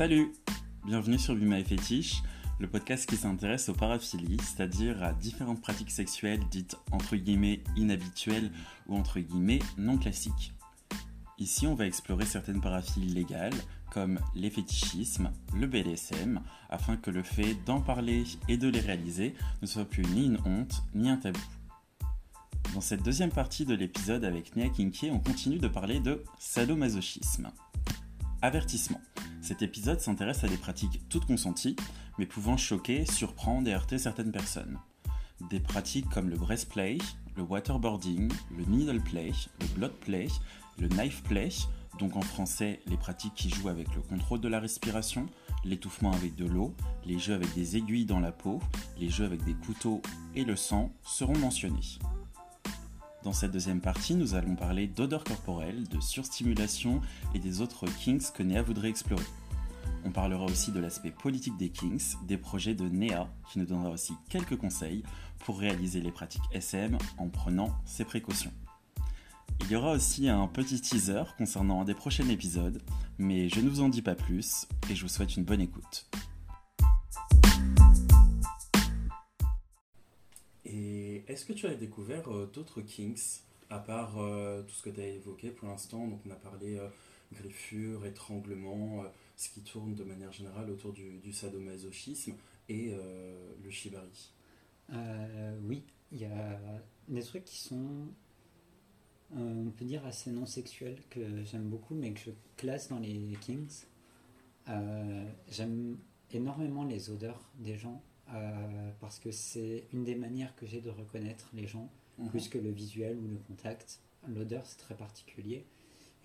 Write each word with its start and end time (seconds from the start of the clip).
Salut 0.00 0.32
Bienvenue 0.86 1.18
sur 1.18 1.36
Buma 1.36 1.58
et 1.58 1.62
Fétiche, 1.62 2.22
le 2.58 2.66
podcast 2.66 3.06
qui 3.06 3.18
s'intéresse 3.18 3.68
aux 3.68 3.74
paraphilies, 3.74 4.38
c'est-à-dire 4.42 5.02
à 5.02 5.12
différentes 5.12 5.60
pratiques 5.60 5.90
sexuelles 5.90 6.40
dites 6.50 6.78
entre 6.90 7.16
guillemets 7.16 7.62
inhabituelles 7.76 8.50
ou 8.88 8.96
entre 8.96 9.20
guillemets 9.20 9.58
non 9.76 9.98
classiques. 9.98 10.54
Ici, 11.38 11.66
on 11.66 11.74
va 11.74 11.84
explorer 11.84 12.24
certaines 12.24 12.62
paraphilies 12.62 13.12
légales, 13.12 13.52
comme 13.92 14.18
les 14.34 14.48
fétichismes, 14.48 15.32
le 15.54 15.66
BDSM, 15.66 16.40
afin 16.70 16.96
que 16.96 17.10
le 17.10 17.22
fait 17.22 17.54
d'en 17.66 17.82
parler 17.82 18.24
et 18.48 18.56
de 18.56 18.68
les 18.68 18.80
réaliser 18.80 19.34
ne 19.60 19.66
soit 19.66 19.84
plus 19.84 20.06
ni 20.06 20.24
une 20.24 20.38
honte 20.46 20.82
ni 20.94 21.10
un 21.10 21.18
tabou. 21.18 21.38
Dans 22.72 22.80
cette 22.80 23.02
deuxième 23.02 23.32
partie 23.32 23.66
de 23.66 23.74
l'épisode 23.74 24.24
avec 24.24 24.56
Nia 24.56 24.70
Kinky, 24.70 25.10
on 25.10 25.20
continue 25.20 25.58
de 25.58 25.68
parler 25.68 26.00
de 26.00 26.24
sadomasochisme. 26.38 27.50
Avertissement. 28.40 29.02
Cet 29.42 29.62
épisode 29.62 30.00
s'intéresse 30.00 30.44
à 30.44 30.48
des 30.48 30.56
pratiques 30.56 31.08
toutes 31.08 31.26
consenties, 31.26 31.76
mais 32.18 32.26
pouvant 32.26 32.56
choquer, 32.56 33.06
surprendre 33.06 33.68
et 33.68 33.74
heurter 33.74 33.98
certaines 33.98 34.32
personnes. 34.32 34.78
Des 35.48 35.60
pratiques 35.60 36.08
comme 36.10 36.28
le 36.28 36.36
breastplay, 36.36 36.98
le 37.36 37.42
waterboarding, 37.42 38.30
le 38.56 38.64
needle 38.64 39.00
play, 39.00 39.32
le 39.60 39.66
blood 39.74 39.92
play, 39.92 40.28
le 40.78 40.88
knife 40.88 41.22
play, 41.22 41.48
donc 41.98 42.16
en 42.16 42.20
français 42.20 42.80
les 42.86 42.98
pratiques 42.98 43.34
qui 43.34 43.48
jouent 43.48 43.68
avec 43.68 43.94
le 43.94 44.02
contrôle 44.02 44.40
de 44.40 44.48
la 44.48 44.60
respiration, 44.60 45.26
l'étouffement 45.64 46.12
avec 46.12 46.34
de 46.34 46.44
l'eau, 46.44 46.74
les 47.06 47.18
jeux 47.18 47.34
avec 47.34 47.54
des 47.54 47.78
aiguilles 47.78 48.04
dans 48.04 48.20
la 48.20 48.32
peau, 48.32 48.60
les 48.98 49.08
jeux 49.08 49.24
avec 49.24 49.42
des 49.44 49.54
couteaux 49.54 50.02
et 50.34 50.44
le 50.44 50.56
sang 50.56 50.92
seront 51.02 51.36
mentionnés. 51.38 51.98
Dans 53.22 53.34
cette 53.34 53.52
deuxième 53.52 53.82
partie, 53.82 54.14
nous 54.14 54.34
allons 54.34 54.56
parler 54.56 54.86
d'odeur 54.86 55.24
corporelle, 55.24 55.86
de 55.88 56.00
surstimulation 56.00 57.02
et 57.34 57.38
des 57.38 57.60
autres 57.60 57.84
kinks 58.02 58.32
que 58.32 58.42
Néa 58.42 58.62
voudrait 58.62 58.88
explorer. 58.88 59.24
On 60.04 60.10
parlera 60.12 60.44
aussi 60.44 60.72
de 60.72 60.80
l'aspect 60.80 61.10
politique 61.10 61.56
des 61.56 61.68
kinks, 61.68 62.16
des 62.26 62.36
projets 62.36 62.74
de 62.74 62.88
Néa, 62.88 63.28
qui 63.50 63.58
nous 63.58 63.66
donnera 63.66 63.90
aussi 63.90 64.14
quelques 64.28 64.56
conseils 64.56 65.02
pour 65.40 65.58
réaliser 65.58 66.00
les 66.00 66.10
pratiques 66.10 66.42
SM 66.52 66.96
en 67.18 67.28
prenant 67.28 67.70
ses 67.84 68.04
précautions. 68.04 68.52
Il 69.60 69.70
y 69.70 69.76
aura 69.76 69.92
aussi 69.92 70.28
un 70.28 70.46
petit 70.46 70.80
teaser 70.80 71.22
concernant 71.36 71.82
un 71.82 71.84
des 71.84 71.94
prochains 71.94 72.28
épisodes, 72.28 72.82
mais 73.18 73.48
je 73.48 73.60
ne 73.60 73.68
vous 73.68 73.82
en 73.82 73.88
dis 73.88 74.02
pas 74.02 74.14
plus 74.14 74.66
et 74.90 74.94
je 74.94 75.02
vous 75.02 75.08
souhaite 75.08 75.36
une 75.36 75.44
bonne 75.44 75.60
écoute. 75.60 76.08
Et 80.64 81.24
est-ce 81.28 81.44
que 81.44 81.52
tu 81.52 81.66
as 81.66 81.74
découvert 81.74 82.32
euh, 82.32 82.50
d'autres 82.52 82.80
kinks, 82.80 83.42
à 83.68 83.78
part 83.78 84.18
euh, 84.18 84.62
tout 84.62 84.74
ce 84.74 84.82
que 84.82 84.90
tu 84.90 85.00
as 85.00 85.06
évoqué 85.06 85.50
pour 85.50 85.68
l'instant? 85.68 86.06
Donc 86.06 86.20
on 86.26 86.30
a 86.30 86.36
parlé 86.36 86.80
euh, 87.32 87.36
griffure, 87.36 88.06
étranglement, 88.06 89.04
ce 89.36 89.50
qui 89.50 89.60
tourne 89.62 89.94
de 89.94 90.04
manière 90.04 90.32
générale 90.32 90.70
autour 90.70 90.92
du, 90.92 91.32
sadomasochisme 91.32 92.34
et 92.68 92.94
le 93.62 93.70
shibari. 93.70 94.32
oui, 95.62 95.82
il 96.12 96.18
y 96.18 96.24
a 96.24 96.60
des 97.08 97.22
trucs 97.22 97.44
qui 97.44 97.58
sont, 97.58 98.08
on 99.34 99.70
peut 99.70 99.84
dire, 99.84 100.04
assez 100.04 100.30
non 100.30 100.46
sexuels, 100.46 100.98
que 101.08 101.44
j'aime 101.44 101.68
beaucoup, 101.68 101.94
mais 101.94 102.12
que 102.12 102.20
je 102.20 102.30
classe 102.56 102.88
dans 102.88 102.98
les 102.98 103.36
kinks. 103.40 103.86
j'aime 105.48 105.96
énormément 106.32 106.84
les 106.84 107.10
odeurs 107.10 107.50
des 107.58 107.76
gens 107.76 108.02
euh, 108.34 108.90
parce 109.00 109.18
que 109.18 109.32
c'est 109.32 109.84
une 109.92 110.04
des 110.04 110.14
manières 110.14 110.54
que 110.54 110.66
j'ai 110.66 110.80
de 110.80 110.90
reconnaître 110.90 111.50
les 111.52 111.66
gens, 111.66 111.90
mhm. 112.18 112.28
plus 112.28 112.48
que 112.48 112.58
le 112.58 112.70
visuel 112.70 113.18
ou 113.18 113.28
le 113.28 113.38
contact. 113.38 114.00
L'odeur, 114.28 114.66
c'est 114.66 114.78
très 114.78 114.94
particulier. 114.94 115.66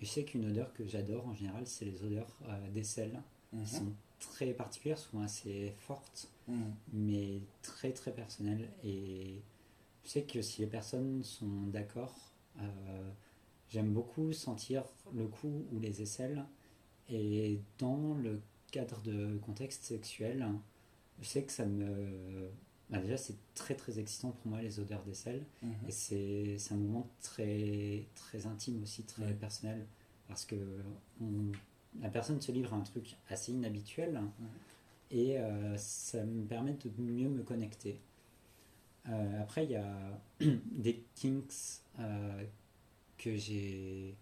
Et 0.00 0.04
je 0.04 0.10
sais 0.10 0.24
qu'une 0.24 0.50
odeur 0.50 0.72
que 0.74 0.86
j'adore 0.86 1.26
en 1.26 1.34
général, 1.34 1.66
c'est 1.66 1.84
les 1.84 2.02
odeurs 2.02 2.36
euh, 2.48 2.70
d'aisselle, 2.70 3.22
qui 3.50 3.56
mhm. 3.58 3.66
sont 3.66 3.92
très 4.18 4.52
particulières, 4.52 4.98
souvent 4.98 5.22
assez 5.22 5.72
fortes, 5.78 6.28
mhm. 6.48 6.74
mais 6.92 7.40
très 7.62 7.92
très 7.92 8.12
personnelles. 8.12 8.70
Et 8.84 9.40
je 10.04 10.10
sais 10.10 10.22
que 10.22 10.42
si 10.42 10.60
les 10.60 10.66
personnes 10.66 11.22
sont 11.24 11.66
d'accord, 11.68 12.14
euh, 12.60 13.10
j'aime 13.70 13.92
beaucoup 13.92 14.32
sentir 14.32 14.84
le 15.14 15.26
cou 15.26 15.66
ou 15.72 15.80
les 15.80 16.02
aisselles. 16.02 16.44
Et 17.08 17.60
dans 17.78 18.14
le 18.14 18.40
cadre 18.72 19.00
de 19.02 19.38
contexte 19.38 19.84
sexuel, 19.84 20.46
je 21.20 21.26
sais 21.26 21.42
que 21.42 21.52
ça 21.52 21.64
me. 21.64 22.50
Bah, 22.90 22.98
déjà, 22.98 23.16
c'est 23.16 23.36
très 23.54 23.74
très 23.74 23.98
excitant 23.98 24.30
pour 24.30 24.52
moi 24.52 24.62
les 24.62 24.78
odeurs 24.78 25.02
d'aisselle. 25.02 25.44
Mhm. 25.62 25.72
Et 25.88 25.92
c'est, 25.92 26.72
un 26.72 26.76
moment 26.76 27.08
très, 27.20 28.06
très 28.14 28.46
intime 28.46 28.82
aussi, 28.82 29.02
très 29.02 29.32
personnel. 29.34 29.86
Parce 30.28 30.44
que 30.44 30.56
la 32.00 32.08
personne 32.10 32.40
se 32.40 32.52
livre 32.52 32.74
à 32.74 32.76
un 32.76 32.82
truc 32.82 33.16
assez 33.28 33.52
inhabituel. 33.52 34.20
Et 35.10 35.38
euh, 35.38 35.76
ça 35.76 36.24
me 36.24 36.44
permet 36.44 36.72
de 36.72 36.90
mieux 36.98 37.28
me 37.28 37.42
connecter. 37.42 38.00
Euh, 39.08 39.42
après, 39.42 39.64
il 39.64 39.70
y 39.70 39.76
a 39.76 40.20
des 40.40 41.04
kinks 41.14 41.80
euh, 42.00 42.44
que 43.18 43.36
j'ai 43.36 44.16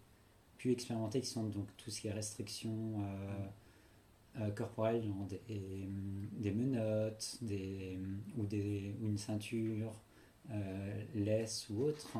pu 0.57 0.71
expérimenter 0.71 1.21
qui 1.21 1.27
sont 1.27 1.43
donc 1.43 1.67
tout 1.77 1.89
ce 1.89 2.01
qui 2.01 2.07
est 2.07 2.13
restrictions. 2.13 3.03
Euh, 4.41 4.49
corporelles, 4.51 5.01
des, 5.29 5.87
des, 6.33 6.51
menottes 6.51 7.37
des, 7.41 7.97
ou, 8.35 8.45
des, 8.45 8.93
ou 9.01 9.07
une 9.07 9.17
ceinture, 9.17 9.93
euh, 10.51 11.03
laisse 11.13 11.69
ou 11.69 11.83
autre. 11.83 12.17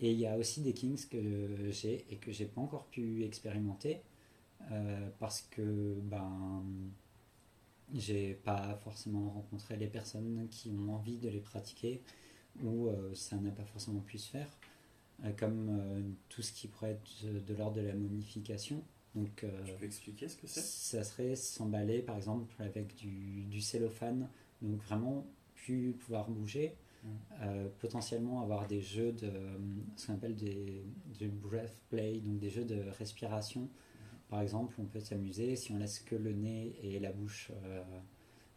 Et 0.00 0.10
il 0.10 0.18
y 0.18 0.26
a 0.26 0.36
aussi 0.36 0.62
des 0.62 0.72
kings 0.72 1.06
que 1.06 1.70
j'ai 1.70 2.04
et 2.10 2.16
que 2.16 2.32
j'ai 2.32 2.46
pas 2.46 2.60
encore 2.60 2.86
pu 2.86 3.22
expérimenter 3.22 4.00
euh, 4.72 5.08
parce 5.20 5.42
que 5.42 5.94
ben 6.02 6.64
j'ai 7.94 8.34
pas 8.34 8.76
forcément 8.82 9.30
rencontré 9.30 9.76
les 9.76 9.86
personnes 9.86 10.48
qui 10.50 10.72
ont 10.72 10.92
envie 10.92 11.18
de 11.18 11.28
les 11.28 11.40
pratiquer 11.40 12.02
ou 12.64 12.88
ça 13.14 13.36
n'a 13.36 13.52
pas 13.52 13.64
forcément 13.64 14.00
pu 14.00 14.18
se 14.18 14.28
faire 14.28 14.48
comme 15.38 16.16
tout 16.28 16.42
ce 16.42 16.52
qui 16.52 16.66
pourrait 16.66 16.92
être 16.92 17.44
de 17.46 17.54
l'ordre 17.54 17.76
de 17.76 17.82
la 17.82 17.94
momification 17.94 18.82
donc, 19.16 19.44
euh, 19.44 19.50
tu 19.64 19.72
peux 19.72 19.86
expliquer 19.86 20.28
ce 20.28 20.36
que 20.36 20.46
c'est? 20.46 20.60
Ça 20.60 21.02
serait 21.02 21.36
s'emballer 21.36 22.02
par 22.02 22.16
exemple 22.16 22.54
avec 22.58 22.94
du, 22.96 23.44
du, 23.44 23.62
cellophane, 23.62 24.28
donc 24.60 24.76
vraiment 24.82 25.26
plus 25.54 25.92
pouvoir 25.92 26.28
bouger, 26.28 26.76
euh, 27.40 27.66
potentiellement 27.78 28.42
avoir 28.42 28.66
des 28.66 28.82
jeux 28.82 29.12
de 29.12 29.32
ce 29.96 30.06
qu'on 30.06 30.14
appelle 30.14 30.36
des, 30.36 30.84
du 31.18 31.28
breath 31.28 31.80
play, 31.88 32.20
donc 32.20 32.38
des 32.38 32.50
jeux 32.50 32.66
de 32.66 32.78
respiration. 32.98 33.70
Par 34.28 34.42
exemple, 34.42 34.74
on 34.78 34.84
peut 34.84 35.00
s'amuser 35.00 35.56
si 35.56 35.72
on 35.72 35.78
laisse 35.78 36.00
que 36.00 36.14
le 36.14 36.34
nez 36.34 36.76
et 36.82 36.98
la 36.98 37.12
bouche 37.12 37.52
euh, 37.64 37.82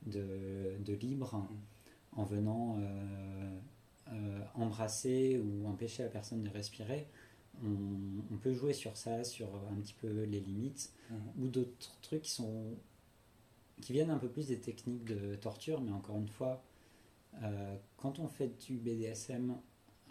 de, 0.07 0.83
de, 0.83 0.93
libre 0.93 1.47
en 2.11 2.23
venant 2.25 2.81
embrasser 4.55 5.39
ou 5.39 5.67
empêcher 5.67 6.03
la 6.03 6.09
personne 6.09 6.41
de 6.41 6.49
respirer 6.49 7.07
on, 7.63 8.37
peut 8.37 8.53
jouer 8.53 8.73
sur 8.73 8.95
ça, 8.95 9.23
sur 9.23 9.47
un 9.71 9.75
petit 9.81 9.93
peu 9.93 10.23
les 10.23 10.39
limites, 10.39 10.93
mhm. 11.09 11.17
ou 11.43 11.47
d'autres 11.47 11.99
trucs 12.01 12.23
qui 12.23 12.31
sont 12.31 12.75
qui 13.81 13.93
viennent 13.93 14.09
un 14.09 14.17
peu 14.17 14.29
plus 14.29 14.47
des 14.47 14.59
techniques 14.59 15.05
de 15.05 15.35
torture, 15.35 15.81
mais 15.81 15.91
encore 15.91 16.17
une 16.17 16.27
fois, 16.27 16.61
euh, 17.41 17.75
quand 17.97 18.19
on 18.19 18.27
fait 18.27 18.49
du 18.65 18.77
BDSM, 18.77 19.55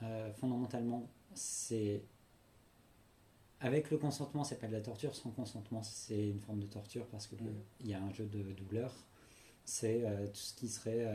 euh, 0.02 0.32
fondamentalement, 0.32 1.08
c'est 1.34 2.02
avec 3.60 3.90
le 3.90 3.98
consentement, 3.98 4.44
c'est 4.44 4.58
pas 4.58 4.68
de 4.68 4.72
la 4.72 4.80
torture. 4.80 5.14
Sans 5.14 5.30
consentement, 5.30 5.82
c'est 5.82 6.28
une 6.28 6.40
forme 6.40 6.60
de 6.60 6.66
torture 6.66 7.06
parce 7.08 7.26
que 7.26 7.34
mhm. 7.34 7.54
il 7.80 7.88
y 7.88 7.94
a 7.94 8.02
un 8.02 8.12
jeu 8.12 8.26
de 8.26 8.52
douleur. 8.52 8.94
C'est 9.64 10.04
euh, 10.04 10.26
tout 10.28 10.36
ce 10.36 10.54
qui 10.54 10.68
serait 10.68 11.06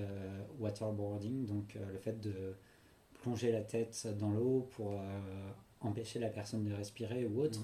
waterboarding, 0.59 1.45
donc 1.45 1.75
le 1.75 1.97
fait 1.97 2.19
de 2.19 2.55
plonger 3.13 3.51
la 3.51 3.61
tête 3.61 4.07
dans 4.19 4.31
l'eau 4.31 4.67
pour 4.71 5.01
empêcher 5.83 6.19
la 6.19 6.29
personne 6.29 6.63
de 6.63 6.73
respirer 6.73 7.25
ou 7.25 7.41
autre, 7.41 7.61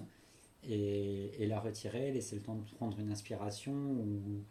et, 0.64 1.42
et, 1.42 1.48
la 1.48 1.60
retirer, 1.60 2.12
laisser 2.12 2.36
le 2.36 2.42
temps 2.42 2.56
de 2.56 2.70
prendre 2.76 3.00
une 3.00 3.12
inspiration 3.12 3.74
ou, 3.74 4.44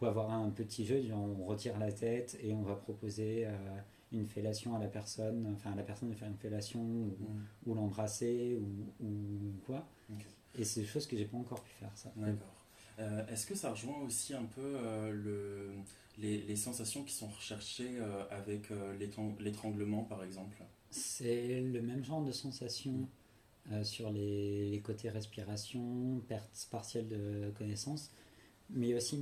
ou 0.00 0.06
avoir 0.06 0.30
un 0.30 0.50
petit 0.50 0.84
jeu, 0.84 1.02
on 1.12 1.44
retire 1.44 1.78
la 1.78 1.92
tête 1.92 2.38
et 2.42 2.52
on 2.52 2.62
va 2.62 2.76
proposer 2.76 3.46
euh, 3.46 3.50
une 4.12 4.26
fellation 4.26 4.76
à 4.76 4.78
la 4.78 4.86
personne, 4.86 5.52
enfin 5.54 5.72
à 5.72 5.74
la 5.74 5.82
personne 5.82 6.10
de 6.10 6.14
faire 6.14 6.28
une 6.28 6.36
fellation 6.36 6.80
ou, 6.80 7.16
ou 7.66 7.74
l'embrasser 7.74 8.58
ou, 8.60 9.04
ou, 9.04 9.52
quoi. 9.66 9.86
Et 10.54 10.64
c'est 10.64 10.80
des 10.80 10.86
choses 10.86 11.06
que 11.06 11.16
j'ai 11.16 11.24
pas 11.24 11.36
encore 11.36 11.62
pu 11.62 11.72
faire 11.72 11.92
ça. 11.94 12.12
D'accord. 12.16 12.54
Euh, 12.98 13.26
est-ce 13.28 13.46
que 13.46 13.54
ça 13.54 13.70
rejoint 13.70 14.00
aussi 14.00 14.34
un 14.34 14.44
peu 14.44 14.60
euh, 14.60 15.12
le, 15.12 15.70
les, 16.18 16.42
les, 16.42 16.56
sensations 16.56 17.04
qui 17.04 17.12
sont 17.12 17.28
recherchées 17.28 17.98
avec 18.30 18.70
l'étranglement 19.38 20.02
par 20.04 20.24
exemple? 20.24 20.62
C'est 20.90 21.60
le 21.60 21.82
même 21.82 22.04
genre 22.04 22.22
de 22.22 22.32
sensation 22.32 23.08
euh, 23.72 23.84
sur 23.84 24.10
les, 24.10 24.80
côtés 24.82 25.10
respiration, 25.10 26.22
perte 26.26 26.68
partielle 26.70 27.08
de 27.08 27.52
connaissance, 27.58 28.10
mais 28.70 28.94
aussi 28.94 29.16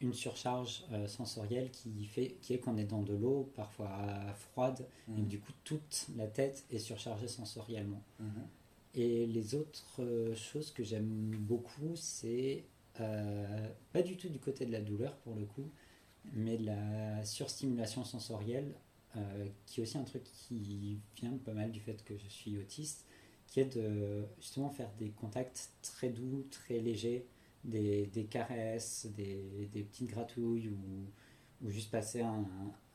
une, 0.00 0.12
surcharge 0.12 0.84
euh, 0.92 1.06
sensorielle 1.06 1.70
qui, 1.70 2.04
fait, 2.06 2.36
qui 2.40 2.54
est 2.54 2.58
qu'on 2.58 2.76
est 2.76 2.84
dans 2.84 3.02
de 3.02 3.14
l'eau, 3.14 3.50
parfois 3.54 3.90
froide, 4.34 4.86
et 5.08 5.22
mmh. 5.22 5.28
du 5.28 5.40
coup 5.40 5.52
toute 5.64 6.06
la 6.16 6.26
tête 6.26 6.64
est 6.70 6.78
surchargée 6.78 7.28
sensoriellement. 7.28 8.02
Mmh. 8.18 8.24
Et 8.94 9.26
les 9.26 9.54
autres 9.54 10.34
choses 10.34 10.72
que 10.72 10.82
j'aime 10.82 11.36
beaucoup, 11.38 11.94
c'est 11.94 12.64
pas 12.94 14.02
du 14.02 14.16
tout 14.16 14.28
du 14.28 14.38
côté 14.38 14.66
de 14.66 14.72
la 14.72 14.80
douleur 14.80 15.16
pour 15.18 15.34
le 15.34 15.44
coup, 15.44 15.70
mais 16.32 16.58
de 16.58 16.66
la 16.66 17.24
surstimulation 17.24 18.04
sensorielle, 18.04 18.74
qui 19.66 19.80
est 19.80 19.82
aussi 19.82 19.98
un 19.98 20.04
truc 20.04 20.22
qui 20.24 20.98
vient 21.16 21.36
pas 21.44 21.52
mal 21.52 21.72
du 21.72 21.80
fait 21.80 22.04
que 22.04 22.16
je 22.16 22.28
suis 22.28 22.58
autiste, 22.58 23.04
qui 23.46 23.60
est 23.60 23.76
de 23.76 24.24
justement 24.40 24.70
faire 24.70 24.90
des 24.98 25.10
contacts 25.10 25.70
très 25.82 26.08
doux, 26.08 26.46
très 26.50 26.78
légers, 26.78 27.26
des, 27.64 28.06
des 28.06 28.24
caresses, 28.24 29.08
des, 29.16 29.68
des, 29.72 29.82
petites 29.82 30.10
gratouilles 30.10 30.68
ou, 30.68 31.66
ou 31.66 31.70
juste 31.70 31.90
passer 31.90 32.22
un, 32.22 32.46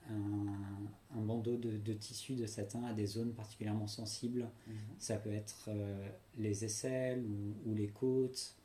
un, 0.10 1.18
un 1.18 1.22
bandeau 1.22 1.58
de, 1.58 1.78
de, 1.78 1.94
tissu 1.94 2.36
de 2.36 2.46
satin 2.46 2.84
à 2.84 2.94
des 2.94 3.06
zones 3.06 3.34
particulièrement 3.34 3.88
sensibles. 3.88 4.50
Mhm. 4.68 4.76
Ça 4.98 5.18
peut 5.18 5.34
être 5.34 5.66
euh, 5.70 6.10
les 6.38 6.66
aisselles 6.66 7.26
ou, 7.26 7.70
ou 7.70 7.76
les 7.76 7.88
côtes. 7.88 8.56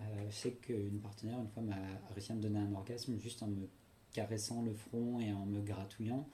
Euh, 0.00 0.30
je 0.30 0.34
sais 0.34 0.52
qu'une 0.52 1.00
partenaire, 1.00 1.38
une 1.40 1.48
fois, 1.48 1.62
m'a 1.62 1.76
réussi 2.12 2.32
à 2.32 2.34
me 2.34 2.42
donner 2.42 2.58
un 2.58 2.72
orgasme 2.72 3.18
juste 3.18 3.42
en 3.42 3.48
me 3.48 3.68
caressant 4.12 4.62
le 4.62 4.72
front 4.72 5.20
et 5.20 5.32
en 5.32 5.46
me 5.46 5.60
gratouillant. 5.60 6.28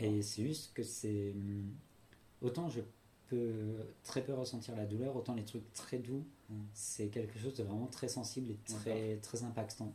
Et 0.00 0.22
c'est 0.22 0.42
juste 0.44 0.72
que 0.74 0.82
c'est. 0.82 1.34
Autant 2.42 2.68
je 2.68 2.80
peut 3.28 3.76
très 4.04 4.22
peu 4.22 4.32
ressentir 4.34 4.76
la 4.76 4.86
douleur, 4.86 5.16
autant 5.16 5.34
les 5.34 5.44
trucs 5.44 5.72
très 5.72 5.98
doux, 5.98 6.24
mm. 6.48 6.54
c'est 6.72 7.08
quelque 7.08 7.38
chose 7.38 7.54
de 7.54 7.64
vraiment 7.64 7.86
très 7.86 8.08
sensible 8.08 8.50
et 8.50 8.58
très, 8.64 9.16
très 9.16 9.42
impactant. 9.42 9.92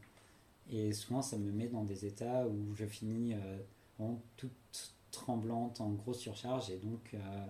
Et 0.69 0.91
souvent, 0.91 1.21
ça 1.21 1.37
me 1.37 1.51
met 1.51 1.67
dans 1.67 1.83
des 1.83 2.05
états 2.05 2.47
où 2.47 2.75
je 2.75 2.85
finis 2.85 3.33
euh, 3.33 3.57
toute 4.37 4.51
tremblante, 5.11 5.81
en 5.81 5.91
grosse 5.91 6.19
surcharge, 6.19 6.69
et 6.69 6.77
donc 6.77 7.13
euh, 7.13 7.45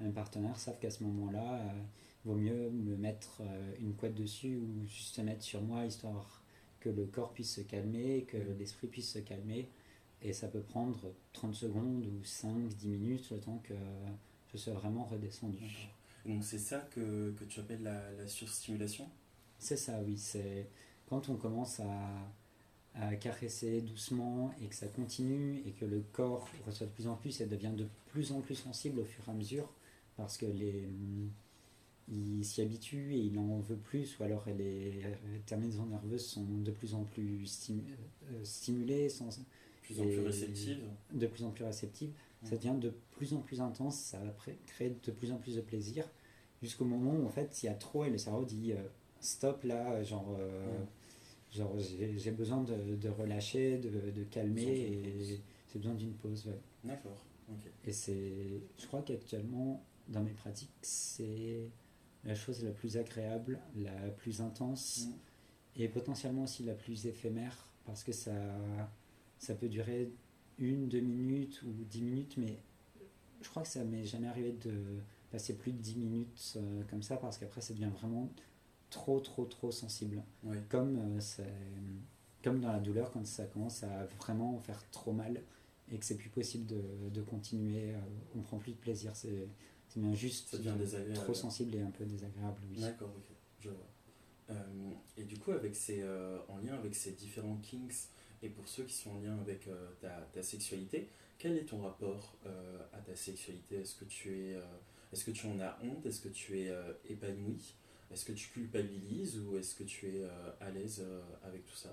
mes 0.00 0.10
partenaires 0.10 0.58
savent 0.58 0.78
qu'à 0.78 0.90
ce 0.90 1.02
moment-là, 1.04 1.54
euh, 1.54 1.80
il 2.24 2.28
vaut 2.28 2.36
mieux 2.36 2.70
me 2.70 2.96
mettre 2.96 3.40
euh, 3.40 3.74
une 3.80 3.94
couette 3.94 4.14
dessus 4.14 4.58
ou 4.58 4.86
juste 4.86 5.14
se 5.14 5.22
mettre 5.22 5.42
sur 5.42 5.62
moi, 5.62 5.86
histoire 5.86 6.42
que 6.80 6.88
le 6.90 7.06
corps 7.06 7.32
puisse 7.32 7.54
se 7.54 7.62
calmer, 7.62 8.24
que 8.28 8.36
mm. 8.36 8.58
l'esprit 8.58 8.86
puisse 8.86 9.10
se 9.10 9.18
calmer. 9.18 9.68
Et 10.26 10.32
ça 10.32 10.48
peut 10.48 10.60
prendre 10.60 11.12
30 11.34 11.54
secondes 11.54 12.04
ou 12.04 12.24
5-10 12.24 12.88
minutes, 12.88 13.30
le 13.30 13.38
temps 13.38 13.62
que 13.62 13.74
je 14.52 14.56
sois 14.56 14.72
vraiment 14.72 15.04
redescendu. 15.04 15.88
Donc 16.24 16.42
c'est 16.42 16.58
ça 16.58 16.80
que, 16.90 17.30
que, 17.38 17.44
tu 17.44 17.60
appelles 17.60 17.84
la, 17.84 18.10
la 18.10 18.26
surstimulation? 18.26 19.08
C'est 19.60 19.76
ça, 19.76 20.00
oui. 20.04 20.18
C'est 20.18 20.68
quand 21.08 21.28
on 21.28 21.36
commence 21.36 21.78
à, 21.78 22.32
à, 22.96 23.14
caresser 23.14 23.82
doucement 23.82 24.52
et 24.60 24.66
que 24.66 24.74
ça 24.74 24.88
continue 24.88 25.62
et 25.64 25.70
que 25.70 25.84
le 25.84 26.00
corps 26.12 26.48
reçoit 26.66 26.88
de 26.88 26.92
plus 26.92 27.06
en 27.06 27.14
plus 27.14 27.40
et 27.40 27.46
devient 27.46 27.72
de 27.76 27.86
plus 28.06 28.32
en 28.32 28.40
plus 28.40 28.56
sensible 28.56 28.98
au 28.98 29.04
fur 29.04 29.22
et 29.28 29.30
à 29.30 29.34
mesure 29.34 29.72
parce 30.16 30.36
que 30.36 30.46
les 30.46 30.88
il 32.08 32.44
s'y 32.44 32.62
habitue 32.62 33.14
et 33.14 33.18
il 33.18 33.38
en 33.38 33.58
veut 33.60 33.76
plus, 33.76 34.18
ou 34.18 34.22
alors 34.22 34.44
les 34.56 35.02
terminaisons 35.44 35.86
nerveuses 35.86 36.24
sont 36.24 36.44
de 36.44 36.70
plus 36.70 36.94
en 36.94 37.02
plus 37.02 37.70
euh, 37.70 38.44
stimulées, 38.44 39.08
plus 39.86 40.00
en 40.00 40.04
plus 40.04 40.20
réceptives. 40.20 40.84
De 41.12 41.26
plus 41.26 41.44
en 41.44 41.50
plus 41.50 41.64
réceptives 41.64 42.12
ça 42.46 42.56
devient 42.56 42.74
de 42.78 42.92
plus 43.12 43.34
en 43.34 43.40
plus 43.40 43.60
intense, 43.60 43.96
ça 43.96 44.18
va 44.18 44.34
créer 44.66 44.96
de 45.02 45.12
plus 45.12 45.32
en 45.32 45.36
plus 45.36 45.56
de 45.56 45.60
plaisir, 45.60 46.08
jusqu'au 46.62 46.84
moment 46.84 47.12
où 47.12 47.26
en 47.26 47.30
fait 47.30 47.62
il 47.62 47.66
y 47.66 47.68
a 47.68 47.74
trop 47.74 48.04
et 48.04 48.10
le 48.10 48.18
cerveau 48.18 48.44
dit 48.44 48.72
euh, 48.72 48.76
stop 49.20 49.64
là, 49.64 50.02
genre, 50.02 50.36
euh, 50.38 50.78
genre 51.50 51.74
j'ai 51.78 52.30
besoin 52.30 52.62
de, 52.62 52.96
de, 52.96 53.08
relâcher, 53.08 53.78
de, 53.78 54.10
de 54.10 54.24
calmer 54.24 54.62
et 54.62 55.24
j'ai 55.24 55.78
besoin 55.78 55.94
d'une 55.94 56.14
pause. 56.14 56.48
D'accord. 56.84 57.22
Et 57.84 57.92
c'est, 57.92 58.60
je 58.78 58.86
crois 58.86 59.02
qu'actuellement 59.02 59.84
dans 60.08 60.22
mes 60.22 60.32
pratiques 60.32 60.70
c'est 60.82 61.68
la 62.24 62.34
chose 62.34 62.64
la 62.64 62.72
plus 62.72 62.96
agréable, 62.96 63.60
la 63.76 64.10
plus 64.10 64.40
intense 64.40 65.06
mm. 65.06 65.82
et 65.82 65.88
potentiellement 65.88 66.44
aussi 66.44 66.64
la 66.64 66.74
plus 66.74 67.06
éphémère 67.06 67.68
parce 67.84 68.02
que 68.02 68.10
ça, 68.12 68.32
ça 69.38 69.54
peut 69.54 69.68
durer 69.68 70.10
une, 70.58 70.88
deux 70.88 71.00
minutes 71.00 71.62
ou 71.62 71.72
dix 71.84 72.02
minutes, 72.02 72.36
mais 72.36 72.58
je 73.42 73.48
crois 73.48 73.62
que 73.62 73.68
ça 73.68 73.84
m'est 73.84 74.04
jamais 74.04 74.28
arrivé 74.28 74.52
de 74.52 75.00
passer 75.30 75.54
plus 75.54 75.72
de 75.72 75.78
dix 75.78 75.96
minutes 75.96 76.54
euh, 76.56 76.82
comme 76.88 77.02
ça 77.02 77.16
parce 77.16 77.38
qu'après 77.38 77.60
ça 77.60 77.74
devient 77.74 77.90
vraiment 78.00 78.30
trop, 78.90 79.20
trop, 79.20 79.44
trop 79.44 79.70
sensible. 79.70 80.22
Comme, 80.68 80.98
euh, 80.98 81.44
comme 82.42 82.60
dans 82.60 82.72
la 82.72 82.80
douleur 82.80 83.12
quand 83.12 83.26
ça 83.26 83.44
commence 83.46 83.82
à 83.82 84.06
vraiment 84.18 84.58
faire 84.60 84.82
trop 84.90 85.12
mal 85.12 85.42
et 85.92 85.98
que 85.98 86.04
c'est 86.04 86.16
plus 86.16 86.30
possible 86.30 86.66
de, 86.66 86.82
de 87.12 87.22
continuer, 87.22 87.94
euh, 87.94 87.98
on 88.36 88.40
prend 88.40 88.58
plus 88.58 88.72
de 88.72 88.78
plaisir. 88.78 89.14
C'est 89.14 89.48
bien 89.96 90.14
juste 90.14 90.56
trop 91.14 91.34
sensible 91.34 91.74
et 91.74 91.80
un 91.80 91.90
peu 91.90 92.04
désagréable. 92.04 92.60
Oui. 92.70 92.80
D'accord, 92.80 93.12
ok, 93.16 93.34
je 93.60 93.70
vois. 93.70 94.56
et 95.16 95.24
du 95.24 95.38
coup, 95.38 95.52
avec 95.52 95.74
ces, 95.74 96.04
en 96.48 96.58
lien 96.58 96.74
avec 96.74 96.94
ces 96.94 97.12
différents 97.12 97.56
kinks, 97.62 98.10
et 98.42 98.48
pour 98.48 98.68
ceux 98.68 98.84
qui 98.84 98.94
sont 98.94 99.10
en 99.10 99.20
lien 99.20 99.38
avec 99.40 99.66
euh, 99.68 99.88
ta, 100.32 100.42
sexualité, 100.42 101.08
quel 101.38 101.56
est 101.56 101.64
ton 101.64 101.82
rapport 101.82 102.36
euh, 102.46 102.78
à 102.92 102.98
ta 102.98 103.14
sexualité? 103.14 103.76
Est-ce 103.76 103.94
que 103.94 104.04
tu 104.04 104.38
es, 104.38 104.54
euh, 104.54 104.62
est-ce 105.12 105.24
que 105.24 105.30
tu 105.30 105.46
en 105.46 105.58
as 105.60 105.78
honte? 105.82 106.04
Est-ce 106.06 106.20
que 106.20 106.28
tu 106.28 106.58
es 106.60 106.72
épanoui? 107.08 107.74
Est-ce 108.12 108.24
que 108.24 108.32
tu 108.32 108.48
culpabilises 108.50 109.38
ou 109.40 109.56
est-ce 109.56 109.74
que 109.74 109.82
tu 109.82 110.06
es 110.06 110.24
à 110.60 110.70
l'aise 110.70 111.04
avec 111.42 111.64
tout 111.64 111.74
ça? 111.74 111.92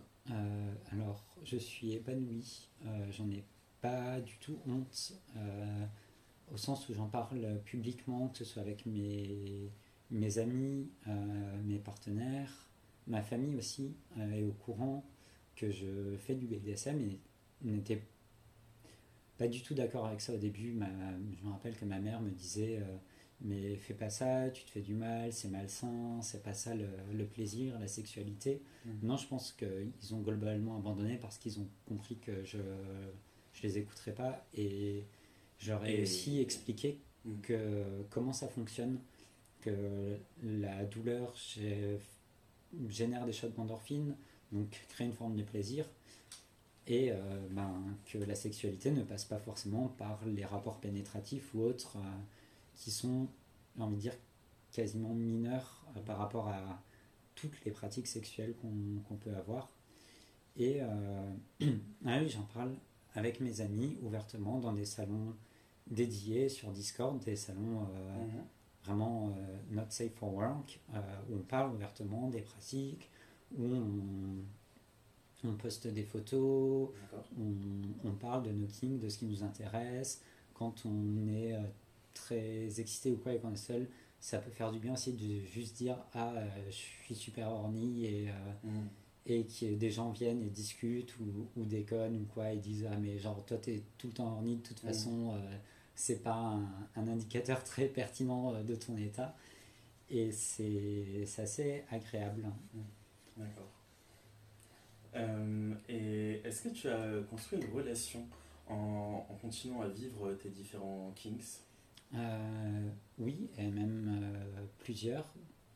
Alors, 0.91 1.25
je 1.43 1.57
suis 1.57 1.93
épanoui. 1.93 2.69
j'en 3.09 3.29
ai 3.31 3.43
pas 3.81 4.21
du 4.21 4.37
tout 4.37 4.59
honte 4.67 5.13
au 6.51 6.57
sens 6.57 6.87
où 6.87 6.93
j'en 6.93 7.07
parle 7.07 7.59
publiquement, 7.65 8.27
que 8.27 8.37
ce 8.37 8.45
soit 8.45 8.61
avec 8.61 8.85
mes, 8.85 9.71
mes 10.11 10.37
amis, 10.37 10.87
mes 11.63 11.79
partenaires, 11.79 12.67
ma 13.07 13.23
famille 13.23 13.55
aussi 13.55 13.95
est 14.19 14.43
au 14.43 14.51
courant 14.51 15.03
que 15.55 15.71
je 15.71 16.15
fais 16.17 16.35
du 16.35 16.47
BDSM 16.47 16.99
et 16.99 17.19
n'était 17.61 18.01
pas 19.37 19.47
du 19.47 19.61
tout 19.61 19.73
d'accord 19.73 20.05
avec 20.05 20.21
ça 20.21 20.33
au 20.33 20.37
début. 20.37 20.73
Ma, 20.73 20.87
je 20.87 21.45
me 21.45 21.51
rappelle 21.51 21.75
que 21.75 21.85
ma 21.85 21.99
mère 21.99 22.21
me 22.21 22.29
disait 22.29 22.77
euh, 22.77 22.97
Mais 23.41 23.75
fais 23.75 23.93
pas 23.93 24.09
ça, 24.09 24.49
tu 24.49 24.63
te 24.63 24.71
fais 24.71 24.81
du 24.81 24.93
mal, 24.93 25.33
c'est 25.33 25.49
malsain, 25.49 26.21
c'est 26.21 26.43
pas 26.43 26.53
ça 26.53 26.73
le, 26.75 27.25
plaisir, 27.25 27.79
la 27.79 27.87
sexualité. 27.87 28.61
Mmh. 28.85 28.89
Non, 29.03 29.17
je 29.17 29.27
pense 29.27 29.51
qu'ils 29.51 30.15
ont 30.15 30.21
globalement 30.21 30.77
abandonné 30.77 31.17
parce 31.17 31.37
qu'ils 31.37 31.59
ont 31.59 31.67
compris 31.85 32.17
que 32.17 32.43
je 32.43 32.59
je 33.53 33.61
les 33.61 33.77
écouterais 33.77 34.13
pas 34.13 34.43
et 34.55 35.05
j'aurais 35.59 36.01
aussi 36.01 36.39
expliqué 36.41 36.99
mmh. 37.25 37.41
que, 37.41 37.83
comment 38.09 38.33
ça 38.33 38.47
fonctionne, 38.47 38.99
que 39.61 40.17
la 40.41 40.83
douleur 40.85 41.35
génère 42.89 43.25
des 43.25 43.31
shots 43.31 43.49
d'endorphine 43.49 44.15
donc 44.53 44.69
créer 44.89 45.07
une 45.07 45.13
forme 45.13 45.35
de 45.35 45.43
plaisir, 45.43 45.85
et 46.87 47.11
euh, 47.11 47.15
ben, 47.51 47.71
que 48.05 48.17
la 48.17 48.35
sexualité 48.35 48.91
ne 48.91 49.03
passe 49.03 49.25
pas 49.25 49.39
forcément 49.39 49.87
par 49.87 50.19
les 50.25 50.43
rapports 50.43 50.79
pénétratifs 50.79 51.53
ou 51.53 51.61
autres 51.61 51.97
euh, 51.97 52.19
qui 52.75 52.91
sont, 52.91 53.27
j'ai 53.77 53.83
envie 53.83 53.95
de 53.95 54.01
dire, 54.01 54.15
quasiment 54.71 55.13
mineurs 55.13 55.85
euh, 55.95 56.01
par 56.01 56.17
rapport 56.17 56.49
à 56.49 56.81
toutes 57.35 57.63
les 57.65 57.71
pratiques 57.71 58.07
sexuelles 58.07 58.53
qu'on 58.61 59.15
peut 59.15 59.33
avoir. 59.35 59.69
Et 60.55 60.81
ah 62.05 62.19
oui, 62.21 62.29
j'en 62.29 62.43
parle 62.53 62.75
avec 63.15 63.39
mes 63.39 63.59
amis 63.61 63.97
ouvertement 64.03 64.59
dans 64.59 64.71
des 64.71 64.85
salons 64.85 65.35
dédiés 65.87 66.47
sur 66.47 66.69
Discord, 66.69 67.19
des 67.23 67.35
salons 67.35 67.81
mhm. 67.81 68.43
vraiment 68.83 69.35
not 69.71 69.87
safe 69.89 70.13
for 70.13 70.31
work, 70.31 70.79
où 71.27 71.37
on 71.37 71.39
parle 71.39 71.73
ouvertement 71.73 72.29
des 72.29 72.41
pratiques, 72.41 73.09
où 73.57 73.65
on, 75.43 75.53
poste 75.55 75.87
des 75.87 76.03
photos, 76.03 76.89
on, 77.37 78.11
parle 78.11 78.43
de 78.43 78.51
nos 78.51 78.67
kings, 78.67 78.99
de 78.99 79.09
ce 79.09 79.19
qui 79.19 79.25
nous 79.25 79.43
intéresse. 79.43 80.21
Quand 80.53 80.85
on 80.85 81.27
est 81.27 81.53
euh, 81.53 81.61
très 82.13 82.79
excité 82.79 83.11
ou 83.11 83.17
quoi 83.17 83.33
et 83.33 83.39
qu'on 83.39 83.51
est 83.51 83.57
seul, 83.57 83.87
ça 84.19 84.39
peut 84.39 84.51
faire 84.51 84.71
du 84.71 84.79
bien 84.79 84.93
aussi 84.93 85.13
de 85.13 85.45
juste 85.45 85.75
dire 85.75 85.97
Ah, 86.13 86.33
euh, 86.35 86.47
je 86.67 86.75
suis 86.75 87.15
super 87.15 87.49
horny 87.49 88.05
et, 88.05 88.29
euh, 88.29 88.33
mm. 88.63 88.87
et 89.25 89.45
que 89.45 89.73
des 89.73 89.91
gens 89.91 90.11
viennent 90.11 90.41
et 90.43 90.49
discutent 90.49 91.17
ou, 91.19 91.47
ou, 91.57 91.65
déconnent 91.65 92.21
ou 92.21 92.25
quoi 92.33 92.51
et 92.51 92.57
disent 92.57 92.87
Ah, 92.89 92.95
mais 92.97 93.17
genre, 93.17 93.43
toi, 93.45 93.57
t'es 93.57 93.83
tout 93.97 94.07
le 94.07 94.13
temps 94.13 94.31
horny, 94.33 94.57
de 94.57 94.61
toute 94.61 94.83
mm. 94.83 94.87
façon, 94.87 95.41
c'est 95.95 96.23
pas 96.23 96.35
un, 96.35 96.69
un, 96.95 97.07
indicateur 97.07 97.63
très 97.65 97.87
pertinent 97.87 98.63
de 98.63 98.75
ton 98.75 98.95
état. 98.97 99.35
Et 100.09 100.31
c'est 100.31 101.25
assez 101.37 101.83
agréable. 101.89 102.43
Mm. 102.73 102.79
D'accord. 103.37 103.71
Euh, 105.15 105.73
et 105.89 106.41
est-ce 106.43 106.63
que 106.63 106.69
tu 106.69 106.89
as 106.89 107.21
construit 107.29 107.59
une 107.59 107.71
relation 107.71 108.25
en, 108.67 109.25
continuant 109.41 109.81
à 109.81 109.87
vivre 109.87 110.33
tes 110.33 110.49
différents 110.49 111.11
kings 111.15 111.59
euh, 112.15 112.89
Oui, 113.19 113.49
et 113.57 113.67
même 113.67 114.21
euh, 114.21 114.65
plusieurs. 114.79 115.33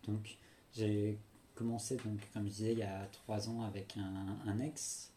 Donc, 0.08 0.38
j'ai 0.74 1.18
commencé, 1.56 1.98
donc, 1.98 2.20
comme 2.34 2.44
je 2.44 2.50
disais, 2.50 2.72
il 2.74 2.80
y 2.80 2.84
a 2.84 3.06
trois 3.12 3.50
ans 3.50 3.62
avec 3.64 3.98
un, 3.98 4.38
un 4.46 4.60
ex. 4.60 5.12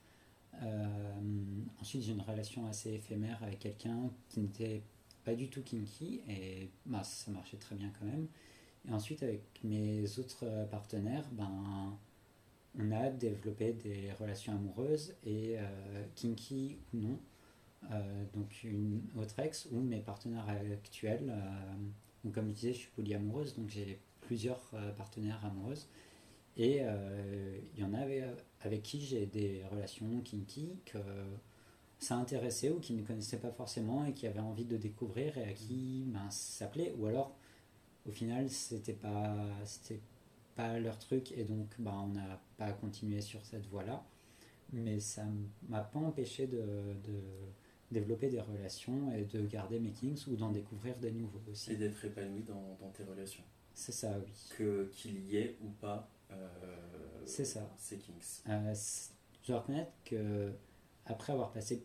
ensuite, 1.81 2.03
j'ai 2.03 2.13
une 2.13 2.23
relation 2.23 2.67
assez 2.67 2.95
éphémère 2.95 3.43
avec 3.43 3.61
quelqu'un 3.61 4.11
qui 4.29 4.41
n'était 4.41 4.83
pas 5.25 5.35
du 5.35 5.49
tout 5.49 5.63
kinky 5.63 6.23
et 6.29 6.71
bah, 6.87 7.05
ça 7.05 7.31
marchait 7.31 7.59
très 7.59 7.77
bien 7.77 7.91
quand 7.99 8.07
même. 8.07 8.27
Et 8.89 8.93
ensuite, 8.93 9.23
avec 9.23 9.43
mes 9.63 10.19
autres 10.19 10.47
partenaires, 10.71 11.27
ben 11.33 11.99
on 12.79 12.93
a 12.93 13.11
développé 13.11 13.73
des 13.73 14.13
relations 14.13 14.53
amoureuses 14.53 15.15
et 15.25 15.57
kinky 16.15 16.79
ou 16.95 16.99
non. 16.99 17.19
donc 18.33 18.63
une 18.63 19.03
autre 19.17 19.39
ex 19.41 19.67
ou 19.73 19.81
mes 19.81 20.01
partenaires 20.01 20.49
actuels. 20.49 21.33
donc 22.23 22.35
comme 22.35 22.49
je 22.49 22.55
disais, 22.55 22.73
je 22.73 22.79
suis 22.79 22.91
polyamoureuse, 22.91 23.57
donc 23.57 23.69
j'ai 23.69 23.99
plusieurs 24.21 24.73
partenaires 24.97 25.45
amoureuses. 25.45 25.89
Et 26.57 26.81
il 27.75 27.81
y 27.81 27.85
en 27.85 27.93
avait 27.93 28.25
avec 28.61 28.83
qui 28.83 29.01
j'ai 29.01 29.27
des 29.27 29.65
relations 29.71 30.21
kinky 30.21 30.79
que 30.85 30.99
ça 32.01 32.17
intéressait 32.17 32.71
ou 32.71 32.81
qui 32.81 32.95
ne 32.95 33.03
connaissaient 33.03 33.39
pas 33.39 33.53
forcément 33.53 34.07
et 34.07 34.13
qui 34.13 34.27
avaient 34.27 34.41
envie 34.41 34.65
de 34.65 34.79
découvrir 34.79 35.37
et 35.37 35.45
à 35.45 35.53
qui 35.53 36.05
ben, 36.07 36.29
ça 36.31 36.67
plaît. 36.67 36.95
Ou 36.99 37.07
alors, 37.07 37.37
au 38.09 38.11
final, 38.11 38.49
c'était 38.49 38.95
pas, 38.95 39.37
pas 40.57 40.79
leur 40.79 40.99
truc 40.99 41.33
et 41.33 41.45
donc 41.45 41.69
ben, 41.79 41.93
on 41.93 42.09
n'a 42.09 42.41
pas 42.57 42.73
continué 42.73 43.21
sur 43.21 43.45
cette 43.45 43.67
voie-là. 43.67 44.05
Mais 44.73 45.01
ça 45.01 45.25
m'a 45.69 45.81
pas 45.81 45.99
empêché 45.99 46.47
de, 46.47 46.63
de, 47.05 47.21
développer 47.91 48.29
des 48.29 48.41
relations 48.41 49.13
et 49.13 49.25
de 49.25 49.45
garder 49.47 49.81
mes 49.81 49.91
kings 49.91 50.23
ou 50.29 50.37
d'en 50.37 50.51
découvrir 50.51 50.97
des 50.99 51.11
nouveaux 51.11 51.43
aussi. 51.51 51.73
Et 51.73 51.77
d'être 51.77 52.05
épanoui 52.05 52.43
dans, 52.43 52.77
dans, 52.81 52.91
tes 52.91 53.03
relations. 53.03 53.43
C'est 53.75 53.93
ça, 53.93 54.17
oui. 54.25 54.33
Que, 54.57 54.89
qu'il 54.93 55.19
y 55.27 55.37
ait 55.39 55.57
ou 55.63 55.71
pas 55.71 56.09
euh, 56.31 56.37
c'est 57.25 57.45
ça. 57.45 57.69
ces 57.77 57.99
kings. 57.99 58.15
Euh, 58.49 58.75
je 59.43 59.49
dois 59.49 59.61
reconnaître 59.61 59.93
que 60.05 60.53
après 61.07 61.33
avoir 61.33 61.51
passé 61.51 61.85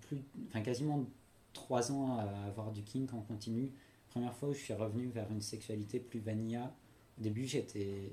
plus, 0.00 0.18
enfin 0.48 0.60
quasiment 0.62 1.06
trois 1.52 1.92
ans 1.92 2.16
à 2.18 2.24
avoir 2.46 2.72
du 2.72 2.82
kink 2.82 3.12
en 3.14 3.22
continu. 3.22 3.72
Première 4.08 4.34
fois 4.34 4.50
où 4.50 4.54
je 4.54 4.60
suis 4.60 4.74
revenu 4.74 5.08
vers 5.08 5.30
une 5.30 5.40
sexualité 5.40 5.98
plus 5.98 6.20
vanilla. 6.20 6.74
Au 7.22 7.28
début, 7.30 7.46
j'étais 7.46 8.10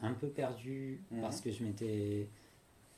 un 0.00 0.12
peu 0.12 0.28
perdu 0.28 1.00
mhm. 1.10 1.20
parce 1.20 1.40
que 1.40 1.50
je 1.50 1.64
m'étais 1.64 2.28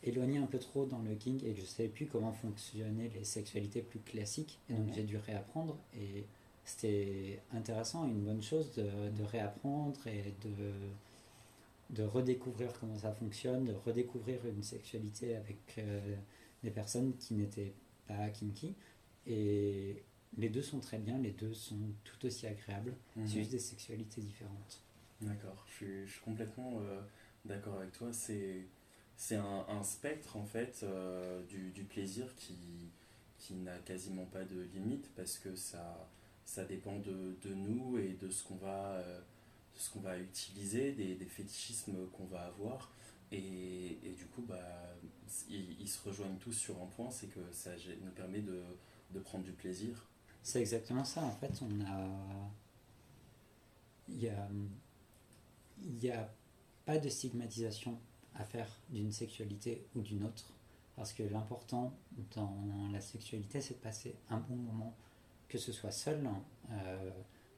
éloigné 0.02 0.36
un 0.36 0.46
peu 0.46 0.58
trop 0.58 0.84
dans 0.84 1.00
le 1.00 1.14
kink 1.14 1.42
et 1.42 1.54
que 1.54 1.60
je 1.60 1.64
savais 1.64 1.88
plus 1.88 2.06
comment 2.06 2.32
fonctionnaient 2.32 3.10
les 3.14 3.24
sexualités 3.24 3.80
plus 3.80 4.00
classiques. 4.00 4.60
Et 4.68 4.74
donc, 4.74 4.88
mhm. 4.88 4.94
j'ai 4.94 5.02
dû 5.04 5.16
réapprendre. 5.16 5.78
Et 5.96 6.24
c'était 6.64 7.40
intéressant, 7.52 8.06
une 8.06 8.20
bonne 8.20 8.42
chose 8.42 8.72
de, 8.74 9.22
réapprendre 9.24 10.06
et 10.06 10.34
de, 10.42 11.96
de 11.96 12.02
redécouvrir 12.02 12.70
comment 12.78 12.98
ça 12.98 13.12
fonctionne, 13.12 13.64
de 13.64 13.74
redécouvrir 13.86 14.38
une 14.46 14.62
sexualité 14.62 15.36
avec. 15.36 15.58
Euh, 15.78 16.16
des 16.64 16.70
personnes 16.70 17.14
qui 17.18 17.34
n'étaient 17.34 17.74
pas 18.08 18.28
kinky. 18.30 18.74
Et 19.26 20.02
les 20.36 20.48
deux 20.48 20.62
sont 20.62 20.80
très 20.80 20.98
bien, 20.98 21.18
les 21.18 21.30
deux 21.30 21.54
sont 21.54 21.78
tout 22.02 22.26
aussi 22.26 22.46
agréables. 22.46 22.96
C'est 23.14 23.20
mhm. 23.20 23.28
juste 23.28 23.50
des 23.52 23.58
sexualités 23.58 24.20
différentes. 24.20 24.82
D'accord, 25.20 25.64
je 25.68 26.06
suis, 26.06 26.20
complètement 26.20 26.80
euh, 26.80 27.00
d'accord 27.44 27.78
avec 27.78 27.92
toi. 27.92 28.12
C'est, 28.12 28.66
c'est 29.16 29.36
un, 29.36 29.82
spectre 29.82 30.36
en 30.36 30.44
fait 30.44 30.80
euh, 30.82 31.42
du, 31.46 31.70
du, 31.70 31.84
plaisir 31.84 32.34
qui, 32.36 32.90
qui 33.38 33.54
n'a 33.54 33.78
quasiment 33.78 34.26
pas 34.26 34.44
de 34.44 34.60
limite 34.74 35.10
parce 35.14 35.38
que 35.38 35.54
ça, 35.54 36.08
ça 36.44 36.64
dépend 36.64 36.98
de, 36.98 37.36
de 37.42 37.54
nous 37.54 37.98
et 37.98 38.14
de 38.20 38.28
ce 38.28 38.44
qu'on 38.44 38.56
va, 38.56 38.96
euh, 38.96 39.20
ce 39.76 39.90
qu'on 39.90 40.00
va 40.00 40.18
utiliser, 40.18 40.92
des, 40.92 41.14
des 41.14 41.26
fétichismes 41.26 42.08
qu'on 42.12 42.26
va 42.26 42.46
avoir. 42.46 42.90
Et, 43.32 43.98
et, 44.04 44.12
du 44.12 44.26
coup, 44.26 44.42
bah, 44.42 44.94
ils, 45.48 45.88
se 45.88 46.06
rejoignent 46.06 46.36
tous 46.36 46.52
sur 46.52 46.80
un 46.80 46.86
point, 46.86 47.10
c'est 47.10 47.26
que 47.26 47.40
ça 47.50 47.70
nous 48.02 48.12
permet 48.12 48.40
de, 48.40 48.62
de 49.10 49.18
prendre 49.18 49.44
du 49.44 49.52
plaisir. 49.52 50.06
C'est 50.42 50.60
exactement 50.60 51.04
ça. 51.04 51.22
En 51.22 51.32
fait, 51.32 51.52
on 51.62 51.80
a. 51.84 52.06
Il 54.08 54.18
n'y 54.18 54.28
a, 54.28 54.48
il 55.82 56.10
a 56.10 56.32
pas 56.84 56.98
de 56.98 57.08
stigmatisation 57.08 57.98
à 58.34 58.44
faire 58.44 58.68
d'une 58.90 59.12
sexualité 59.12 59.86
ou 59.94 60.00
d'une 60.00 60.24
autre. 60.24 60.52
Parce 60.96 61.12
que 61.12 61.22
l'important 61.22 61.92
dans 62.34 62.88
la 62.92 63.00
sexualité, 63.00 63.60
c'est 63.60 63.74
de 63.74 63.80
passer 63.80 64.14
un 64.30 64.38
bon 64.38 64.56
moment, 64.56 64.94
que 65.48 65.58
ce 65.58 65.72
soit 65.72 65.90
seul, 65.90 66.28
euh, 66.70 67.10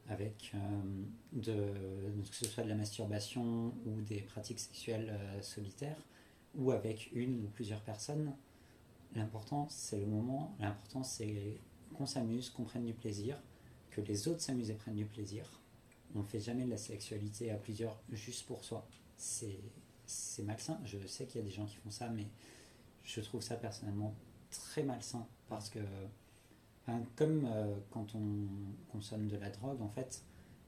avec 0.08 0.52
euh, 0.54 1.42
que 1.42 2.34
ce 2.34 2.46
soit 2.46 2.62
de 2.62 2.68
la 2.68 2.74
masturbation 2.74 3.74
ou 3.84 4.00
des 4.02 4.20
pratiques 4.22 4.60
sexuelles 4.60 5.10
euh, 5.10 5.42
solitaires, 5.42 5.98
ou 6.54 6.70
avec 6.70 7.10
une 7.12 7.44
ou 7.44 7.48
plusieurs 7.48 7.82
personnes. 7.82 8.32
L'important, 9.14 9.66
c'est 9.68 10.00
le 10.00 10.06
moment, 10.06 10.54
l'important, 10.58 11.02
c'est 11.02 11.60
qu'on 11.94 12.06
s'amuse, 12.06 12.50
qu'on 12.50 12.64
prenne 12.64 12.84
du 12.84 12.94
plaisir, 12.94 13.40
que 13.90 14.00
les 14.00 14.28
autres 14.28 14.40
s'amusent 14.40 14.70
et 14.70 14.74
prennent 14.74 14.96
du 14.96 15.06
plaisir. 15.06 15.60
On 16.16 16.20
ne 16.20 16.24
fait 16.24 16.40
jamais 16.40 16.64
de 16.64 16.70
la 16.70 16.78
sexualité 16.78 17.50
à 17.50 17.56
plusieurs 17.56 18.00
juste 18.10 18.46
pour 18.46 18.64
soi. 18.64 18.88
C'est 19.16 20.42
malsain. 20.44 20.80
Je 20.84 20.98
sais 21.06 21.26
qu'il 21.26 21.40
y 21.40 21.44
a 21.44 21.46
des 21.46 21.52
gens 21.52 21.66
qui 21.66 21.76
font 21.76 21.90
ça, 21.90 22.08
mais 22.08 22.26
je 23.04 23.20
trouve 23.20 23.42
ça 23.42 23.56
personnellement 23.56 24.14
très 24.50 24.82
malsain 24.82 25.26
parce 25.48 25.68
que 25.68 25.78
comme 27.16 27.46
euh, 27.46 27.76
quand 27.90 28.14
on 28.14 28.46
consomme 28.92 29.28
de 29.28 29.36
la 29.36 29.50
drogue, 29.50 29.82
en 29.82 29.88
fait, 29.88 30.22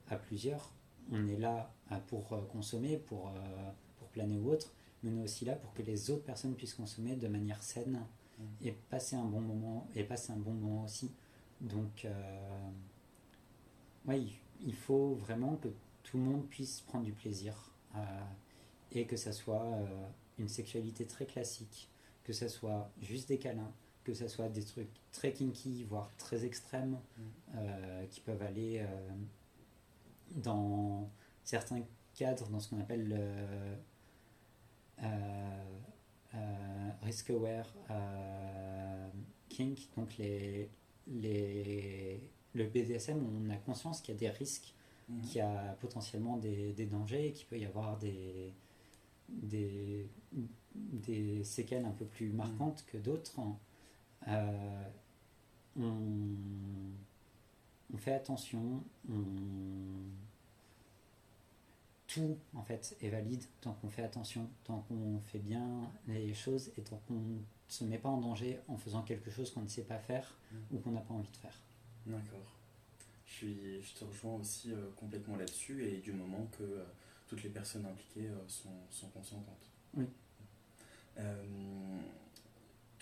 à 0.09 0.17
plusieurs, 0.17 0.71
on 1.11 1.27
est 1.27 1.37
là 1.37 1.71
euh, 1.91 1.97
pour 2.07 2.33
euh, 2.33 2.41
consommer, 2.51 2.97
pour, 2.97 3.31
pour 3.97 4.07
planer 4.09 4.37
ou 4.37 4.51
autre, 4.51 4.73
mais 5.01 5.11
on 5.11 5.17
est 5.19 5.23
aussi 5.23 5.45
là 5.45 5.55
pour 5.55 5.73
que 5.73 5.81
les 5.81 6.11
autres 6.11 6.23
personnes 6.23 6.55
puissent 6.55 6.73
consommer 6.73 7.15
de 7.15 7.27
manière 7.27 7.63
saine 7.63 8.01
mmh. 8.37 8.43
et 8.63 8.71
passer 8.71 9.15
un 9.15 9.25
bon 9.25 9.41
moment, 9.41 9.87
et 9.95 10.03
passer 10.03 10.31
un 10.31 10.37
bon 10.37 10.53
moment 10.53 10.83
aussi. 10.83 11.11
Donc, 11.61 12.07
oui, 14.05 14.39
il 14.65 14.75
faut 14.75 15.15
vraiment 15.15 15.55
que 15.55 15.69
tout 16.03 16.17
le 16.17 16.23
monde 16.23 16.47
puisse 16.47 16.81
prendre 16.81 17.05
du 17.05 17.13
plaisir 17.13 17.71
et 18.91 19.05
que 19.05 19.17
ça 19.17 19.31
soit 19.31 19.65
une 20.37 20.47
sexualité 20.47 21.05
très 21.05 21.25
classique, 21.25 21.89
que 22.23 22.33
ça 22.33 22.49
soit 22.49 22.91
juste 23.01 23.27
des 23.29 23.37
câlins, 23.37 23.71
que 24.03 24.13
ce 24.13 24.27
soit 24.27 24.49
des 24.49 24.63
trucs 24.63 24.89
très 25.11 25.31
kinky, 25.33 25.83
voire 25.83 26.09
très 26.17 26.45
extrêmes, 26.45 26.99
mm. 27.17 27.21
euh, 27.55 28.05
qui 28.07 28.21
peuvent 28.21 28.41
aller 28.41 28.79
euh, 28.79 29.09
dans 30.35 31.09
certains 31.43 31.81
cadres, 32.15 32.49
dans 32.49 32.59
ce 32.59 32.69
qu'on 32.69 32.79
appelle 32.79 33.07
le 33.07 33.17
euh, 35.03 36.89
risk 37.03 37.29
aware 37.29 37.71
kink, 39.47 39.89
donc 39.95 40.17
les, 40.17 40.69
les, 41.07 42.19
le 42.53 42.65
BDSM, 42.65 43.19
on 43.19 43.49
a 43.49 43.55
conscience 43.57 44.01
qu'il 44.01 44.15
y 44.15 44.17
a 44.17 44.19
des 44.19 44.29
risques, 44.29 44.73
mm. 45.07 45.21
qu'il 45.21 45.37
y 45.37 45.41
a 45.41 45.77
potentiellement 45.79 46.37
des, 46.37 46.73
des 46.73 46.85
dangers, 46.85 47.31
qu'il 47.33 47.47
peut 47.47 47.59
y 47.59 47.65
avoir 47.65 47.97
des, 47.97 48.53
des, 49.29 50.07
des 50.75 51.43
séquelles 51.43 51.85
un 51.85 51.91
peu 51.91 52.05
plus 52.05 52.31
marquantes 52.31 52.83
que 52.87 52.97
d'autres. 52.97 53.39
Euh, 54.27 54.83
on, 55.77 55.97
fait 57.97 58.13
attention, 58.13 58.83
tout 62.07 62.37
en 62.55 62.63
fait 62.63 62.95
est 63.01 63.09
valide 63.09 63.43
tant 63.61 63.73
qu'on 63.73 63.89
fait 63.89 64.03
attention, 64.03 64.49
tant 64.63 64.85
qu'on 64.87 65.19
fait 65.25 65.39
bien 65.39 65.91
les 66.07 66.33
choses 66.33 66.71
et 66.77 66.81
tant 66.81 67.01
qu'on 67.07 67.15
ne 67.15 67.39
se 67.67 67.83
met 67.83 67.97
pas 67.97 68.09
en 68.09 68.17
danger 68.17 68.59
en 68.67 68.77
faisant 68.77 69.01
quelque 69.01 69.29
chose 69.31 69.51
qu'on 69.51 69.61
ne 69.61 69.67
sait 69.67 69.83
pas 69.83 69.99
faire 69.99 70.37
mm. 70.51 70.57
ou 70.71 70.79
qu'on 70.79 70.91
n'a 70.91 71.01
pas 71.01 71.13
envie 71.13 71.31
de 71.31 71.37
faire. 71.37 71.59
D'accord. 72.09 72.55
Je, 73.25 73.47
je 73.81 73.93
te 73.93 74.03
rejoins 74.03 74.35
aussi 74.35 74.73
euh, 74.73 74.89
complètement 74.97 75.37
là-dessus 75.37 75.85
et 75.85 75.97
du 75.97 76.11
moment 76.11 76.49
que 76.57 76.63
euh, 76.63 76.83
toutes 77.27 77.43
les 77.43 77.49
personnes 77.49 77.85
impliquées 77.85 78.29
sont, 78.47 78.69
sont, 78.89 79.07
consentantes. 79.09 79.69
Oui. 79.93 80.05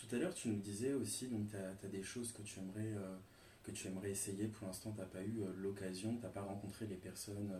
Tout 0.07 0.15
à 0.15 0.19
l'heure, 0.19 0.33
tu 0.33 0.47
nous 0.47 0.59
disais 0.59 0.93
aussi, 0.93 1.27
donc 1.27 1.49
tu 1.49 1.57
as, 1.57 1.89
des 1.89 2.03
choses 2.03 2.31
que 2.31 2.41
tu 2.41 2.59
aimerais, 2.59 2.93
euh, 2.95 3.15
que 3.63 3.71
tu 3.71 3.87
aimerais 3.87 4.11
essayer. 4.11 4.47
Pour 4.47 4.67
l'instant, 4.67 4.91
tu 4.91 4.99
n'as 4.99 5.05
pas 5.05 5.21
eu 5.21 5.41
euh, 5.41 5.51
l'occasion, 5.57 6.15
tu 6.15 6.21
n'as 6.21 6.29
pas 6.29 6.43
rencontré 6.43 6.87
les 6.87 6.95
personnes 6.95 7.51
euh, 7.51 7.59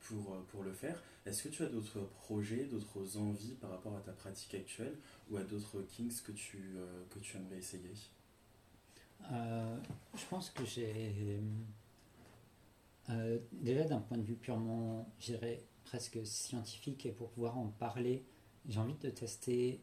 pour, 0.00 0.44
pour 0.44 0.62
le 0.62 0.72
faire. 0.72 1.02
Est-ce 1.26 1.42
que 1.42 1.48
tu 1.48 1.64
as 1.64 1.66
d'autres 1.66 2.00
projets, 2.22 2.66
d'autres 2.66 3.16
envies 3.16 3.54
par 3.54 3.70
rapport 3.70 3.96
à 3.96 4.00
ta 4.00 4.12
pratique 4.12 4.54
actuelle 4.54 4.94
ou 5.30 5.38
à 5.38 5.42
d'autres 5.42 5.82
kings 5.82 6.22
que 6.22 6.32
tu, 6.32 6.76
que 7.10 7.18
tu 7.18 7.36
aimerais 7.36 7.58
essayer? 7.58 7.90
Je 9.20 10.26
pense 10.30 10.50
que 10.50 10.64
j'ai. 10.64 11.40
déjà, 13.52 13.84
d'un 13.84 14.00
point 14.00 14.18
de 14.18 14.22
vue 14.22 14.36
purement, 14.36 15.08
je 15.20 15.26
dirais, 15.26 15.62
presque 15.84 16.18
scientifique, 16.26 17.06
et 17.06 17.12
pour 17.12 17.30
pouvoir 17.30 17.58
en 17.58 17.68
parler, 17.68 18.24
j'ai 18.68 18.80
envie 18.80 18.96
de 18.96 19.10
tester 19.10 19.82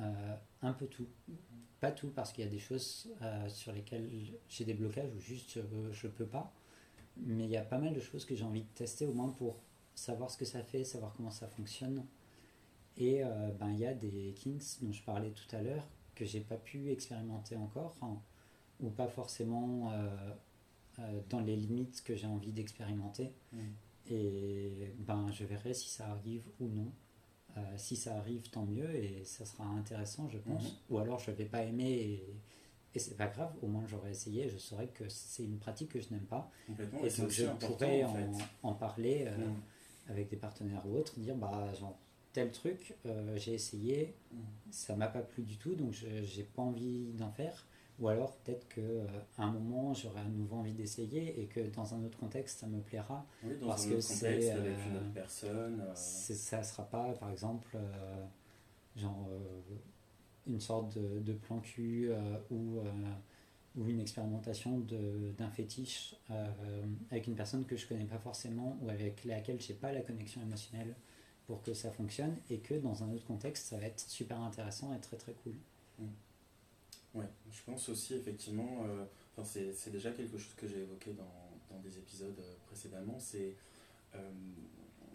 euh, 0.00 0.36
un 0.62 0.72
peu 0.72 0.86
tout. 0.86 1.06
Pas 1.80 1.90
tout, 1.90 2.08
parce 2.08 2.32
qu'il 2.32 2.44
y 2.44 2.46
a 2.46 2.50
des 2.50 2.58
choses 2.58 3.08
euh, 3.22 3.48
sur 3.48 3.72
lesquelles 3.72 4.08
j'ai 4.48 4.64
des 4.64 4.74
blocages 4.74 5.12
ou 5.14 5.20
juste 5.20 5.58
je 5.92 6.08
peux 6.08 6.26
pas. 6.26 6.52
Mais 7.18 7.44
il 7.44 7.50
y 7.50 7.56
a 7.56 7.64
pas 7.64 7.78
mal 7.78 7.94
de 7.94 8.00
choses 8.00 8.24
que 8.24 8.34
j'ai 8.34 8.44
envie 8.44 8.62
de 8.62 8.74
tester, 8.74 9.06
au 9.06 9.12
moins 9.12 9.30
pour 9.30 9.58
savoir 9.94 10.30
ce 10.30 10.36
que 10.36 10.44
ça 10.44 10.62
fait, 10.62 10.84
savoir 10.84 11.14
comment 11.16 11.30
ça 11.30 11.48
fonctionne. 11.48 12.04
Et 12.96 13.22
euh, 13.24 13.50
ben, 13.58 13.70
il 13.70 13.80
y 13.80 13.86
a 13.86 13.94
des 13.94 14.32
kings 14.36 14.62
dont 14.80 14.92
je 14.92 15.02
parlais 15.02 15.30
tout 15.30 15.56
à 15.56 15.62
l'heure 15.62 15.86
que 16.14 16.24
j'ai 16.24 16.40
pas 16.40 16.56
pu 16.56 16.90
expérimenter 16.90 17.56
encore, 17.56 17.94
hein, 18.00 18.18
ou 18.80 18.90
pas 18.90 19.08
forcément 19.08 19.92
dans 21.28 21.40
les 21.40 21.56
limites 21.56 22.02
que 22.04 22.14
j'ai 22.14 22.26
envie 22.26 22.52
d'expérimenter. 22.52 23.32
Mm. 23.52 23.58
Et 24.08 24.92
ben, 24.98 25.26
je 25.32 25.44
verrai 25.44 25.74
si 25.74 25.88
ça 25.88 26.08
arrive 26.08 26.44
ou 26.60 26.68
non. 26.68 26.92
si 27.76 27.96
ça 27.96 28.16
arrive, 28.16 28.48
tant 28.50 28.64
mieux 28.64 28.94
et 28.94 29.24
ça 29.24 29.44
sera 29.44 29.64
intéressant, 29.64 30.28
je 30.28 30.38
pense. 30.38 30.62
Mhm. 30.62 30.70
Ou 30.90 30.98
alors 30.98 31.18
je 31.18 31.30
vais 31.30 31.46
pas 31.46 31.62
aimer 31.62 31.90
et, 31.90 32.36
et 32.94 32.98
c'est 32.98 33.16
pas 33.16 33.26
grave, 33.26 33.52
au 33.62 33.66
moins 33.66 33.84
j'aurais 33.86 34.10
essayé, 34.10 34.48
je 34.48 34.58
saurais 34.58 34.88
que 34.88 35.08
c'est 35.08 35.44
une 35.44 35.58
pratique 35.58 35.90
que 35.90 36.00
je 36.00 36.10
n'aime 36.10 36.26
pas. 36.26 36.50
Et 37.02 37.10
donc 37.10 37.30
je 37.30 37.46
pourrais 37.46 38.04
en, 38.04 38.32
en, 38.62 38.74
parler 38.74 39.24
mhm. 39.24 39.54
avec 40.08 40.28
des 40.28 40.36
partenaires 40.36 40.82
ou 40.86 40.96
autres, 40.96 41.18
dire 41.18 41.34
bah 41.34 41.72
genre 41.72 41.98
tel 42.32 42.52
truc, 42.52 42.94
j'ai 43.36 43.54
essayé, 43.54 44.14
ça 44.70 44.94
m'a 44.94 45.08
pas 45.08 45.22
plu 45.22 45.42
du 45.42 45.56
tout, 45.56 45.74
donc 45.74 45.92
j'ai 45.92 46.44
pas 46.44 46.62
envie 46.62 47.12
d'en 47.14 47.30
faire. 47.30 47.66
Ou 47.98 48.08
alors 48.08 48.36
peut-être 48.36 48.68
qu'à 48.68 48.80
euh, 48.80 49.06
un 49.38 49.50
moment 49.50 49.94
j'aurai 49.94 50.20
à 50.20 50.24
nouveau 50.24 50.56
envie 50.56 50.74
d'essayer 50.74 51.40
et 51.40 51.46
que 51.46 51.60
dans 51.60 51.94
un 51.94 52.04
autre 52.04 52.18
contexte 52.18 52.60
ça 52.60 52.66
me 52.66 52.80
plaira. 52.80 53.26
Oui, 53.42 53.56
dans 53.58 53.68
parce 53.68 53.86
un 53.86 53.92
autre 53.92 54.06
que 54.06 54.12
contexte 54.14 54.50
avec 54.50 54.78
une 54.86 54.96
autre 54.96 55.06
euh, 55.06 55.14
personne. 55.14 55.80
Euh. 55.80 55.94
Ça 55.94 56.58
ne 56.58 56.62
sera 56.62 56.84
pas 56.84 57.12
par 57.14 57.30
exemple 57.30 57.76
genre 58.96 59.28
une 60.46 60.60
sorte 60.60 60.96
de, 60.98 61.32
plan 61.32 61.58
cul 61.60 62.10
ou, 62.50 62.80
ou 63.76 63.88
une 63.88 64.00
expérimentation 64.00 64.80
d'un 65.38 65.50
fétiche 65.50 66.16
avec 67.10 67.26
une 67.26 67.34
personne 67.34 67.64
que 67.64 67.76
je 67.76 67.86
connais 67.86 68.04
pas 68.04 68.18
forcément 68.18 68.78
ou 68.82 68.90
avec 68.90 69.24
laquelle 69.24 69.60
j'ai 69.60 69.74
pas 69.74 69.92
la 69.92 70.02
connexion 70.02 70.42
émotionnelle 70.42 70.94
pour 71.46 71.62
que 71.62 71.74
ça 71.74 71.90
fonctionne 71.90 72.36
et 72.50 72.58
que 72.58 72.74
dans 72.74 73.04
un 73.04 73.12
autre 73.12 73.24
contexte 73.26 73.68
ça 73.68 73.78
va 73.78 73.86
être 73.86 74.00
super 74.00 74.40
intéressant 74.40 74.94
et 74.94 75.00
très 75.00 75.16
très 75.16 75.32
cool. 75.32 75.54
Mm. 75.98 76.06
Je 77.50 77.62
pense 77.64 77.88
aussi 77.88 78.14
effectivement, 78.14 78.84
euh, 78.84 79.42
c'est 79.44 79.90
déjà 79.90 80.10
quelque 80.10 80.38
chose 80.38 80.54
que 80.56 80.66
j'ai 80.66 80.80
évoqué 80.80 81.12
dans, 81.12 81.74
dans, 81.74 81.80
des 81.82 81.98
épisodes 81.98 82.38
euh, 82.38 82.54
précédemment, 82.66 83.18
c'est 83.18 83.54
euh, 84.14 84.18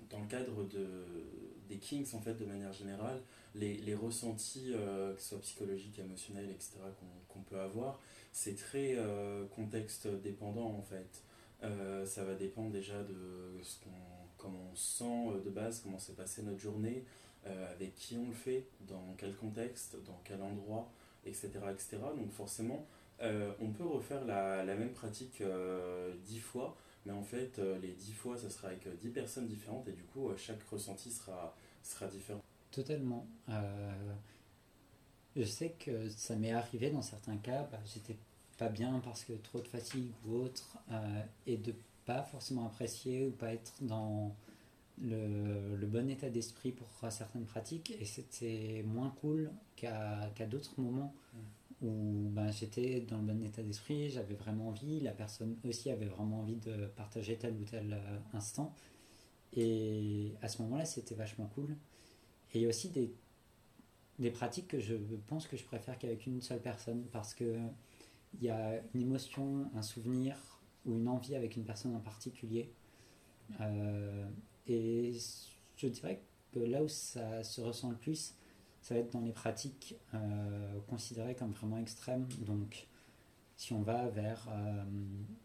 dans 0.10 0.20
le 0.20 0.27
cadre 0.27 0.63
de, 0.65 0.86
des 1.70 1.77
Kings 1.77 2.08
en 2.13 2.20
fait 2.20 2.34
de 2.34 2.46
manière 2.46 2.74
générale, 2.74 3.22
les, 3.55 3.77
les 3.77 3.96
ressentis, 3.96 4.74
que 4.74 5.20
ce 5.20 5.29
soit 5.29 5.41
psychologiques, 5.41 6.00
émotionnels, 6.00 6.50
etc., 6.50 6.77
qu'on 7.29 7.41
peut 7.41 7.60
avoir, 7.60 8.00
c'est 8.31 8.55
très 8.55 8.98
contexte 9.55 10.08
dépendant 10.08 10.67
en 10.67 10.81
fait. 10.81 11.24
ça 12.05 12.24
va 12.24 12.36
dépendre 12.36 12.72
déjà 12.72 13.01
de 13.03 13.62
ce 13.62 13.79
qu'on, 13.84 13.89
comment 14.38 14.70
on 14.72 14.75
sent 14.75 15.41
de 15.46 15.50
base, 15.50 15.81
comment 15.81 16.00
s'est 16.00 16.13
passée 16.13 16.43
notre 16.43 16.60
journée, 16.60 17.05
avec 17.46 17.96
qui 17.96 18.17
on 18.17 18.27
le 18.27 18.34
fait, 18.34 18.67
dans 18.81 19.15
quel 19.17 19.34
contexte, 19.36 19.98
dans 20.05 20.20
quel 20.25 20.41
endroit 20.41 20.91
etc. 21.25 21.49
etc. 21.71 21.97
Donc 22.15 22.31
forcément, 22.31 22.87
euh, 23.21 23.51
on 23.59 23.69
peut 23.69 23.85
refaire 23.85 24.25
la, 24.25 24.63
la 24.63 24.75
même 24.75 24.91
pratique 24.91 25.41
euh, 25.41 26.13
dix 26.25 26.39
fois, 26.39 26.75
mais 27.05 27.11
en 27.11 27.23
fait, 27.23 27.59
euh, 27.59 27.77
les 27.79 27.93
dix 27.93 28.13
fois, 28.13 28.37
ça 28.37 28.49
sera 28.49 28.69
avec 28.69 28.87
dix 28.99 29.09
personnes 29.09 29.47
différentes 29.47 29.87
et 29.87 29.91
du 29.91 30.03
coup, 30.03 30.29
chaque 30.37 30.61
ressenti 30.63 31.11
sera, 31.11 31.55
sera 31.83 32.07
différent. 32.07 32.41
Totalement. 32.71 33.27
je 35.35 35.43
sais 35.43 35.75
que 35.77 36.09
ça 36.09 36.35
m'est 36.35 36.53
arrivé 36.53 36.89
dans 36.89 37.01
certains 37.01 37.37
cas, 37.37 37.67
bah, 37.71 37.79
j'étais 37.85 38.15
pas 38.57 38.69
bien 38.69 39.01
parce 39.03 39.23
que 39.23 39.33
trop 39.33 39.59
de 39.59 39.67
fatigue 39.67 40.11
ou 40.25 40.35
autre, 40.35 40.77
et 41.45 41.57
de 41.57 41.73
pas 42.05 42.23
forcément 42.23 42.65
apprécier 42.65 43.27
ou 43.27 43.31
pas 43.31 43.53
être 43.53 43.73
dans 43.81 44.33
le, 45.00 45.75
le 45.75 45.88
bon 45.88 46.10
état 46.10 46.29
d'esprit 46.29 46.71
pour 46.71 46.88
certaines 47.10 47.45
pratiques 47.45 47.95
et 48.00 48.05
c'était 48.05 48.83
moins 48.86 49.13
cool 49.21 49.51
qu'à 49.75 50.45
d'autres 50.50 50.79
moments 50.79 51.13
mm. 51.33 51.88
où 51.88 52.29
ben, 52.29 52.51
j'étais 52.51 53.01
dans 53.01 53.17
le 53.17 53.24
bon 53.24 53.43
état 53.43 53.63
d'esprit, 53.63 54.10
j'avais 54.10 54.36
vraiment 54.36 54.69
envie, 54.69 55.00
la 55.00 55.12
personne 55.12 55.57
aussi 55.63 55.89
avait 55.89 56.05
vraiment 56.05 56.41
envie 56.41 56.57
de 56.57 56.88
partager 56.95 57.38
tel 57.38 57.55
ou 57.55 57.63
tel 57.63 57.93
euh, 57.93 58.19
instant 58.33 58.75
et 59.53 60.33
à 60.41 60.48
ce 60.48 60.62
moment-là 60.62 60.86
c'était 60.86 61.15
vachement 61.15 61.48
cool. 61.55 61.75
Et 62.53 62.59
il 62.59 62.61
y 62.63 62.65
a 62.65 62.70
aussi 62.70 62.89
des, 62.89 63.13
des 64.20 64.31
pratiques 64.31 64.68
que 64.68 64.79
je 64.79 64.96
pense 65.27 65.48
que 65.48 65.57
je 65.57 65.63
préfère 65.63 65.98
qu'avec 65.98 66.25
une 66.25 66.42
seule 66.42 66.61
personne 66.61 67.03
parce 67.11 67.33
que 67.33 67.57
il 68.35 68.44
y 68.44 68.50
a 68.50 68.81
une 68.94 69.01
émotion, 69.01 69.70
un 69.75 69.81
souvenir 69.81 70.37
ou 70.85 70.96
une 70.96 71.07
envie 71.07 71.35
avec 71.35 71.55
une 71.55 71.63
personne 71.63 71.96
en 71.96 72.00
particulier. 72.00 72.72
Euh, 73.59 74.25
et 74.67 75.13
je 75.77 75.87
dirais 75.87 76.21
que 76.51 76.59
là 76.59 76.83
où 76.83 76.87
ça 76.87 77.43
se 77.43 77.61
ressent 77.61 77.89
le 77.89 77.95
plus, 77.95 78.35
ça 78.81 78.95
va 78.95 79.01
être 79.01 79.13
dans 79.13 79.21
les 79.21 79.31
pratiques 79.31 79.95
euh, 80.13 80.79
considérées 80.87 81.35
comme 81.35 81.51
vraiment 81.51 81.77
extrêmes. 81.77 82.27
Donc, 82.39 82.87
si 83.55 83.74
on 83.74 83.81
va 83.81 84.07
vers 84.09 84.47
euh, 84.51 84.83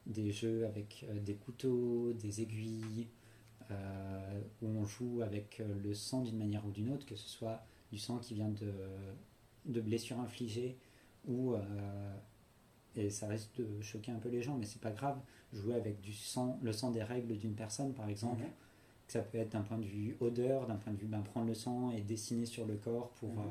des 0.07 0.33
jeux 0.33 0.66
avec 0.66 1.05
euh, 1.09 1.20
des 1.20 1.35
couteaux, 1.35 2.12
des 2.14 2.42
aiguilles, 2.42 3.09
où 4.62 4.68
on 4.68 4.85
joue 4.85 5.22
avec 5.22 5.61
le 5.83 5.92
sang 5.92 6.22
d'une 6.22 6.38
manière 6.38 6.64
ou 6.64 6.70
d'une 6.70 6.88
autre, 6.92 7.05
que 7.05 7.16
ce 7.16 7.29
soit 7.29 7.64
du 7.90 7.98
sang 7.98 8.18
qui 8.18 8.35
vient 8.35 8.52
de, 9.64 9.81
blessures 9.81 10.20
infligées 10.20 10.79
ou 11.26 11.57
et 12.94 13.11
ça 13.11 13.26
risque 13.26 13.57
de 13.57 13.83
choquer 13.83 14.12
un 14.12 14.20
peu 14.20 14.29
les 14.29 14.40
gens, 14.40 14.57
mais 14.57 14.66
c'est 14.66 14.81
pas 14.81 14.92
grave. 14.92 15.18
Jouer 15.52 15.74
avec 15.74 16.00
du 16.00 16.12
sang, 16.12 16.61
le 16.62 16.72
sang 16.72 16.92
des 16.92 17.02
règles 17.02 17.37
d'une 17.38 17.57
personne, 17.57 17.92
par 17.92 18.09
exemple, 18.09 18.44
ça 19.07 19.21
peut 19.21 19.38
être 19.38 19.53
d'un 19.53 19.62
point 19.62 19.79
de 19.79 19.85
vue 19.85 20.16
odeur, 20.21 20.66
d'un 20.66 20.77
point 20.77 20.92
de 20.92 20.99
vue 20.99 21.07
ben, 21.07 21.23
prendre 21.23 21.47
le 21.47 21.55
sang 21.55 21.90
et 21.92 22.01
dessiner 22.01 22.47
sur 22.47 22.66
le 22.66 22.77
corps 22.77 23.11
pour 23.21 23.35
mmh. 23.35 23.45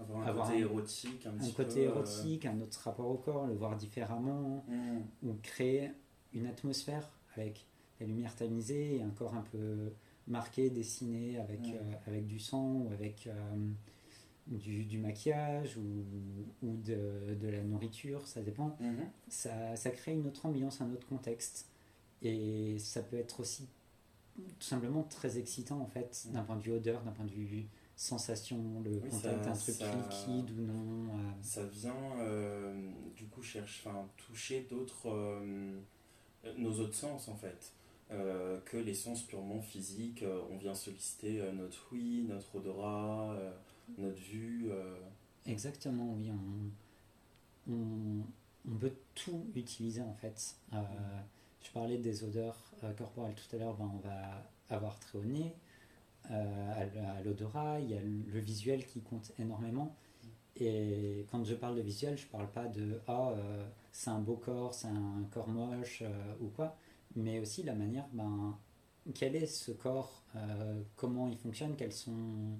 euh, 0.00 0.02
avoir 0.02 0.28
un 0.28 0.32
côté 0.32 0.58
érotique, 0.60 1.26
un, 1.26 1.44
un 1.44 1.50
côté 1.50 1.86
euh, 1.86 1.90
érotique, 1.90 2.46
un 2.46 2.60
autre 2.60 2.80
rapport 2.82 3.08
au 3.08 3.18
corps, 3.18 3.46
le 3.46 3.54
voir 3.54 3.76
différemment, 3.76 4.64
mmh. 4.68 5.28
ou 5.28 5.34
créer 5.42 5.90
une 6.32 6.46
atmosphère 6.46 7.08
avec 7.36 7.66
la 8.00 8.06
lumière 8.06 8.34
tamisée 8.34 8.96
et 8.96 9.02
un 9.02 9.10
corps 9.10 9.34
un 9.34 9.44
peu 9.52 9.92
marqué, 10.26 10.70
dessiné 10.70 11.38
avec, 11.38 11.60
mmh. 11.60 11.74
euh, 11.74 11.94
avec 12.06 12.26
du 12.26 12.38
sang 12.38 12.84
ou 12.86 12.92
avec 12.92 13.28
du, 14.46 14.84
du, 14.86 14.98
maquillage 14.98 15.76
ou, 15.76 16.66
ou 16.66 16.76
de, 16.76 17.34
de, 17.38 17.48
la 17.48 17.62
nourriture, 17.62 18.26
ça 18.26 18.40
dépend. 18.40 18.78
Ça, 19.28 19.76
ça 19.76 19.90
crée 19.90 20.14
une 20.14 20.26
autre 20.26 20.46
ambiance, 20.46 20.80
un 20.80 20.90
autre 20.92 21.06
contexte. 21.06 21.68
Et 22.22 22.78
ça 22.78 23.02
peut 23.02 23.16
être 23.16 23.40
aussi 23.40 23.68
tout 24.58 24.66
simplement 24.66 25.02
très 25.02 25.38
excitant 25.38 25.80
en 25.80 25.86
fait, 25.86 26.26
d'un 26.32 26.42
point 26.42 26.56
de 26.56 26.62
vue 26.62 26.72
odeur, 26.72 27.02
d'un 27.02 27.12
point 27.12 27.24
de 27.24 27.30
vue 27.30 27.66
sensation, 27.98 28.80
le 28.84 29.00
contact 29.00 29.44
d'un 29.44 29.52
truc 29.52 29.76
liquide 29.80 30.50
ou 30.56 30.62
non. 30.62 31.14
Euh. 31.14 31.32
Ça 31.42 31.64
vient 31.64 32.16
euh, 32.20 32.90
du 33.16 33.26
coup 33.26 33.42
cherche, 33.42 33.82
enfin, 33.84 34.06
toucher 34.16 34.66
d'autres, 34.70 35.08
euh, 35.10 35.80
nos 36.56 36.78
autres 36.78 36.94
sens 36.94 37.28
en 37.28 37.34
fait. 37.36 37.72
que 38.64 38.76
les 38.76 38.94
sens 38.94 39.22
purement 39.22 39.60
physiques, 39.60 40.24
on 40.50 40.56
vient 40.56 40.74
solliciter 40.74 41.42
notre 41.52 41.88
oui, 41.92 42.24
notre 42.28 42.54
odorat, 42.56 43.36
notre 43.98 44.20
vue. 44.20 44.70
Exactement, 45.46 46.14
oui. 46.16 46.30
On, 46.30 47.72
on, 47.72 48.22
on, 48.70 48.76
peut 48.76 48.94
tout 49.14 49.44
utiliser 49.56 50.02
en 50.02 50.14
fait. 50.14 50.54
Je 51.62 51.70
parlais 51.72 51.98
des 51.98 52.24
odeurs 52.24 52.56
euh, 52.84 52.92
corporelles 52.92 53.34
tout 53.34 53.56
à 53.56 53.58
l'heure, 53.58 53.74
ben, 53.74 53.90
on 53.94 53.98
va 53.98 54.44
avoir 54.70 54.98
très 54.98 55.18
au 55.18 55.24
nez, 55.24 55.54
euh, 56.30 57.16
à 57.18 57.22
l'odorat, 57.22 57.80
il 57.80 57.90
y 57.90 57.94
a 57.94 58.00
le 58.00 58.40
visuel 58.40 58.86
qui 58.86 59.00
compte 59.00 59.32
énormément. 59.38 59.94
Et 60.56 61.26
quand 61.30 61.44
je 61.44 61.54
parle 61.54 61.76
de 61.76 61.82
visuel, 61.82 62.18
je 62.18 62.26
ne 62.26 62.30
parle 62.30 62.50
pas 62.50 62.66
de 62.66 63.00
ah, 63.06 63.30
euh, 63.30 63.66
c'est 63.92 64.10
un 64.10 64.18
beau 64.18 64.36
corps, 64.36 64.74
c'est 64.74 64.88
un 64.88 65.24
corps 65.30 65.48
moche 65.48 66.02
ou 66.40 66.48
quoi, 66.48 66.76
mais 67.14 67.38
aussi 67.38 67.62
la 67.62 67.74
manière, 67.74 68.06
ben, 68.12 68.58
quel 69.14 69.36
est 69.36 69.46
ce 69.46 69.70
corps, 69.70 70.22
comment 70.96 71.28
il 71.28 71.38
fonctionne, 71.38 71.76
quelles 71.76 71.92
sont 71.92 72.58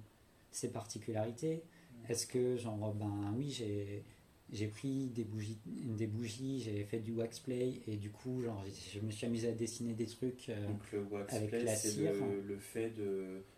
ses 0.51 0.71
particularités. 0.71 1.63
Est-ce 2.07 2.25
que, 2.25 2.57
genre, 2.57 2.93
ben 2.93 3.33
oui, 3.37 3.51
j'ai 3.51 4.03
j'ai 4.51 4.67
pris 4.67 5.07
des 5.07 5.23
bougies, 5.23 5.59
des 5.65 6.07
bougies 6.07 6.61
j'ai 6.61 6.83
fait 6.83 6.99
du 6.99 7.11
wax 7.11 7.39
play 7.39 7.81
et 7.87 7.97
du 7.97 8.09
coup 8.09 8.41
genre 8.41 8.63
je 8.93 8.99
me 8.99 9.11
suis 9.11 9.25
amusé 9.25 9.49
à 9.49 9.51
dessiner 9.51 9.93
des 9.93 10.07
trucs 10.07 10.49
euh, 10.49 10.67
donc 10.67 10.91
le 10.91 11.03
wax 11.03 11.37
play 11.47 11.75
c'est 11.75 11.97
le, 11.97 12.41
le, 12.41 12.57
fait 12.57 12.93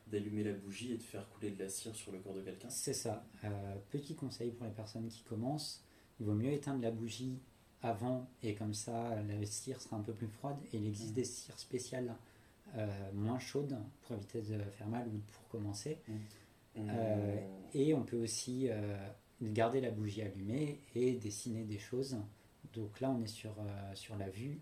d'allumer 0.08 0.44
la 0.44 0.54
bougie 0.54 0.94
et 0.94 0.98
de 0.98 1.04
faire 1.04 1.28
couler 1.30 1.52
de 1.52 1.60
la 1.60 1.70
cire 1.70 1.96
sur 1.96 2.12
le 2.12 2.20
corps 2.20 2.34
de 2.34 2.42
quelqu'un 2.42 2.70
c'est 2.70 2.94
ça 2.94 3.26
euh, 3.44 3.76
petit 3.90 4.16
conseil 4.16 4.52
pour 4.52 4.66
les 4.66 4.74
personnes 4.74 5.08
qui 5.08 5.24
commencent 5.24 5.84
il 6.20 6.26
vaut 6.26 6.34
mieux 6.34 6.52
éteindre 6.52 6.82
la 6.82 6.92
bougie 6.92 7.40
avant 7.82 8.30
et 8.44 8.54
comme 8.54 8.74
ça 8.74 9.22
la 9.24 9.46
cire 9.46 9.82
sera 9.82 9.96
un 9.96 10.02
peu 10.02 10.14
plus 10.14 10.28
froide 10.28 10.58
et 10.74 10.78
il 10.78 10.88
existe 10.88 11.12
mmh. 11.12 11.16
des 11.16 11.24
cires 11.24 11.60
spéciales 11.60 12.16
euh, 12.78 12.88
moins 13.14 13.40
chaudes 13.40 13.78
pour 14.02 14.16
éviter 14.16 14.42
de 14.42 14.60
faire 14.72 14.88
mal 14.88 15.08
ou 15.08 15.20
pour 15.32 15.48
commencer 15.48 16.00
mmh. 16.08 16.14
Mmh. 16.74 16.90
et 17.74 17.94
on 17.94 18.04
peut 18.04 18.22
aussi 18.24 18.70
garder 19.42 19.82
la 19.82 19.92
bougie 19.92 20.22
allumée 20.22 20.80
et 20.96 21.14
dessiner 21.14 21.64
des 21.64 21.80
choses. 21.80 22.18
Donc 22.74 23.00
là, 23.00 23.10
on 23.10 23.22
est 23.22 23.28
sur, 23.28 23.54
euh, 23.60 23.96
sur 23.96 24.16
la 24.16 24.30
vue. 24.30 24.60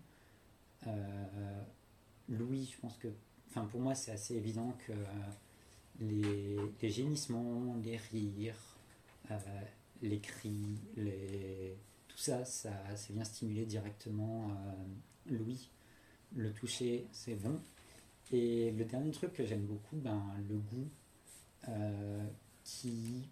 Euh, 0.86 1.62
Louis, 2.28 2.70
je 2.72 2.80
pense 2.80 2.96
que, 2.96 3.08
enfin 3.48 3.66
pour 3.66 3.80
moi, 3.80 3.94
c'est 3.94 4.12
assez 4.12 4.36
évident 4.36 4.76
que 4.86 4.92
les, 6.00 6.56
les, 6.80 6.90
gémissements, 6.90 7.76
les 7.82 7.96
rires, 7.96 8.76
euh, 9.30 9.36
les 10.02 10.20
cris, 10.20 10.78
les, 10.96 11.76
tout 12.08 12.16
ça, 12.18 12.44
ça, 12.44 12.70
ça 12.96 13.12
vient 13.12 13.24
stimuler 13.24 13.66
directement 13.66 14.50
Louis. 15.26 15.70
Le 16.34 16.52
toucher, 16.52 17.06
c'est 17.12 17.34
bon. 17.34 17.60
Et 18.32 18.70
le 18.70 18.84
dernier 18.84 19.10
truc 19.10 19.32
que 19.32 19.44
j'aime 19.44 19.66
beaucoup, 19.66 19.96
ben, 19.96 20.22
le 20.48 20.56
goût. 20.56 20.88
qui 22.64 23.28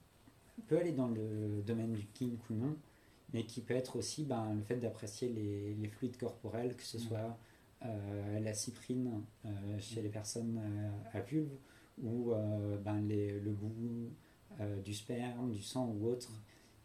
peut 0.66 0.78
aller 0.78 0.92
dans 0.92 1.08
le 1.08 1.62
domaine 1.66 1.92
du 1.92 2.06
kink 2.06 2.38
ou 2.50 2.54
non, 2.54 2.76
mais 3.32 3.44
qui 3.44 3.60
peut 3.60 3.74
être 3.74 3.96
aussi 3.96 4.24
ben, 4.24 4.54
le 4.54 4.62
fait 4.62 4.76
d'apprécier 4.76 5.28
les, 5.28 5.74
les, 5.74 5.88
fluides 5.88 6.16
corporels, 6.16 6.74
que 6.74 6.82
ce 6.82 6.96
mm. 6.96 7.00
soit 7.00 7.38
euh, 7.84 8.40
la 8.40 8.54
cyprine 8.54 9.22
euh, 9.44 9.50
chez 9.78 10.02
les 10.02 10.08
personnes 10.08 10.58
euh, 10.58 11.18
à 11.18 11.20
vulve 11.20 11.52
ou 12.02 12.32
ben, 12.84 13.00
les, 13.08 13.40
le 13.40 13.50
goût 13.50 14.08
du 14.84 14.94
sperme, 14.94 15.50
du 15.50 15.62
sang 15.62 15.88
ou 15.88 16.06
autre. 16.06 16.30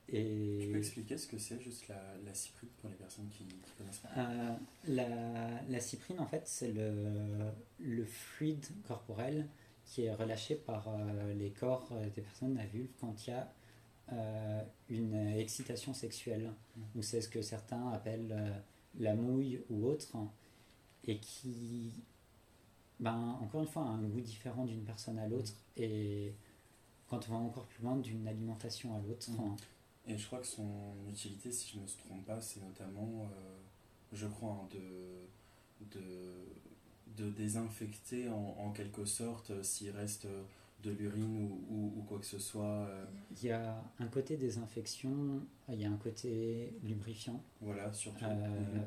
Et 0.10 0.58
tu 0.60 0.72
peux 0.72 0.80
expliquer 0.80 1.18
ce 1.18 1.28
que 1.28 1.38
c'est 1.38 1.62
juste 1.62 1.88
la, 1.88 2.02
la, 2.26 2.34
cyprine 2.34 2.70
pour 2.82 2.90
les 2.90 2.96
personnes 2.96 3.30
qui, 3.30 3.46
qui 3.46 3.72
connaissent 3.78 4.00
pas? 4.00 4.58
La, 4.88 5.62
la, 5.70 5.80
cyprine, 5.80 6.20
en 6.20 6.26
fait, 6.26 6.42
c'est 6.46 6.72
le, 6.72 7.52
le 7.80 8.06
fluide 8.06 8.66
corporel 8.88 9.48
qui 9.86 10.06
est 10.06 10.14
relâché 10.16 10.56
par 10.56 10.90
les 11.36 11.52
corps 11.52 11.94
des 12.16 12.22
personnes 12.22 12.58
à 12.58 12.66
vulve 12.66 12.90
quand 13.00 13.28
il 13.28 13.30
y 13.30 13.34
a 13.34 13.54
une 14.90 15.16
excitation 15.38 15.94
sexuelle, 15.94 16.52
ou 16.96 17.02
c'est 17.02 17.22
ce 17.22 17.30
que 17.30 17.42
certains 17.42 17.90
appellent 17.92 18.32
euh, 18.32 18.60
la 19.00 19.16
mouille 19.16 19.62
ou 19.70 19.86
autre, 19.88 20.16
et 21.06 21.18
qui, 21.18 21.92
ben, 23.00 23.38
encore 23.42 23.62
une 23.62 23.68
fois, 23.68 23.84
a 23.84 23.90
un 23.90 24.04
goût 24.04 24.22
différent 24.22 24.66
d'une 24.66 24.84
personne 24.84 25.18
à 25.20 25.28
l'autre, 25.28 25.54
et 25.78 26.34
quand 27.10 27.28
on 27.30 27.32
va 27.34 27.38
encore 27.38 27.66
plus 27.66 27.84
loin, 27.84 27.98
d'une 27.98 28.28
alimentation 28.28 28.96
à 28.96 29.00
l'autre. 29.00 29.30
Mm. 29.32 29.56
Et 30.06 30.18
je 30.18 30.26
crois 30.28 30.40
que 30.40 30.48
son 30.48 30.94
utilité, 31.10 31.52
si 31.52 31.72
je 31.72 31.78
ne 31.78 31.84
me 31.84 31.88
trompe 31.88 32.26
pas, 32.26 32.42
c'est 32.42 32.62
notamment, 32.62 33.24
euh, 33.24 33.56
je 34.12 34.28
crois, 34.28 34.52
hein, 34.52 34.70
de, 34.72 35.98
de, 35.98 37.24
de, 37.24 37.30
désinfecter 37.32 38.28
en, 38.28 38.56
en 38.60 38.72
quelque 38.72 39.06
sorte 39.06 39.64
s'il 39.64 39.92
reste 39.92 40.28
de 40.84 40.92
l'urine 40.92 41.50
ou, 41.70 41.94
ou, 41.98 42.02
quoi 42.04 42.20
que 42.20 42.26
ce 42.26 42.40
soit 42.40 42.86
euh. 42.88 43.06
Il 43.32 43.48
y 43.48 43.52
a 43.52 43.84
un 44.00 44.08
côté 44.08 44.38
désinfection, 44.38 45.42
il 45.70 45.80
y 45.80 45.86
a 45.86 45.90
un 45.90 45.98
côté 45.98 46.74
lubrifiant. 46.84 47.42
Voilà, 47.62 47.92
surtout. 47.94 48.26
Euh, 48.26 48.80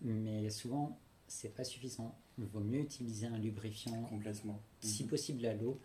mais 0.00 0.48
souvent, 0.50 0.98
c'est 1.28 1.54
pas 1.54 1.64
suffisant. 1.64 2.18
Il 2.38 2.46
vaut 2.46 2.60
mieux 2.60 2.80
utiliser 2.80 3.26
un 3.26 3.38
lubrifiant. 3.38 4.02
Complètement. 4.04 4.60
Si 4.80 5.04
mhm. 5.04 5.10
possible 5.10 5.46
à 5.46 5.54
l'eau. 5.54 5.78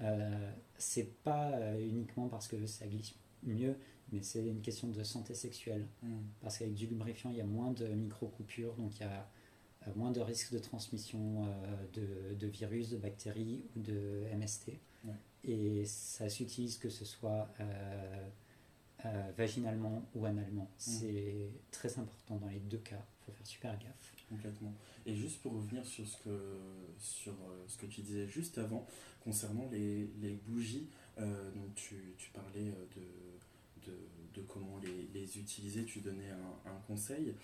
Euh, 0.00 0.50
c'est 0.78 1.22
pas 1.22 1.78
uniquement 1.78 2.28
parce 2.28 2.48
que 2.48 2.66
ça 2.66 2.86
glisse 2.86 3.14
mieux, 3.44 3.76
mais 4.10 4.22
c'est 4.22 4.44
une 4.44 4.62
question 4.62 4.88
de 4.88 5.02
santé 5.04 5.34
sexuelle. 5.34 5.86
Mhm. 6.02 6.22
Parce 6.40 6.58
qu'avec 6.58 6.74
du 6.74 6.86
lubrifiant, 6.86 7.30
il 7.30 7.36
y 7.36 7.42
a 7.42 7.46
moins 7.46 7.72
de 7.72 7.86
micro-coupures, 7.86 8.74
donc 8.74 8.96
il 8.96 9.02
y 9.02 9.04
a 9.04 9.28
moins 9.94 10.10
de 10.10 10.20
risques 10.20 10.52
de 10.52 10.58
transmission 10.58 11.46
de, 11.92 12.34
de, 12.34 12.46
virus, 12.46 12.88
de 12.88 12.96
bactéries 12.96 13.64
ou 13.76 13.80
de 13.80 14.24
MST. 14.34 14.78
Et 15.44 15.84
ça 15.84 16.28
s'utilise 16.28 16.78
que 16.78 16.88
ce 16.88 17.04
soit 17.04 17.48
euh, 17.60 18.28
euh, 19.04 19.32
vaginalement 19.36 20.04
ou 20.14 20.24
analement. 20.24 20.64
Mmh. 20.64 20.68
C'est 20.78 21.50
très 21.70 21.98
important 21.98 22.36
dans 22.36 22.48
les 22.48 22.60
deux 22.60 22.78
cas. 22.78 23.04
Il 23.20 23.24
faut 23.24 23.32
faire 23.32 23.46
super 23.46 23.78
gaffe. 23.78 24.14
Complètement. 24.28 24.72
Et 25.04 25.14
juste 25.14 25.42
pour 25.42 25.52
revenir 25.52 25.84
sur 25.84 26.06
ce 26.06 26.16
que, 26.18 26.58
sur, 26.98 27.32
euh, 27.32 27.64
ce 27.66 27.76
que 27.76 27.86
tu 27.86 28.00
disais 28.00 28.26
juste 28.26 28.56
avant, 28.56 28.86
concernant 29.22 29.68
les, 29.70 30.08
les 30.22 30.32
bougies, 30.46 30.88
donc 31.18 31.74
tu, 31.74 32.14
tu 32.16 32.30
parlais 32.30 32.72
de, 32.96 33.90
de, 33.90 33.92
de, 34.34 34.40
comment 34.42 34.78
les, 34.78 35.08
les, 35.12 35.38
utiliser, 35.38 35.84
tu 35.84 36.00
donnais 36.00 36.30
un, 36.30 36.70
un 36.70 36.80
conseil 36.86 37.34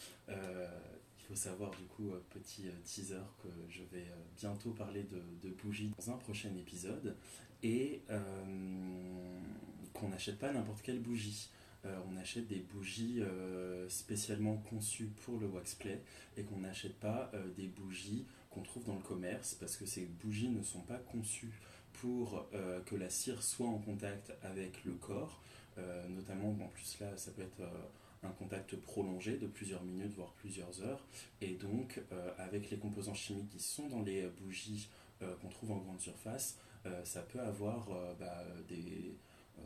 faut 1.29 1.35
savoir 1.35 1.71
du 1.73 1.85
coup, 1.85 2.11
petit 2.31 2.62
teaser, 2.85 3.17
que 3.43 3.49
je 3.69 3.83
vais 3.93 4.07
bientôt 4.38 4.71
parler 4.71 5.05
de, 5.43 5.51
bougies 5.62 5.93
dans 5.99 6.12
un 6.12 6.17
prochain 6.17 6.51
épisode 6.57 7.14
et 7.62 8.03
euh, 8.11 8.21
qu'on 9.93 10.09
n'achète 10.09 10.38
pas 10.38 10.53
n'importe 10.53 10.83
quelle 10.83 11.01
bougie. 11.01 11.51
Euh, 11.85 11.97
on 12.11 12.17
achète 12.17 12.49
des 12.49 12.59
bougies 12.59 13.21
euh, 13.21 13.88
spécialement 13.88 14.57
conçues 14.57 15.11
pour 15.25 15.38
le 15.38 15.47
waxplay 15.47 16.03
et 16.37 16.43
qu'on 16.43 16.59
n'achète 16.59 16.99
pas 16.99 17.31
des 17.57 17.69
bougies 17.69 18.25
qu'on 18.51 18.62
trouve 18.62 18.85
dans 18.85 18.97
le 18.97 19.03
commerce 19.03 19.55
parce 19.55 19.77
que 19.77 19.87
ces 19.87 20.07
bougies 20.07 20.49
ne 20.49 20.62
sont 20.62 20.81
pas 20.81 20.99
conçues 20.99 21.61
pour 21.93 22.47
que 22.87 22.95
la 22.95 23.11
cire 23.11 23.43
soit 23.43 23.67
en 23.67 23.79
contact 23.79 24.33
avec 24.43 24.85
le 24.85 24.93
corps, 24.93 25.43
notamment 26.09 26.51
en 26.51 26.69
plus 26.69 26.99
là 27.01 27.17
ça 27.17 27.33
peut 27.33 27.43
être 27.43 27.62
un 28.22 28.31
contact 28.31 28.76
prolongé 28.76 29.37
de 29.37 29.46
plusieurs 29.46 29.83
minutes 29.85 30.12
voire 30.14 30.33
plusieurs 30.33 30.83
heures 30.83 31.07
et 31.40 31.54
donc 31.54 32.00
avec 32.38 32.70
les 32.70 32.76
composants 32.76 33.14
chimiques 33.14 33.48
qui 33.50 33.61
sont 33.61 33.88
dans 33.88 34.02
les 34.02 34.26
bougies 34.42 34.88
qu'on 35.40 35.48
trouve 35.48 35.72
en 35.72 35.78
grande 35.78 36.00
surface, 36.00 36.57
euh, 36.87 37.04
ça 37.04 37.22
peut 37.22 37.40
avoir 37.40 37.90
euh, 37.90 38.14
bah, 38.18 38.44
des 38.68 39.14
euh, 39.59 39.62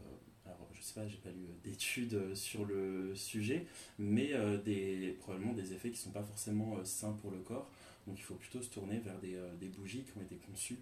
alors 0.46 0.68
je 0.72 0.82
sais 0.82 0.94
pas, 0.94 1.06
j'ai 1.06 1.18
pas 1.18 1.30
lu 1.30 1.46
d'études 1.62 2.34
sur 2.34 2.64
le 2.64 3.14
sujet, 3.14 3.66
mais 3.98 4.32
des, 4.64 5.16
probablement 5.20 5.52
des 5.52 5.72
effets 5.72 5.90
qui 5.90 5.98
sont 5.98 6.10
pas 6.10 6.24
forcément 6.24 6.84
sains 6.84 7.12
pour 7.12 7.30
le 7.30 7.38
corps. 7.38 7.70
Donc 8.08 8.18
il 8.18 8.22
faut 8.22 8.34
plutôt 8.34 8.60
se 8.60 8.68
tourner 8.68 8.98
vers 8.98 9.18
des, 9.20 9.38
des 9.60 9.68
bougies 9.68 10.02
qui 10.02 10.18
ont 10.18 10.22
été 10.22 10.34
conçues 10.36 10.80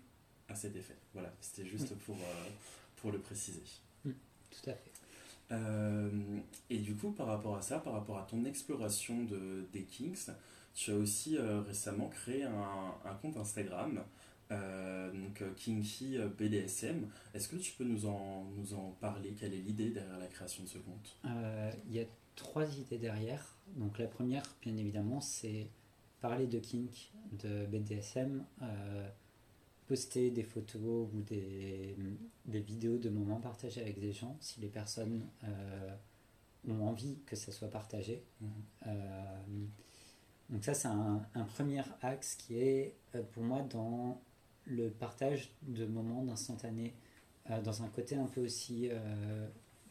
à 0.49 0.55
cet 0.55 0.77
effet. 0.77 0.97
Voilà, 1.13 1.35
c'était 1.43 1.67
juste 1.67 1.95
pour, 2.07 2.17
pour 2.97 3.13
le 3.13 3.19
préciser. 3.19 3.63
Tout 4.03 4.71
à 4.71 4.73
fait. 4.73 4.90
Et 5.51 6.79
du 6.79 6.95
coup, 6.95 7.11
par 7.13 7.27
rapport 7.27 7.57
à 7.57 7.63
ça, 7.63 7.79
par 7.79 7.93
rapport 7.93 8.19
à 8.19 8.23
ton 8.23 8.45
exploration 8.45 9.25
de, 9.25 9.67
des 9.73 9.83
Kings, 9.83 10.31
tu 10.75 10.93
as 10.93 10.95
aussi 10.97 11.37
récemment 11.39 12.09
créé 12.09 12.45
un, 12.45 13.15
compte 13.21 13.37
Instagram 13.37 14.01
euh, 14.53 15.13
donc 15.13 15.43
euh, 15.43 15.53
Kinky 15.55 16.19
euh, 16.19 16.29
BDSM. 16.29 17.09
Est-ce 17.35 17.49
que 17.49 17.57
tu 17.57 17.73
peux 17.73 17.85
nous 17.85 18.07
en, 18.07 18.45
nous 18.57 18.75
en 18.75 18.97
parler? 19.01 19.35
Quelle 19.39 19.55
est 19.55 19.59
l'idée 19.59 19.91
derrière 19.91 20.19
la 20.19 20.27
création 20.27 20.65
de 20.65 20.69
ce 20.69 20.79
compte? 20.79 21.17
Il 21.87 21.95
y 21.95 22.01
a 22.01 22.05
trois 22.35 22.67
idées 22.79 22.99
derrière. 22.99 23.57
Donc 23.77 23.99
la 23.99 24.07
première, 24.07 24.43
bien 24.63 24.77
évidemment, 24.77 25.21
c'est 25.21 25.69
parler 26.21 26.47
de 26.47 26.59
kink, 26.59 27.13
de 27.33 27.67
BDSM, 27.67 28.45
poster 29.91 30.31
des 30.31 30.45
photos 30.45 31.09
ou 31.13 31.21
des, 31.23 31.97
des, 32.47 32.61
vidéos 32.61 32.97
de 32.97 33.11
moments 33.11 33.41
partagés 33.41 33.81
avec 33.81 33.99
des 33.99 34.13
gens 34.13 34.37
si 34.41 34.61
les 34.61 34.69
personnes 34.69 35.27
ont 36.69 36.87
envie 36.87 37.19
que 37.27 37.35
ça 37.35 37.51
soit 37.51 37.71
partagé. 37.71 38.23
Mhm. 38.41 39.69
donc 40.51 40.65
ça, 40.65 40.75
c'est 40.75 40.87
un, 40.87 41.27
un, 41.35 41.45
premier 41.45 41.83
axe 42.03 42.37
qui 42.37 42.55
est 42.55 42.95
pour 43.33 43.43
moi 43.43 43.63
dans 43.63 44.21
le 44.67 44.91
partage 44.91 45.51
de 45.63 45.87
moments 45.87 46.23
d'instantané 46.23 46.95
euh, 47.51 47.61
dans 47.63 47.83
un 47.83 47.89
côté 47.89 48.17
un 48.17 48.27
peu 48.27 48.43
aussi 48.43 48.89
euh, 48.91 49.49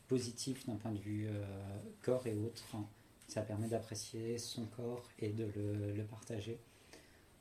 positif 0.08 0.66
d'un 0.68 0.76
point 0.76 0.92
de 0.92 1.00
vue 1.00 1.28
euh, 1.28 1.44
corps 2.02 2.26
et 2.28 2.36
autres. 2.36 2.76
Ça 3.28 3.42
permet 3.42 3.68
d'apprécier 3.68 4.38
son 4.38 4.66
corps 4.66 5.08
et 5.20 5.30
de 5.30 5.46
le, 5.56 6.04
partager. 6.04 6.60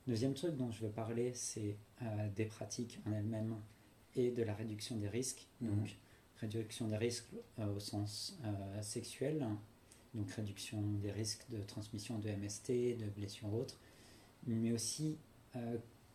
Deuxième 0.09 0.35
truc 0.35 0.57
dont 0.57 0.73
je 0.73 0.85
veux 0.85 0.91
parler, 0.91 1.33
c'est 1.35 1.77
des 2.35 2.47
pratiques 2.47 2.99
en 3.07 3.13
elles-mêmes 3.13 3.55
et 4.17 4.31
de 4.31 4.43
la 4.43 4.55
réduction 4.55 4.97
des 4.97 5.09
risques. 5.09 5.47
Mhm. 5.61 5.69
Donc, 5.69 5.97
réduction 6.41 6.89
des 6.89 6.97
risques 6.97 7.31
au 7.59 7.79
sens 7.79 8.41
sexuel, 8.81 9.47
donc 10.15 10.31
réduction 10.31 10.81
des 11.03 11.13
risques 11.13 11.45
de 11.51 11.63
transmission 11.63 12.19
de 12.19 12.31
MST, 12.31 12.97
de 12.97 13.07
blessures 13.15 13.53
autres, 13.53 13.79
mais 14.47 14.73
aussi 14.73 15.19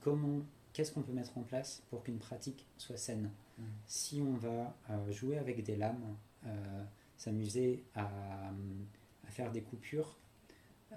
comment 0.01 0.41
qu'est-ce 0.73 0.91
qu'on 0.91 1.01
peut 1.01 1.13
mettre 1.13 1.37
en 1.37 1.43
place 1.43 1.83
pour 1.89 2.03
qu'une 2.03 2.17
pratique 2.17 2.67
soit 2.77 2.97
saine? 2.97 3.31
Mm. 3.57 3.63
Si 3.85 4.21
on 4.21 4.33
va 4.33 4.75
euh, 4.89 5.11
jouer 5.11 5.37
avec 5.37 5.63
des 5.63 5.75
lames, 5.77 6.17
euh, 6.45 6.83
s'amuser 7.17 7.83
à, 7.95 8.51
faire 9.27 9.51
des 9.51 9.61
coupures, 9.61 10.17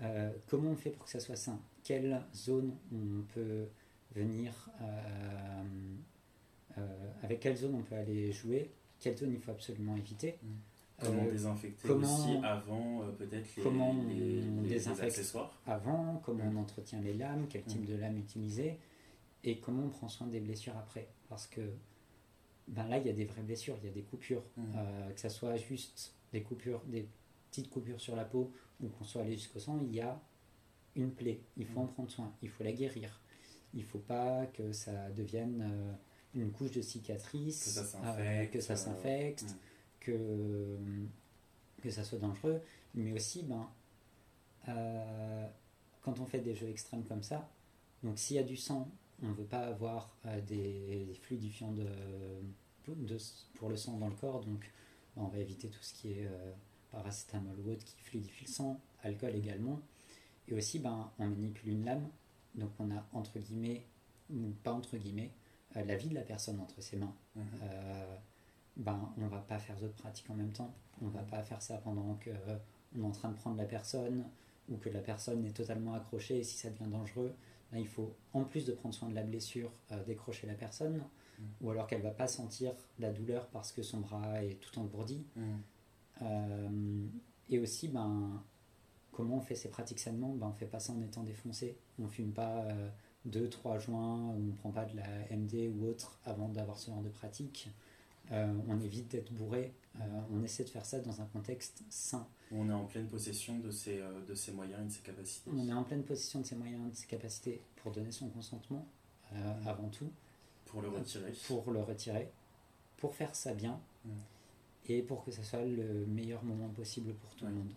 euh, 0.03 0.31
comment 0.47 0.71
on 0.71 0.77
fait 0.77 0.91
pour 0.91 1.05
que 1.05 1.11
ça 1.11 1.21
soit 1.21 1.37
sain? 1.37 1.59
Quelle 1.87 2.21
zone 2.35 2.77
on 2.93 3.23
peut 3.33 3.67
venir 4.15 4.53
avec 7.23 7.41
quelle 7.41 7.57
zone 7.57 7.75
on 7.77 7.83
peut 7.83 7.95
aller 7.95 8.33
jouer 8.33 8.71
Quelle 8.99 9.17
zone 9.17 9.33
il 9.33 9.39
faut 9.39 9.53
absolument 9.53 9.97
éviter 9.97 10.39
mm. 10.43 10.47
Comment 10.99 11.25
désinfecter 11.25 11.91
aussi 11.91 12.39
avant 12.43 13.03
peut-être 13.19 13.55
les, 13.55 13.63
comment 13.63 13.91
on 13.91 14.63
désinfecte 14.63 15.37
avant, 15.67 16.23
comment 16.25 16.45
on 16.51 16.57
entretient 16.57 17.01
les 17.03 17.13
lames, 17.13 17.47
quel 17.51 17.65
type 17.65 17.83
mm. 17.83 17.93
de 17.93 17.97
lame 17.97 18.17
utiliser, 18.17 18.79
et 19.45 19.59
comment 19.59 19.85
on 19.85 19.91
prend 19.91 20.09
soin 20.09 20.27
des 20.27 20.41
blessures 20.41 20.77
après. 20.79 21.07
Parce 21.29 21.47
que 21.47 21.61
ben 22.69 22.87
là, 22.89 22.99
il 22.99 23.07
y 23.07 23.11
a 23.11 23.13
des 23.13 23.25
vraies 23.25 23.43
blessures, 23.43 23.77
il 23.83 23.87
y 23.87 23.91
a 23.91 23.93
des 23.93 24.03
coupures, 24.03 24.43
mmh. 24.57 24.63
euh, 24.77 25.11
que 25.13 25.21
ce 25.21 25.29
soit 25.29 25.57
juste 25.57 26.15
des 26.33 26.43
coupures, 26.43 26.83
des 26.87 27.09
petites 27.51 27.71
coupures 27.71 28.01
sur 28.01 28.17
la 28.17 28.25
peau 28.25 28.53
ou 28.81 28.89
qu'on 28.89 29.05
soit 29.05 29.23
allé 29.23 29.33
jusqu'au 29.33 29.61
sang, 29.61 29.79
il 29.83 29.95
y 29.95 30.01
a 30.01 30.21
une 30.97 31.13
plaie. 31.13 31.41
Il 31.57 31.67
faut 31.67 31.81
en 31.81 31.85
mmh. 31.85 31.93
prendre 31.93 32.11
soin, 32.11 32.33
il 32.43 32.49
faut 32.49 32.65
la 32.65 32.73
guérir. 32.73 33.21
Il 33.75 33.81
ne 33.81 33.85
faut 33.85 33.99
pas 33.99 34.47
que 34.47 34.73
ça 34.73 35.11
devienne 35.11 35.63
euh, 35.63 35.93
une 36.35 36.51
couche 36.51 36.73
de 36.73 36.83
cicatrice, 36.83 37.65
que 37.65 38.61
ça 38.61 38.77
s'infecte, 38.77 39.45
euh, 39.45 39.47
mmh. 39.47 39.59
que, 40.01 41.83
que 41.83 41.91
ça 41.91 42.03
soit 42.03 42.19
dangereux, 42.19 42.61
mais 42.95 43.13
aussi, 43.13 43.43
ben, 43.43 43.69
quand 46.03 46.19
on 46.19 46.27
fait 46.27 46.41
des 46.41 46.55
jeux 46.55 46.69
extrêmes 46.69 47.05
comme 47.05 47.23
ça, 47.23 47.49
donc 48.03 48.19
s'il 48.19 48.37
y 48.37 48.39
a 48.39 48.43
du 48.43 48.57
sang 48.57 48.91
on 49.23 49.29
ne 49.29 49.33
veut 49.33 49.45
pas 49.45 49.67
avoir 49.67 50.15
euh, 50.27 50.41
des, 50.43 51.15
fluidifiants 51.23 51.73
de 51.73 51.87
pour 53.55 53.69
le 53.69 53.77
sang 53.77 53.97
dans 53.97 54.09
le 54.09 54.15
corps. 54.15 54.45
Donc, 54.45 54.71
bah, 55.17 55.23
on 55.25 55.29
va 55.29 55.39
éviter 55.39 55.69
tout 55.69 55.83
ce 55.83 55.95
qui 55.95 56.13
est 56.13 56.29
paracétamol 56.93 57.59
ou 57.65 57.71
autre 57.71 57.85
qui 57.85 57.97
fluidifie 58.03 58.45
le 58.45 58.51
sang, 58.51 58.81
alcool 59.03 59.35
également. 59.35 59.81
Et 60.49 60.55
aussi, 60.55 60.79
ben, 60.79 61.11
on 61.19 61.27
manipule 61.27 61.71
une 61.71 61.85
lame. 61.85 62.09
Donc, 62.55 62.71
on 62.79 62.91
a 62.91 63.05
entre 63.13 63.39
guillemets, 63.39 63.85
ou 64.31 64.51
pas 64.63 64.73
entre 64.73 64.97
guillemets, 64.97 65.31
la 65.75 65.97
vie 65.97 66.09
de 66.09 66.15
la 66.15 66.23
personne 66.23 66.59
entre 66.61 66.81
ses 66.81 66.97
mains. 66.97 67.15
Mhm. 67.35 67.45
ben, 68.77 69.13
on 69.19 69.27
va 69.27 69.41
pas 69.41 69.59
faire 69.59 69.77
d'autres 69.77 69.95
pratiques 69.97 70.31
en 70.31 70.35
même 70.35 70.53
temps. 70.53 70.73
On 71.03 71.09
va 71.09 71.23
pas 71.23 71.43
faire 71.43 71.61
ça 71.61 71.77
pendant 71.79 72.15
que 72.15 72.31
on 72.97 73.03
est 73.03 73.05
en 73.05 73.11
train 73.11 73.29
de 73.31 73.37
prendre 73.37 73.57
la 73.57 73.67
personne 73.67 74.25
ou 74.71 74.77
que 74.77 74.89
la 74.89 75.01
personne 75.01 75.45
est 75.45 75.57
totalement 75.57 75.95
accrochée 75.95 76.39
et 76.39 76.43
si 76.45 76.57
ça 76.57 76.71
devient 76.71 76.91
dangereux, 76.91 77.35
il 77.75 77.87
faut 77.87 78.15
en 78.33 78.45
plus 78.45 78.65
de 78.65 78.73
prendre 78.73 78.95
soin 78.95 79.09
de 79.09 79.15
la 79.15 79.23
blessure, 79.23 79.71
euh, 79.93 80.03
décrocher 80.05 80.47
la 80.47 80.55
personne 80.55 80.99
mm. 81.39 81.45
ou 81.61 81.71
alors 81.71 81.87
qu'elle 81.87 82.03
va 82.03 82.11
pas 82.11 82.29
sentir 82.29 82.73
la 82.99 83.13
douleur 83.13 83.47
parce 83.49 83.73
que 83.73 83.83
son 83.83 84.01
bras 84.01 84.43
est 84.43 84.61
tout 84.61 84.79
engourdi. 84.79 85.25
Mm. 85.37 85.43
Euh, 86.23 87.07
et 87.49 87.59
aussi, 87.59 87.89
ben, 87.89 88.43
comment 89.17 89.39
on 89.39 89.41
fait 89.41 89.55
ces 89.55 89.71
pratiques 89.71 89.99
sainement 89.99 90.35
ben, 90.35 90.49
On 90.49 90.53
fait 90.53 90.67
pas 90.67 90.79
ça 90.79 90.93
en 90.93 91.01
étant 91.01 91.23
défoncé. 91.23 91.77
On 91.99 92.07
fume 92.07 92.33
pas 92.33 92.67
2-3 93.29 93.77
euh, 93.77 93.79
joints, 93.79 94.35
on 94.37 94.53
prend 94.59 94.71
pas 94.71 94.85
de 94.85 94.97
la 94.97 95.37
MD 95.37 95.73
ou 95.75 95.87
autre 95.87 96.19
avant 96.25 96.49
d'avoir 96.49 96.79
ce 96.79 96.91
genre 96.91 97.03
de 97.03 97.09
pratique. 97.09 97.71
on 98.31 98.81
évite 98.81 99.09
d'être 99.09 99.33
bourré. 99.33 99.73
on 100.31 100.43
essaie 100.43 100.65
de 100.65 100.69
faire 100.69 100.85
ça 100.85 101.01
dans 101.01 101.21
un 101.21 101.27
contexte 101.27 101.83
sain. 101.89 102.27
On 102.53 102.69
est 102.69 102.73
en 102.73 102.85
pleine 102.85 103.09
possession 103.09 103.59
de 103.59 103.71
ses, 103.71 104.01
euh, 104.01 104.25
de 104.29 104.35
ses 104.35 104.53
moyens 104.53 104.81
et 104.83 104.87
de 104.87 104.93
ses 104.93 105.03
capacités. 105.03 105.51
On 105.53 105.69
est 105.69 105.73
en 105.73 105.83
pleine 105.83 106.05
possession 106.05 106.41
de 106.41 106.47
ses 106.47 106.55
moyens 106.55 106.87
et 106.87 106.91
de 106.91 106.97
ses 106.97 107.07
capacités 107.07 107.61
pour 107.77 107.93
donner 107.93 108.13
son 108.13 108.29
consentement, 108.29 108.87
euh, 109.33 109.53
avant 109.67 109.89
tout. 109.89 110.11
Pour 110.67 110.83
le 110.83 110.89
retirer. 110.89 111.33
pour 111.47 111.71
le 111.71 111.81
retirer. 111.81 112.31
Pour 112.99 113.15
faire 113.15 113.35
ça 113.35 113.55
bien. 113.55 113.81
Mm. 114.05 114.11
Et 114.89 115.03
pour 115.03 115.25
que 115.25 115.33
ce 115.33 115.43
soit 115.43 115.65
le 115.65 116.07
meilleur 116.07 116.45
moment 116.45 116.69
possible 116.69 117.15
pour 117.15 117.35
tout 117.35 117.47
le 117.47 117.53
monde. 117.53 117.73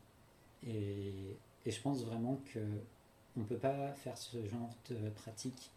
Et, 0.65 1.37
et, 1.65 1.71
je 1.71 1.81
pense 1.81 2.03
vraiment 2.03 2.41
que 2.53 2.59
on 3.37 3.41
ne 3.41 3.45
peut 3.45 3.57
pas 3.57 3.93
faire 3.93 4.17
ce 4.17 4.45
genre 4.47 4.69
de 4.89 5.09
pratique 5.09 5.71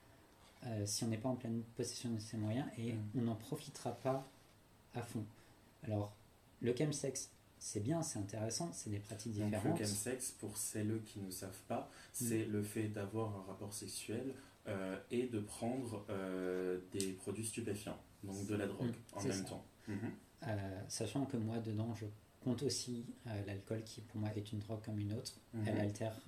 euh, 0.66 0.86
si 0.86 1.04
on 1.04 1.08
n'est 1.08 1.18
pas 1.18 1.28
en 1.28 1.36
pleine 1.36 1.62
possession 1.76 2.10
de 2.10 2.18
ses 2.18 2.36
moyens 2.36 2.66
et 2.78 2.94
on 3.16 3.22
n'en 3.22 3.34
profitera 3.34 3.92
pas 3.92 4.26
à 4.94 5.02
fond. 5.02 5.24
Alors, 5.84 6.12
le 6.60 6.74
chemsex, 6.76 7.30
c'est 7.58 7.80
bien, 7.80 8.02
c'est 8.02 8.18
intéressant, 8.18 8.70
c'est 8.72 8.90
des 8.90 8.98
pratiques 8.98 9.32
différentes. 9.32 9.64
Donc, 9.64 9.78
le 9.78 9.84
chemsex, 9.84 10.32
pour 10.32 10.56
celles 10.56 11.00
qui 11.04 11.20
ne 11.20 11.30
savent 11.30 11.62
pas, 11.68 11.90
c'est 12.12 12.46
mm. 12.46 12.52
le 12.52 12.62
fait 12.62 12.88
d'avoir 12.88 13.36
un 13.36 13.42
rapport 13.42 13.72
sexuel 13.72 14.34
euh, 14.68 14.96
et 15.10 15.26
de 15.26 15.40
prendre 15.40 16.04
euh, 16.08 16.78
des 16.92 17.12
produits 17.12 17.46
stupéfiants, 17.46 17.98
donc 18.22 18.46
de 18.46 18.54
la 18.54 18.66
drogue 18.66 18.90
mm, 18.90 19.18
en 19.18 19.22
même 19.24 19.44
temps. 19.44 19.64
Mhm. 19.88 20.12
Euh, 20.46 20.80
sachant 20.88 21.24
que 21.24 21.36
moi, 21.36 21.58
dedans, 21.58 21.94
je 21.94 22.06
compte 22.42 22.62
aussi 22.62 23.04
l'alcool 23.46 23.82
qui, 23.84 24.00
pour 24.00 24.20
moi, 24.20 24.30
est 24.36 24.52
une 24.52 24.58
drogue 24.58 24.82
comme 24.84 24.98
une 24.98 25.12
autre. 25.12 25.32
Mhm. 25.54 25.64
Elle 25.66 25.80
altère 25.80 26.20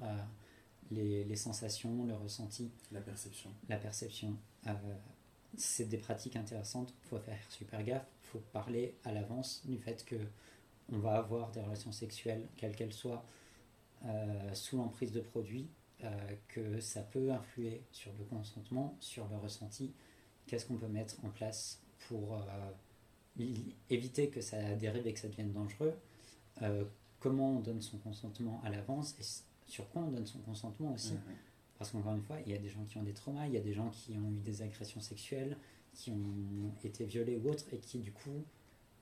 les, 0.90 1.24
les, 1.24 1.36
sensations, 1.36 2.04
le 2.04 2.14
ressenti. 2.14 2.70
La 2.92 3.00
perception. 3.00 3.50
La 3.68 3.76
perception. 3.76 4.36
c'est 5.56 5.88
des 5.88 5.98
pratiques 5.98 6.36
intéressantes, 6.36 6.92
il 7.04 7.08
faut 7.08 7.18
faire 7.18 7.38
super 7.48 7.82
gaffe, 7.82 8.06
il 8.22 8.26
faut 8.26 8.42
parler 8.52 8.94
à 9.04 9.12
l'avance 9.12 9.62
du 9.66 9.78
fait 9.78 10.04
que 10.04 10.16
on 10.92 10.98
va 10.98 11.16
avoir 11.16 11.50
des 11.50 11.60
relations 11.60 11.92
sexuelles, 11.92 12.46
quelles 12.56 12.76
qu'elles 12.76 12.92
soient, 12.92 13.24
euh, 14.04 14.54
sous 14.54 14.76
l'emprise 14.76 15.12
de 15.12 15.20
produits, 15.20 15.68
euh, 16.02 16.08
que 16.48 16.80
ça 16.80 17.02
peut 17.02 17.32
influer 17.32 17.82
sur 17.90 18.12
le 18.18 18.24
consentement, 18.24 18.96
sur 19.00 19.26
le 19.28 19.36
ressenti. 19.36 19.94
Qu'est-ce 20.46 20.66
qu'on 20.66 20.76
peut 20.76 20.88
mettre 20.88 21.16
en 21.24 21.30
place 21.30 21.80
pour 22.08 22.34
euh, 22.34 22.70
éviter 23.90 24.28
que 24.28 24.40
ça 24.40 24.74
dérive 24.74 25.06
et 25.06 25.12
que 25.12 25.20
ça 25.20 25.28
devienne 25.28 25.52
dangereux 25.52 25.94
Comment 27.20 27.56
on 27.56 27.60
donne 27.60 27.80
son 27.80 27.96
consentement 27.98 28.60
à 28.64 28.70
l'avance 28.70 29.14
et 29.18 29.70
sur 29.70 29.88
quoi 29.90 30.02
on 30.02 30.10
donne 30.10 30.26
son 30.26 30.40
consentement 30.40 30.92
aussi. 30.92 31.14
Parce 31.78 31.90
qu'encore 31.90 32.14
une 32.14 32.22
fois, 32.22 32.36
il 32.44 32.52
y 32.52 32.54
a 32.54 32.58
des 32.58 32.68
gens 32.68 32.84
qui 32.84 32.98
ont 32.98 33.02
des 33.02 33.14
traumas, 33.14 33.46
il 33.46 33.54
y 33.54 33.56
a 33.56 33.60
des 33.60 33.72
gens 33.72 33.88
qui 33.90 34.12
ont 34.12 34.30
eu 34.30 34.40
des 34.40 34.62
agressions 34.62 35.00
sexuelles, 35.00 35.56
qui 35.94 36.10
ont 36.10 36.74
été 36.84 37.06
violés 37.06 37.36
ou 37.36 37.48
autres, 37.48 37.64
et 37.72 37.78
qui 37.78 37.98
du 37.98 38.12
coup 38.12 38.44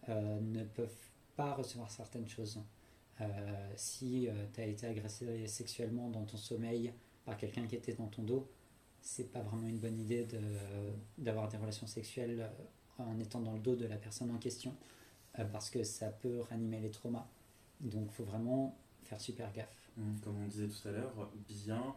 ne 0.09 0.63
peuvent 0.63 1.11
pas 1.37 1.55
recevoir 1.55 1.91
certaines 1.91 2.29
choses. 2.29 2.61
Euh, 3.21 3.73
si 3.77 4.29
euh, 4.29 4.33
tu 4.53 4.61
as 4.61 4.67
été 4.67 4.87
agressé 4.87 5.47
sexuellement 5.47 6.09
dans 6.09 6.25
ton 6.25 6.37
sommeil 6.37 6.93
par 7.25 7.37
quelqu'un 7.37 7.67
qui 7.67 7.77
était 7.77 7.93
dans 7.93 8.07
ton 8.07 8.23
dos, 8.23 8.49
c'est 9.01 9.31
pas 9.31 9.41
vraiment 9.41 9.69
une 9.69 9.79
bonne 9.79 9.99
idée 9.99 10.27
d'avoir 11.19 11.49
des 11.49 11.57
relations 11.57 11.87
sexuelles 11.87 12.41
euh, 12.41 12.65
en 13.09 13.19
étant 13.19 13.41
dans 13.41 13.55
le 13.55 13.61
dos 13.61 13.77
de 13.77 13.87
la 13.87 13.97
personne 13.97 14.31
en 14.31 14.39
question, 14.39 14.75
parce 15.53 15.71
que 15.71 15.83
ça 15.85 16.09
peut 16.11 16.41
ranimer 16.41 16.81
les 16.81 16.91
traumas. 16.91 17.27
Donc 17.81 18.07
il 18.09 18.13
faut 18.13 18.25
vraiment 18.25 18.77
faire 19.05 19.21
super 19.21 19.53
gaffe. 19.53 19.91
Mmh, 19.97 20.21
comme 20.23 20.43
on 20.43 20.47
disait 20.47 20.69
tout 20.69 20.89
à 20.89 20.93
l'heure, 20.93 21.31
bien 21.49 21.95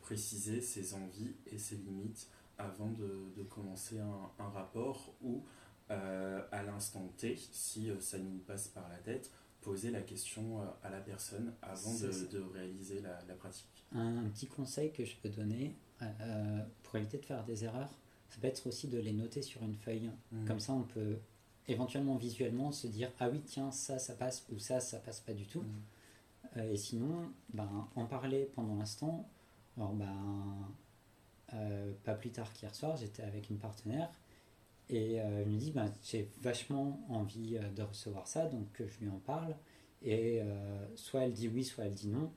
préciser 0.00 0.60
ses 0.60 0.94
envies 0.94 1.34
et 1.46 1.58
ses 1.58 1.76
limites 1.76 2.28
avant 2.58 2.90
de, 2.90 3.32
de 3.36 3.42
commencer 3.42 3.98
un, 3.98 4.30
un, 4.38 4.48
rapport 4.48 5.14
ou 5.22 5.42
euh, 5.90 6.40
à 6.50 6.62
l'instant 6.62 7.12
T, 7.18 7.36
si 7.52 7.90
euh, 7.90 8.00
ça 8.00 8.18
nous 8.18 8.38
passe 8.46 8.68
par 8.68 8.88
la 8.88 8.96
tête, 8.96 9.30
poser 9.60 9.90
la 9.90 10.00
question 10.00 10.62
euh, 10.62 10.64
à 10.82 10.88
la 10.88 11.00
personne 11.00 11.52
avant 11.60 11.92
de, 11.92 12.40
réaliser 12.54 13.02
la, 13.02 13.34
pratique. 13.34 13.84
Un, 13.92 14.24
petit 14.30 14.46
conseil 14.46 14.92
que 14.92 15.04
je 15.04 15.14
peux 15.16 15.28
donner 15.28 15.76
pour 16.82 16.96
éviter 16.96 17.18
de 17.18 17.24
faire 17.24 17.44
des 17.44 17.64
erreurs, 17.64 17.90
ça 18.34 18.40
peut 18.40 18.48
être 18.48 18.66
aussi 18.66 18.88
de 18.88 18.98
les 18.98 19.12
noter 19.12 19.42
sur 19.42 19.62
une 19.62 19.76
feuille. 19.76 20.10
Mmh. 20.32 20.44
Comme 20.46 20.60
ça, 20.60 20.72
on 20.72 20.82
peut 20.82 21.18
éventuellement 21.68 22.16
visuellement 22.16 22.72
se 22.72 22.86
dire 22.86 23.10
ah 23.20 23.30
oui 23.30 23.40
tiens 23.46 23.70
ça 23.70 23.98
ça 23.98 24.12
passe 24.14 24.44
ou 24.52 24.58
ça 24.58 24.80
ça 24.80 24.98
passe 24.98 25.20
pas 25.20 25.32
du 25.32 25.46
tout. 25.46 25.62
Mmh. 25.62 26.60
et 26.60 26.76
sinon, 26.76 27.30
ben, 27.52 27.88
en 27.94 28.06
parler 28.06 28.50
pendant 28.54 28.76
l'instant. 28.76 29.28
Alors 29.76 29.92
ben 29.92 30.14
pas 32.04 32.14
plus 32.14 32.30
tard 32.30 32.52
qu'hier 32.52 32.74
soir, 32.74 32.96
j'étais 32.96 33.22
avec 33.22 33.48
une 33.48 33.58
partenaire 33.58 34.10
et 34.88 35.20
euh, 35.20 35.42
elle 35.42 35.48
me 35.48 35.58
dit, 35.58 35.70
ben, 35.70 35.92
j'ai 36.02 36.30
vachement 36.42 37.00
envie 37.08 37.56
euh, 37.56 37.68
de 37.70 37.82
recevoir 37.82 38.28
ça, 38.28 38.46
donc 38.46 38.68
je 38.78 39.00
lui 39.00 39.08
en 39.08 39.18
parle. 39.18 39.56
Et 40.02 40.40
euh, 40.42 40.86
soit 40.96 41.22
elle 41.22 41.32
dit 41.32 41.48
oui, 41.48 41.64
soit 41.64 41.84
elle 41.84 41.94
dit 41.94 42.08
non. 42.08 42.30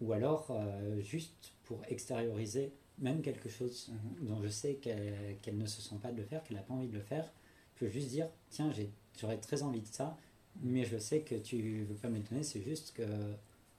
Ou 0.00 0.12
alors, 0.12 0.52
juste 0.98 1.52
pour 1.62 1.80
extérioriser 1.86 2.72
même 2.98 3.22
quelque 3.22 3.48
chose 3.48 3.90
mhm. 3.90 4.26
dont 4.26 4.42
je 4.42 4.48
sais 4.48 4.74
qu'elle 4.74 5.58
ne 5.58 5.66
se 5.66 5.82
sent 5.82 5.96
pas 6.00 6.12
de 6.12 6.18
le 6.18 6.24
faire, 6.24 6.42
qu'elle 6.44 6.56
n'a 6.56 6.62
pas 6.62 6.74
envie 6.74 6.88
de 6.88 6.94
le 6.94 7.02
faire, 7.02 7.30
je 7.74 7.80
peux 7.80 7.90
juste 7.90 8.08
dire, 8.08 8.28
tiens, 8.50 8.72
j'aurais 9.20 9.38
très 9.38 9.62
envie 9.62 9.82
de 9.82 9.86
ça, 9.86 10.16
mais 10.62 10.84
je 10.84 10.96
sais 10.96 11.20
que 11.20 11.34
tu 11.34 11.56
ne 11.56 11.84
veux 11.84 11.94
pas 11.94 12.08
me 12.08 12.16
le 12.16 12.22
donner, 12.22 12.42
c'est 12.42 12.62
juste 12.62 12.94
que 12.94 13.04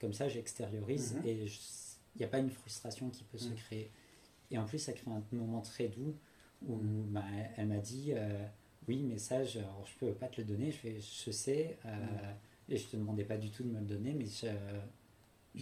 comme 0.00 0.12
ça, 0.12 0.28
j'extériorise 0.28 1.14
mhm. 1.14 1.26
et 1.26 1.44
il 1.44 2.18
n'y 2.18 2.24
a 2.24 2.28
pas 2.28 2.38
une 2.38 2.50
frustration 2.50 3.10
qui 3.10 3.24
peut 3.24 3.38
se 3.38 3.48
mhm. 3.48 3.56
créer. 3.56 3.90
Et 4.50 4.58
en 4.58 4.64
plus, 4.64 4.78
ça 4.78 4.92
crée 4.92 5.10
un 5.10 5.22
moment 5.32 5.60
très 5.60 5.88
doux 5.88 6.14
où 6.66 6.76
bah, 7.08 7.24
elle 7.56 7.66
m'a 7.66 7.78
dit 7.78 8.12
euh, 8.14 8.44
oui 8.88 9.04
mais 9.08 9.18
ça 9.18 9.44
je, 9.44 9.60
je 9.60 9.98
peux 9.98 10.12
pas 10.12 10.26
te 10.26 10.40
le 10.40 10.46
donner 10.46 10.72
je, 10.72 10.76
fais, 10.76 10.96
je 11.00 11.30
sais 11.30 11.78
euh, 11.86 12.32
et 12.68 12.76
je 12.76 12.86
te 12.88 12.96
demandais 12.96 13.24
pas 13.24 13.36
du 13.36 13.50
tout 13.50 13.62
de 13.62 13.68
me 13.68 13.78
le 13.80 13.86
donner 13.86 14.12
mais 14.12 14.26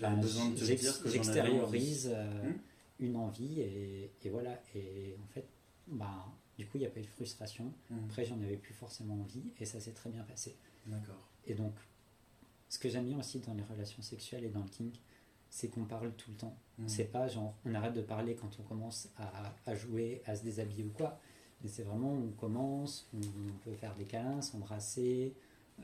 bah, 0.01 0.15
j'extériorise 1.07 2.11
euh, 2.15 2.51
une 2.99 3.17
envie 3.17 3.61
et, 3.61 4.13
et, 4.23 4.31
voilà 4.31 4.61
et 4.75 5.17
en 5.23 5.27
fait 5.27 5.47
bah, 5.87 6.27
du 6.59 6.67
coup 6.67 6.79
il 6.79 6.81
n'y 6.81 6.87
a 6.87 6.91
pas 6.91 7.01
eu 7.01 7.05
de 7.05 7.09
frustration 7.09 7.73
hmm. 7.91 8.05
après 8.05 8.25
j'en 8.25 8.41
avais 8.41 8.57
plus 8.57 8.75
forcément 8.75 9.15
envie 9.15 9.53
et 9.61 9.65
ça 9.65 9.81
s'est 9.81 9.93
très 9.93 10.11
bien 10.11 10.23
passé 10.23 10.57
d'accord 10.87 11.29
et 11.47 11.55
donc 11.55 11.75
ce 12.69 12.79
que 12.79 12.89
j'aime 12.89 13.07
bien 13.07 13.19
aussi 13.19 13.41
dans 13.41 13.55
les 13.55 13.63
relations 13.65 14.03
sexuelles 14.03 14.45
et 14.45 14.49
dans 14.49 14.63
le 14.63 14.69
kink 14.69 14.95
c'est 15.51 15.69
qu'on 15.69 15.85
parle 15.85 16.13
tout 16.13 16.31
le 16.31 16.37
temps. 16.37 16.57
Mm. 16.79 16.89
C'est 16.89 17.05
pas 17.05 17.29
genre 17.29 17.55
on 17.65 17.75
arrête 17.75 17.95
de 17.95 18.03
parler 18.03 18.35
quand 18.35 18.51
on 18.61 18.63
commence 18.63 19.09
à, 19.17 19.75
jouer, 19.75 20.23
à 20.27 20.37
se 20.37 20.45
déshabiller 20.45 20.85
ou 20.85 20.91
quoi. 20.91 21.19
Mais 21.63 21.69
c'est 21.69 21.83
vraiment 21.83 22.13
on 22.13 22.31
commence, 22.33 23.09
on, 23.15 23.21
peut 23.65 23.75
faire 23.75 23.95
des 23.97 24.05
câlins, 24.05 24.43
s'embrasser, 24.43 25.35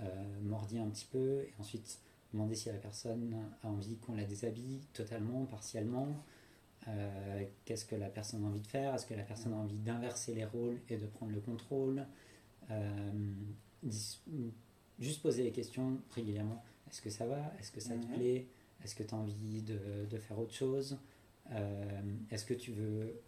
euh, 0.01 0.40
mordir 0.42 0.83
un 0.83 0.90
petit 0.90 1.09
peu, 1.11 1.40
et 1.40 1.55
ensuite 1.59 2.01
demander 2.35 2.55
si 2.55 2.68
la 2.68 2.75
personne 2.75 3.35
a 3.62 3.68
envie 3.68 3.96
qu'on 3.96 4.14
la 4.14 4.25
déshabille 4.25 4.81
totalement, 4.92 5.46
partiellement. 5.46 6.09
Euh, 6.88 7.45
qu'est-ce 7.64 7.85
que 7.85 7.95
la 7.95 8.09
personne 8.09 8.45
a 8.45 8.49
envie 8.49 8.61
de 8.61 8.66
faire? 8.66 8.95
Est-ce 8.95 9.07
que 9.07 9.14
la 9.14 9.23
personne 9.23 9.53
a 9.53 9.57
envie 9.57 9.79
d'inverser 9.79 10.35
les 10.35 10.45
rôles 10.45 10.79
et 10.88 10.97
de 10.97 11.07
prendre 11.07 11.33
le 11.33 11.40
contrôle? 11.40 12.07
Euh, 12.71 13.12
Juste 14.99 15.23
poser 15.23 15.42
les 15.42 15.51
questions 15.51 15.99
régulièrement. 16.12 16.62
Est-ce 16.88 17.03
que 17.03 17.11
ça 17.11 17.27
va? 17.27 17.53
Est-ce 17.59 17.73
que 17.73 17.81
ça 17.81 17.97
te 17.97 18.07
plaît? 18.14 18.47
Est-ce 18.85 18.95
que 18.95 19.03
tu 19.03 19.14
as 19.14 19.16
envie 19.16 19.62
de, 19.62 20.07
de, 20.09 20.18
faire 20.18 20.38
autre 20.38 20.55
chose? 20.55 20.99
Euh, 21.51 22.03
Est-ce 22.31 22.45
que 22.45 22.55
tu 22.55 22.73
veux 22.73 23.21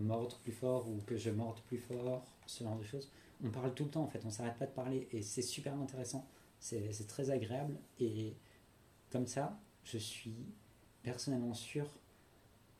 mordre 0.00 0.38
plus 0.38 0.52
fort 0.52 0.88
ou 0.88 0.98
que 1.06 1.16
je 1.16 1.30
morde 1.30 1.60
plus 1.62 1.78
fort? 1.78 2.26
Ce 2.46 2.64
genre 2.64 2.76
de 2.76 2.82
choses. 2.84 3.08
On 3.44 3.50
parle 3.50 3.74
tout 3.74 3.84
le 3.84 3.90
temps 3.90 4.02
en 4.02 4.08
fait, 4.08 4.24
on 4.24 4.30
s'arrête 4.30 4.56
pas 4.56 4.66
de 4.66 4.72
parler 4.72 5.08
et 5.12 5.22
c'est 5.22 5.42
super 5.42 5.74
intéressant. 5.74 6.26
C'est 6.58 7.06
très 7.06 7.30
agréable 7.30 7.76
et 8.00 8.34
comme 9.10 9.26
ça, 9.26 9.60
je 9.84 9.98
suis 9.98 10.46
personnellement 11.02 11.54
sûr 11.54 11.86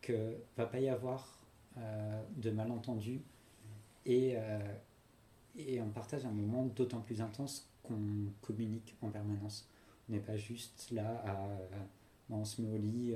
que 0.02 0.36
va 0.56 0.66
pas 0.66 0.80
y 0.80 0.88
avoir 0.88 1.46
euh, 1.78 2.22
de 2.36 2.50
malentendus 2.50 3.22
et 4.04 4.36
et 5.56 5.80
on 5.80 5.90
partage 5.90 6.24
un 6.24 6.30
moment 6.30 6.64
d'autant 6.64 7.00
plus 7.00 7.20
intense 7.20 7.68
qu'on 7.82 8.32
communique 8.40 8.96
en 9.02 9.10
permanence. 9.10 9.68
On 10.08 10.12
n'est 10.12 10.20
pas 10.20 10.36
juste 10.36 10.90
là 10.90 11.22
à. 11.26 11.48
on 12.30 12.44
se 12.44 12.62
met 12.62 12.70
au 12.70 12.78
lit, 12.78 13.14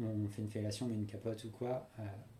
on 0.00 0.28
fait 0.28 0.42
une 0.42 0.50
fellation, 0.50 0.86
on 0.86 0.88
met 0.88 0.96
une 0.96 1.06
capote 1.06 1.44
ou 1.44 1.50
quoi, 1.50 1.88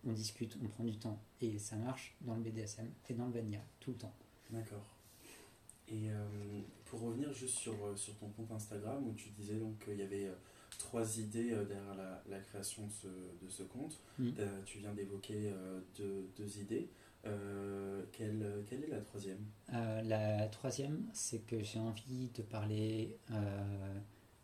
on 0.05 0.13
discute, 0.13 0.59
on 0.63 0.67
prend 0.67 0.85
du 0.85 0.97
temps. 0.97 1.19
Et 1.41 1.59
ça 1.59 1.77
marche 1.77 2.17
dans 2.21 2.35
le 2.35 2.43
BDSM 2.43 2.91
et 3.09 3.15
dans 3.15 3.27
le 3.27 3.33
Vanilla, 3.33 3.61
tout 3.81 3.93
le 3.93 3.97
temps. 3.99 4.15
D'accord. 4.51 4.97
Et 5.89 6.09
pour 6.87 7.01
revenir 7.03 7.33
juste 7.33 7.59
sur, 7.59 7.77
sur 7.97 8.17
ton 8.17 8.29
compte 8.29 8.51
Instagram, 8.51 9.07
où 9.07 9.13
tu 9.13 9.29
disais 9.31 9.57
donc 9.57 9.79
qu'il 9.85 9.99
y 9.99 10.03
avait 10.03 10.31
trois 10.79 11.19
idées 11.19 11.53
euh, 11.53 11.65
derrière 11.65 11.95
la, 12.29 12.39
création 12.41 12.87
de 12.87 12.93
ce, 12.93 13.45
de 13.45 13.51
ce 13.51 13.63
compte. 13.63 14.01
Mm. 14.19 14.31
Euh, 14.39 14.61
tu 14.65 14.79
viens 14.79 14.93
d'évoquer 14.93 15.51
euh, 15.53 15.81
deux, 15.97 16.31
deux, 16.37 16.59
idées. 16.59 16.89
quelle, 18.13 18.65
quelle, 18.69 18.85
est 18.85 18.91
la 18.91 19.01
troisième? 19.01 19.45
La 19.71 20.47
troisième, 20.49 21.05
c'est 21.13 21.47
que 21.47 21.63
j'ai 21.63 21.79
envie 21.79 22.29
de 22.35 22.43
parler 22.43 23.17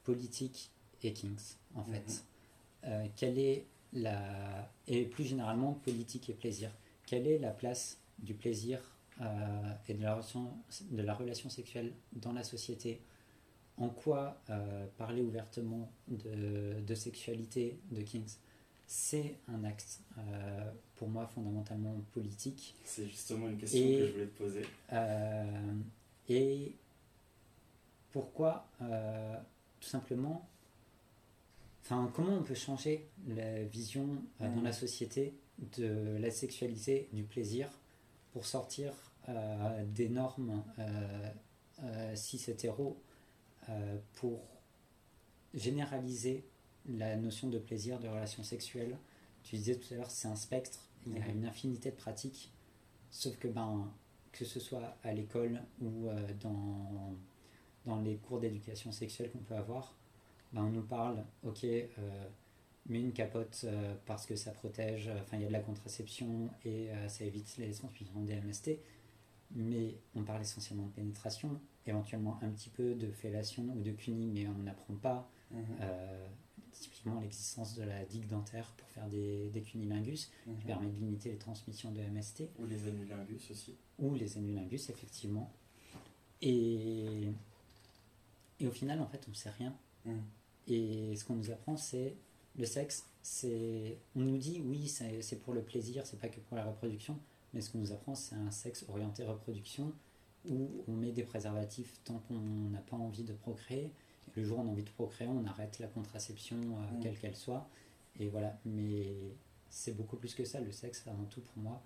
politique 0.05 0.71
et 1.03 1.13
Kings, 1.13 1.57
en 1.75 1.85
fait. 1.85 2.25
Mm-hmm. 2.85 3.11
quelle 3.17 3.39
est 3.39 3.67
la. 3.93 4.71
Et 4.87 5.05
plus 5.05 5.25
généralement, 5.25 5.75
politique 5.75 6.31
et 6.31 6.35
plaisir. 6.35 6.71
Quelle 7.07 7.27
est 7.27 7.39
la 7.39 7.51
place 7.51 7.99
du 8.19 8.35
plaisir 8.35 8.81
et 9.89 9.95
de 9.95 10.03
la, 10.03 10.15
relation, 10.15 10.51
de 10.91 11.03
la 11.03 11.13
relation 11.13 11.51
sexuelle 11.51 11.93
dans 12.13 12.33
la 12.33 12.43
société 12.43 13.03
en 13.81 13.89
quoi 13.89 14.41
euh, 14.51 14.87
parler 14.99 15.23
ouvertement 15.23 15.91
de, 16.09 16.95
sexualité 16.95 17.79
de 17.91 18.03
Kings, 18.03 18.37
c'est 18.87 19.37
un 19.49 19.65
acte 19.65 20.01
euh, 20.19 20.71
pour 20.97 21.09
moi 21.09 21.27
fondamentalement 21.27 21.97
politique. 22.13 22.75
C'est 22.85 23.07
justement 23.07 23.49
une 23.49 23.57
question 23.57 23.81
que 23.81 24.07
je 24.07 24.13
voulais 24.13 24.27
te 24.27 24.39
poser. 24.39 24.63
Euh, 24.93 25.73
et 26.29 26.75
pourquoi 28.13 28.67
tout 28.79 29.89
simplement, 29.89 30.49
enfin 31.83 32.11
comment 32.15 32.35
on 32.35 32.43
peut 32.43 32.55
changer 32.55 33.09
la 33.29 33.63
vision 33.65 34.23
dans 34.41 34.61
la 34.63 34.73
société 34.73 35.33
de 35.79 36.19
la 36.19 36.31
sexualité, 36.31 37.09
du 37.13 37.23
plaisir, 37.23 37.69
pour 38.33 38.45
sortir 38.45 38.93
des 39.87 40.09
normes 40.09 40.63
cis 42.15 42.51
hétéro 42.51 43.01
pour 44.15 44.41
généraliser 45.55 46.45
la 46.89 47.17
notion 47.17 47.49
de 47.49 47.59
plaisir, 47.59 47.99
de 47.99 48.09
relation 48.09 48.43
sexuelle. 48.43 48.97
Tu 49.43 49.57
disais 49.57 49.77
tout 49.77 49.95
à 49.95 49.97
l'heure, 49.97 50.11
c'est 50.11 50.29
un 50.29 50.37
spectre, 50.37 50.89
il 51.07 51.17
y 51.17 51.21
a 51.21 51.27
une 51.29 51.47
infinité 51.47 51.91
de 51.91 51.97
pratiques, 51.97 52.51
sauf 53.11 53.37
que 53.39 53.49
ben, 53.49 53.91
que 54.33 54.45
ce 54.45 54.61
soit 54.61 54.97
à 55.03 55.13
l'école 55.13 55.61
ou 55.81 56.09
euh, 56.09 56.29
dans, 56.41 57.15
dans 57.87 58.01
les 58.01 58.17
cours 58.17 58.39
d'éducation 58.39 58.93
sexuelle 58.93 59.31
qu'on 59.31 59.39
peut 59.39 59.57
avoir, 59.57 59.95
ben, 60.53 60.63
on 60.65 60.71
nous 60.71 60.83
parle, 60.83 61.25
ok, 61.45 61.65
euh, 61.65 61.89
mais 62.87 63.01
une 63.01 63.13
capote 63.13 63.67
parce 64.07 64.27
que 64.27 64.37
ça 64.37 64.51
protège, 64.53 65.11
enfin 65.23 65.37
il 65.37 65.43
y 65.43 65.45
a 65.45 65.49
de 65.49 65.53
la 65.53 65.61
contraception 65.61 66.49
et 66.65 66.89
ça 67.09 67.25
évite 67.25 67.57
les 67.59 67.71
transmissions 67.73 68.21
des 68.23 68.35
MST, 68.41 68.79
mais 69.55 69.97
on 70.15 70.23
parle 70.23 70.43
essentiellement 70.43 70.87
de 70.87 70.93
pénétration, 70.93 71.61
éventuellement 71.87 72.39
un 72.43 72.51
petit 72.51 72.69
peu 72.71 72.95
de 72.95 73.11
fellation 73.11 73.65
ou 73.65 73.83
de 73.83 73.91
cuni, 73.93 74.27
mais 74.29 74.47
on 74.47 74.63
n'apprend 74.63 74.95
pas 74.95 75.31
mhm. 75.51 75.65
euh, 75.81 76.27
typiquement 76.73 77.21
l'existence 77.21 77.75
de 77.75 77.83
la 77.83 78.05
digue 78.05 78.27
dentaire 78.27 78.73
pour 78.77 78.89
faire 78.89 79.09
des, 79.09 79.51
des 79.51 79.63
cunilingus, 79.63 80.31
qui 80.45 80.51
mhm. 80.51 80.67
permet 80.67 80.87
de 80.87 80.99
limiter 80.99 81.31
les 81.31 81.39
transmissions 81.39 81.91
de 81.91 82.01
MST. 82.01 82.45
Ou 82.59 82.67
les 82.67 82.87
anulingus 82.87 83.51
aussi. 83.51 83.77
Ou 83.99 84.15
les 84.15 84.39
anulingus, 84.39 84.89
effectivement. 84.89 85.53
Et, 86.43 87.29
et 88.61 88.67
au 88.67 88.71
final, 88.71 89.01
en 89.01 89.07
fait, 89.07 89.23
on 89.27 89.31
ne 89.31 89.37
sait 89.37 89.51
rien. 89.51 89.75
Mhm. 90.05 90.23
Et 90.69 91.17
ce 91.17 91.25
qu'on 91.25 91.35
nous 91.35 91.51
apprend, 91.51 91.77
c'est 91.77 92.15
le 92.57 92.65
sexe. 92.65 93.07
C'est, 93.23 93.99
on 94.17 94.21
nous 94.21 94.39
dit, 94.39 94.63
oui, 94.65 94.89
c'est 94.89 95.43
pour 95.43 95.53
le 95.53 95.63
plaisir, 95.63 96.07
c'est 96.07 96.19
pas 96.19 96.29
que 96.29 96.41
pour 96.41 96.57
la 96.57 96.65
reproduction, 96.65 97.19
mais 97.53 97.61
ce 97.61 97.71
qu'on 97.71 97.79
nous 97.79 97.93
apprend, 97.93 98.15
c'est 98.15 98.35
un 98.35 98.51
sexe 98.51 98.85
orienté 98.89 99.25
reproduction 99.25 99.93
où 100.49 100.85
on 100.89 100.93
met 100.93 101.13
des 101.13 101.23
préservatifs 101.23 102.01
tant 102.05 102.19
qu'on 102.29 102.39
n'a 102.71 102.81
pas 102.81 102.97
envie 102.97 103.25
de 103.25 103.33
procréer. 103.33 103.93
le 104.35 104.45
jour 104.45 104.59
où 104.59 104.63
on 104.63 104.69
a 104.69 104.71
envie 104.71 104.85
de 104.85 104.91
procréer, 104.91 105.29
on 105.29 105.45
arrête 105.47 105.79
la 105.81 105.89
contraception, 105.89 106.57
euh, 106.57 106.97
mm. 106.97 107.01
quelle 107.03 107.19
qu'elle 107.19 107.37
soit. 107.37 107.69
Et 108.19 108.29
voilà, 108.29 108.59
mais 108.65 109.13
c'est 109.69 109.97
beaucoup 109.97 110.17
plus 110.17 110.35
que 110.35 110.45
ça. 110.45 110.61
Le 110.61 110.73
sexe, 110.73 111.07
avant 111.07 111.25
tout, 111.25 111.41
pour 111.41 111.63
moi, 111.63 111.83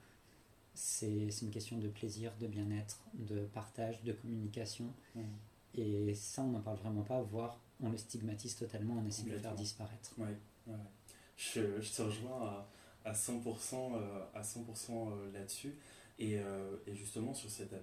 c'est 0.75 1.29
une 1.43 1.51
question 1.51 1.79
de 1.79 1.89
plaisir, 1.89 2.33
de 2.41 2.47
bien-être, 2.47 3.01
de 3.15 3.47
partage, 3.47 4.03
de 4.03 4.13
communication. 4.13 4.93
Mm. 5.15 5.21
Et 5.77 6.15
ça, 6.15 6.43
on 6.43 6.51
n'en 6.51 6.61
parle 6.61 6.79
vraiment 6.79 7.03
pas, 7.03 7.21
voire 7.23 7.59
on 7.83 7.91
le 7.91 7.97
stigmatise 7.97 8.57
totalement, 8.57 8.95
on 9.03 9.07
essaie 9.07 9.25
de 9.25 9.31
le 9.31 9.39
faire 9.39 9.55
disparaître. 9.55 10.15
Ouais, 10.19 10.37
ouais. 10.67 10.75
Je, 11.37 11.81
je, 11.81 11.93
te 11.93 12.03
rejoins 12.03 12.43
à, 12.43 12.69
à 13.05 13.13
100%, 13.13 13.93
à 14.35 14.43
100% 14.43 14.91
euh, 14.91 15.33
là-dessus. 15.33 15.75
Euh, 16.21 16.77
et, 16.87 16.95
justement, 16.95 17.35
sur 17.35 17.51
cet 17.51 17.75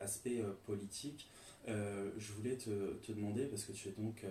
aspect 0.00 0.40
euh, 0.40 0.52
politique, 0.64 1.28
euh, 1.68 2.10
je 2.16 2.32
voulais 2.32 2.56
te, 2.56 2.94
te, 2.94 3.12
demander, 3.12 3.46
parce 3.46 3.64
que 3.64 3.72
tu 3.72 3.88
es 3.88 3.92
donc 3.92 4.24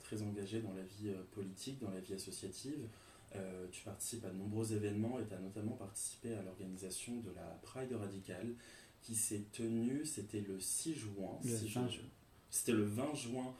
très 0.00 0.22
engagé 0.22 0.60
dans 0.60 0.72
la 0.72 0.82
vie 0.82 1.12
politique, 1.32 1.80
dans 1.80 1.90
la 1.90 2.00
vie 2.00 2.14
associative, 2.14 2.88
tu 3.72 3.82
participes 3.82 4.24
à 4.24 4.28
de 4.28 4.36
nombreux 4.36 4.72
événements 4.74 5.18
et 5.18 5.26
tu 5.26 5.34
as 5.34 5.40
notamment 5.40 5.72
participé 5.72 6.34
à 6.34 6.42
l'organisation 6.42 7.14
de 7.20 7.32
la 7.34 7.58
Pride 7.62 7.92
radicale 7.92 8.54
qui 9.02 9.16
s'est 9.16 9.42
tenue, 9.50 10.06
c'était 10.06 10.40
le 10.40 10.60
6 10.60 10.94
juin. 10.94 11.40
C'était 12.50 12.72
le 12.72 12.84
20 12.84 13.14
juin 13.14 13.54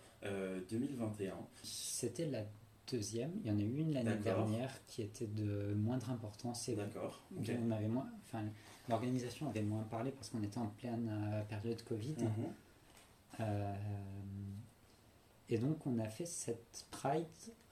2021. 0.71 1.35
C'était 1.65 2.27
la 2.27 2.45
deuxième. 2.91 3.33
Il 3.43 3.51
y 3.51 3.51
en 3.51 3.59
a 3.59 3.63
eu 3.63 3.79
une 3.79 3.93
l'année 3.93 4.17
dernière 4.17 4.85
qui 4.87 5.03
était 5.03 5.27
de 5.27 5.75
moindre 5.75 6.11
importance. 6.11 6.69
D'accord. 6.71 7.23
On 7.37 7.71
avait 7.71 7.89
moins, 7.89 8.09
enfin, 8.25 8.45
l'organisation 8.89 9.49
avait 9.49 9.63
moins 9.63 9.83
parlé 9.85 10.11
parce 10.11 10.29
qu'on 10.29 10.43
était 10.43 10.59
en 10.59 10.69
pleine 10.69 11.09
euh, 11.11 11.43
période 11.45 11.83
Covid. 11.83 12.17
Mhm. 12.19 12.53
Euh, 13.41 13.75
et 15.49 15.59
donc 15.59 15.87
on 15.87 15.99
a 15.99 16.09
fait 16.09 16.27
cette 16.27 16.87
Pride 16.91 17.27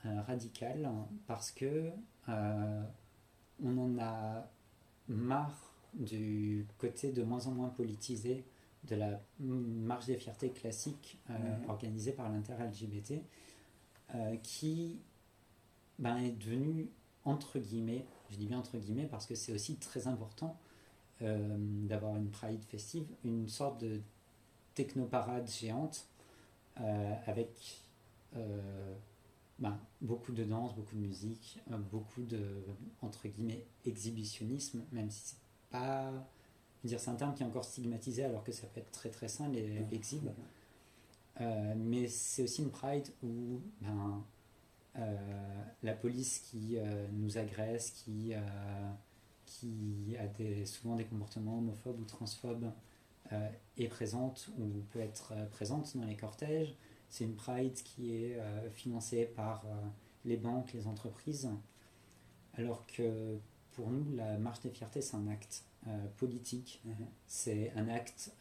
euh, 0.04 0.20
radicale 0.22 0.90
parce 1.26 1.50
que 1.50 1.90
on 2.28 3.78
en 3.78 3.98
a 3.98 4.48
marre 5.08 5.72
du 5.94 6.66
côté 6.78 7.12
de 7.12 7.22
moins 7.22 7.46
en 7.46 7.52
moins 7.52 7.68
politisé 7.68 8.44
de 8.84 8.96
la 8.96 9.20
marche 9.38 10.06
des 10.06 10.16
fiertés 10.16 10.50
classique 10.50 11.18
mhm. 11.28 11.68
organisée 11.68 12.12
par 12.12 12.30
l'inter-LGBT 12.30 13.22
euh, 14.14 14.36
qui 14.42 15.00
ben, 15.98 16.16
est 16.18 16.32
devenu, 16.32 16.90
entre 17.24 17.58
guillemets, 17.58 18.04
je 18.30 18.36
dis 18.36 18.46
bien 18.46 18.58
entre 18.58 18.76
guillemets 18.76 19.06
parce 19.06 19.26
que 19.26 19.34
c'est 19.34 19.52
aussi 19.52 19.76
très 19.76 20.06
important 20.06 20.58
euh, 21.22 21.56
d'avoir 21.86 22.16
une 22.16 22.30
Pride 22.30 22.62
festive, 22.64 23.06
une 23.24 23.48
sorte 23.48 23.80
de 23.80 24.00
technoparade 24.74 25.48
géante 25.48 26.06
euh, 26.80 27.14
avec 27.26 27.78
ben, 29.58 29.78
beaucoup 30.00 30.32
de 30.32 30.44
danse, 30.44 30.74
beaucoup 30.74 30.96
de 30.96 31.00
musique, 31.00 31.58
beaucoup 31.90 32.22
de, 32.22 32.64
entre 33.02 33.28
guillemets, 33.28 33.64
exhibitionnisme, 33.84 34.82
même 34.90 35.10
si 35.10 35.20
c'est 35.24 35.36
pas. 35.70 36.10
dire, 36.82 36.98
c'est 36.98 37.10
un 37.10 37.14
terme 37.14 37.34
qui 37.34 37.42
est 37.42 37.46
encore 37.46 37.64
stigmatisé 37.64 38.24
alors 38.24 38.42
que 38.42 38.52
ça 38.52 38.66
peut 38.66 38.80
être 38.80 38.90
très 38.90 39.10
très 39.10 39.28
sain, 39.28 39.48
l'exhibe. 39.48 40.30
Euh, 41.40 41.74
mais 41.76 42.08
c'est 42.08 42.42
aussi 42.42 42.62
une 42.62 42.70
Pride 42.70 43.08
où 43.22 43.60
ben, 43.80 44.24
euh, 44.96 45.16
la 45.82 45.94
police 45.94 46.40
qui 46.40 46.76
euh, 46.76 47.06
nous 47.12 47.38
agresse, 47.38 47.90
qui, 47.90 48.34
qui 49.46 50.16
a 50.18 50.26
des, 50.26 50.66
souvent 50.66 50.96
des 50.96 51.04
comportements 51.04 51.58
homophobes 51.58 52.00
ou 52.00 52.04
transphobes, 52.04 52.70
est 53.78 53.88
présente 53.88 54.50
ou 54.58 54.82
peut 54.90 55.00
être 55.00 55.32
présente 55.52 55.96
dans 55.96 56.04
les 56.04 56.16
cortèges. 56.16 56.76
C'est 57.08 57.24
une 57.24 57.34
Pride 57.34 57.72
qui 57.72 58.14
est 58.14 58.38
financée 58.72 59.24
par 59.24 59.64
les 60.26 60.36
banques, 60.36 60.74
les 60.74 60.86
entreprises, 60.86 61.48
alors 62.52 62.84
que 62.86 63.38
pour 63.70 63.88
nous, 63.88 64.14
la 64.16 64.36
marche 64.36 64.60
des 64.60 64.68
fiertés, 64.68 65.00
c'est 65.00 65.16
un 65.16 65.28
acte 65.28 65.64
politique, 66.18 66.82
mm-hmm. 66.86 67.06
c'est 67.26 67.72
un 67.74 67.88
acte 67.88 68.32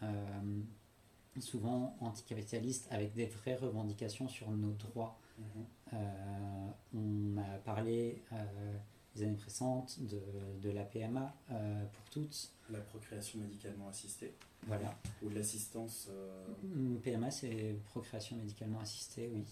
souvent 1.40 1.96
anticapitaliste 2.02 2.88
avec 2.92 3.14
des 3.14 3.26
vraies 3.26 3.56
revendications 3.56 4.28
sur 4.28 4.50
nos 4.52 4.72
droits. 4.72 5.18
Mhm. 5.38 5.66
Euh, 5.94 6.68
on 6.94 7.38
a 7.38 7.58
parlé 7.60 8.22
euh, 8.34 8.78
les 9.16 9.24
années 9.24 9.36
précédentes 9.36 10.00
de, 10.02 10.22
de 10.62 10.70
la 10.70 10.84
PMA 10.84 11.34
euh, 11.52 11.86
pour 11.86 12.04
toutes. 12.10 12.52
La 12.70 12.80
procréation 12.80 13.40
médicalement 13.40 13.90
assistée. 13.90 14.34
Voilà. 14.68 14.96
Ou 15.24 15.30
l'assistance. 15.30 16.10
Mm, 16.64 16.98
PMA, 16.98 17.32
c'est 17.32 17.76
procréation 17.86 18.36
médicalement 18.38 18.80
assistée, 18.80 19.30
oui. 19.34 19.46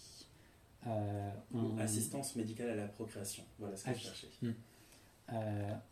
Assistance 1.80 2.36
médicale 2.38 2.70
à 2.70 2.76
la 2.76 2.88
procréation, 2.88 3.44
voilà 3.58 3.76
ce 3.76 3.84
que 3.86 3.94
je 3.94 4.00
cherchais. 4.00 4.28
Mm. 4.42 4.52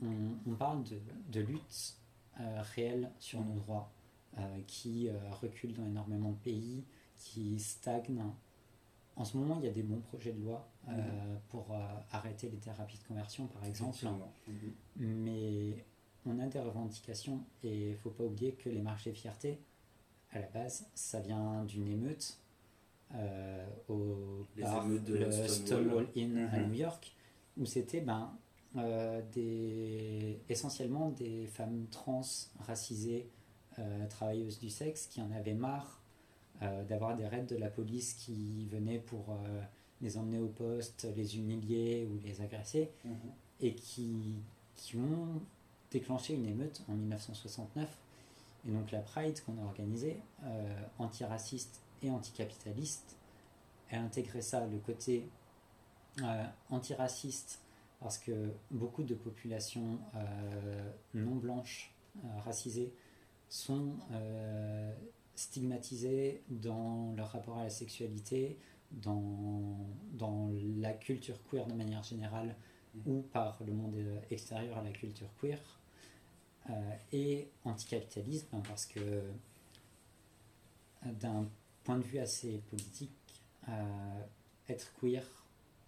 On, 0.02 0.52
on, 0.52 0.56
parle 0.56 0.84
de, 0.86 0.98
de 1.30 1.42
lutte 1.42 1.98
réelle 2.38 3.12
sur 3.20 3.42
nos 3.44 3.54
droits 3.56 3.92
qui 4.68 5.10
recule 5.42 5.74
dans 5.74 5.86
énormément 5.86 6.32
de 6.32 6.38
pays, 6.38 6.84
qui 7.18 7.60
stagne. 7.60 8.24
En 9.16 9.26
ce 9.26 9.36
moment, 9.38 9.58
il 9.60 9.66
y 9.66 9.70
a 9.70 9.72
des 9.72 9.84
bons 9.84 10.00
projets 10.00 10.32
de 10.34 10.42
loi 10.42 10.68
mhm. 10.88 10.96
pour 11.50 11.76
arrêter 12.12 12.50
les 12.50 12.58
thérapies 12.58 12.98
de 12.98 13.04
conversion, 13.04 13.48
par 13.48 13.66
exemple. 13.66 14.06
Mhm. 14.48 14.56
Mais 14.98 15.86
on 16.26 16.40
a 16.40 16.48
des 16.48 16.60
revendications 16.60 17.42
et 17.64 17.88
il 17.88 17.92
ne 17.92 17.96
faut 17.96 18.10
pas 18.10 18.24
oublier 18.24 18.54
que 18.54 18.70
les 18.70 18.82
marches 18.82 19.06
des 19.06 19.14
fiertés, 19.14 19.60
à 20.32 20.40
la 20.40 20.48
base, 20.48 20.86
ça 20.94 21.20
vient 21.20 21.64
d'une 21.66 21.88
émeute 21.88 22.38
euh, 23.16 23.66
au 23.88 24.46
de 24.56 25.48
Stonewall, 25.48 26.08
Inn 26.16 26.38
à 26.38 26.60
mhm. 26.60 26.68
New 26.68 26.74
York, 26.74 27.14
où 27.58 27.66
c'était 27.66 28.02
ben, 28.02 28.38
euh, 28.76 29.22
des, 29.34 30.42
essentiellement 30.50 31.10
des 31.12 31.48
femmes 31.48 31.88
trans 31.90 32.22
racisées, 32.60 33.26
euh, 33.26 33.37
travailleuses 34.10 34.60
du 34.60 34.70
sexe, 34.70 35.08
qui 35.08 35.22
en 35.22 35.32
avaient 35.32 35.54
marre 35.54 36.02
d'avoir 36.90 37.16
des 37.16 37.28
raids 37.28 37.44
de 37.44 37.56
la 37.56 37.70
police 37.70 38.14
qui 38.14 38.66
venaient 38.72 39.00
pour 39.00 39.38
les 40.02 40.18
emmener 40.18 40.40
au 40.40 40.48
poste, 40.48 41.08
les 41.16 41.38
humilier 41.38 42.08
ou 42.12 42.18
les 42.26 42.42
agresser, 42.42 42.90
mhm. 43.06 43.16
et 43.62 43.76
qui, 43.76 44.36
qui 44.76 44.98
ont 44.98 45.42
déclenché 45.92 46.34
une 46.34 46.46
émeute 46.48 46.82
en 46.90 46.94
1969. 46.94 47.88
Et 48.68 48.72
donc 48.72 48.92
la 48.92 49.00
Pride 49.00 49.40
qu'on 49.42 49.62
a 49.62 49.66
organisée, 49.66 50.18
antiraciste 50.98 51.80
et 52.02 52.10
anticapitaliste, 52.10 53.18
a 53.92 54.00
intégré 54.00 54.42
ça, 54.42 54.66
le 54.66 54.78
côté 54.80 55.30
euh, 56.24 56.44
antiraciste, 56.70 57.60
parce 58.00 58.18
que 58.18 58.52
beaucoup 58.72 59.04
de 59.04 59.16
populations 59.16 60.00
euh, 60.16 60.92
non 61.14 61.36
blanches, 61.36 61.94
euh, 62.18 62.28
racisées, 62.44 62.94
sont 63.50 63.96
stigmatisées 65.36 66.44
dans 66.50 67.14
leur 67.16 67.30
rapport 67.32 67.58
à 67.58 67.64
la 67.64 67.70
sexualité, 67.70 68.58
dans, 68.92 69.78
dans 70.14 70.52
la 70.78 70.94
culture 70.94 71.38
queer 71.50 71.66
de 71.68 71.74
manière 71.74 72.04
générale, 72.04 72.56
ou 73.06 73.22
par 73.22 73.62
le 73.66 73.74
monde 73.74 73.96
extérieur 74.32 74.78
à 74.78 74.84
la 74.84 74.92
culture 74.92 75.30
queer, 75.40 75.60
et 77.14 77.48
anticapitalisme, 77.64 78.62
parce 78.68 78.86
que 78.86 79.24
d'un 81.06 81.48
point 81.84 81.98
de 81.98 82.04
vue 82.04 82.20
assez 82.20 82.62
politique, 82.70 83.12
euh, 83.70 84.22
être 84.70 84.92
queer, 85.00 85.24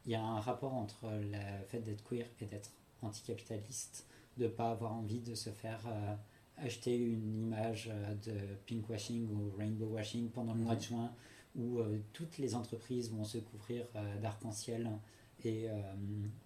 il 0.06 0.14
y 0.14 0.16
a 0.16 0.22
un 0.22 0.40
rapport 0.40 0.74
entre 0.74 1.10
le 1.12 1.66
fait 1.68 1.80
d'être 1.80 2.04
queer 2.08 2.26
et 2.40 2.46
d'être 2.46 2.72
anticapitaliste, 3.02 4.06
de 4.38 4.46
ne 4.46 4.50
pas 4.50 4.72
avoir 4.72 4.94
envie 4.94 5.20
de 5.20 5.36
se 5.36 5.50
faire 5.50 5.82
euh, 5.88 6.16
acheter 6.64 6.98
une 6.98 7.44
image 7.44 7.90
euh, 7.92 8.14
de 8.26 8.38
pinkwashing 8.68 9.28
ou 9.30 9.52
rainbow 9.58 9.88
washing 9.88 10.30
pendant 10.30 10.54
le 10.54 10.62
mois 10.62 10.76
de 10.76 10.82
mhm. 10.82 10.86
juin, 10.86 11.12
où 11.56 11.80
toutes 12.14 12.38
les 12.38 12.54
entreprises 12.54 13.12
vont 13.12 13.24
se 13.24 13.40
couvrir 13.40 13.86
d'arc-en-ciel. 14.22 14.88
Et 15.44 15.68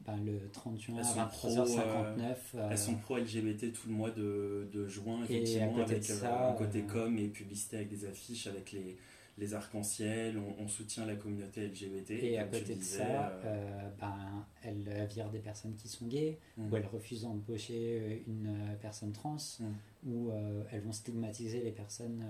ben, 0.06 0.24
le 0.24 0.50
30 0.54 0.80
juin 0.80 1.02
à 1.02 1.28
23h59. 1.28 2.36
elles 2.72 2.78
sont 2.78 2.96
pro-LGBT 2.96 3.74
tout 3.74 3.90
le 3.90 3.94
mois 3.94 4.12
de, 4.12 4.70
de 4.72 4.88
juin, 4.88 5.24
effectivement, 5.24 5.78
avec 5.84 6.10
un 6.10 6.54
côté 6.54 6.84
com 6.84 7.18
et 7.18 7.28
publicité 7.28 7.78
avec 7.78 7.90
des 7.90 8.06
affiches 8.06 8.48
avec 8.48 8.72
les, 8.72 8.98
les 9.38 9.54
arcs-en-ciel, 9.56 10.38
on, 10.60 10.68
soutient 10.68 11.06
la 11.06 11.16
communauté 11.16 11.68
LGBT. 11.68 12.12
Et 12.12 12.38
à 12.38 12.46
côté 12.46 12.76
de 12.76 12.84
ça, 12.84 13.30
euh, 13.30 13.42
euh, 13.46 13.90
ben, 14.00 14.46
elle 14.62 15.08
vire 15.10 15.30
des 15.32 15.40
personnes 15.40 15.76
qui 15.76 15.88
sont 15.88 16.06
gays, 16.08 16.38
mm. 16.58 16.72
ou 16.72 16.78
elle 16.78 16.86
refuse 16.86 17.24
d'embaucher 17.24 18.24
une 18.28 18.48
euh, 18.48 18.76
personne 18.80 19.12
trans, 19.12 19.38
mm. 19.60 20.10
ou 20.12 20.32
elles 20.72 20.82
vont 20.82 20.92
stigmatiser 20.92 21.62
les 21.62 21.72
personnes 21.72 22.24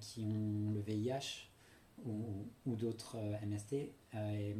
qui 0.00 0.24
ont 0.24 0.72
le 0.72 0.80
VIH 0.80 1.48
ou, 2.04 2.76
d'autres 2.76 3.16
MST. 3.46 3.72
Et, 3.74 4.56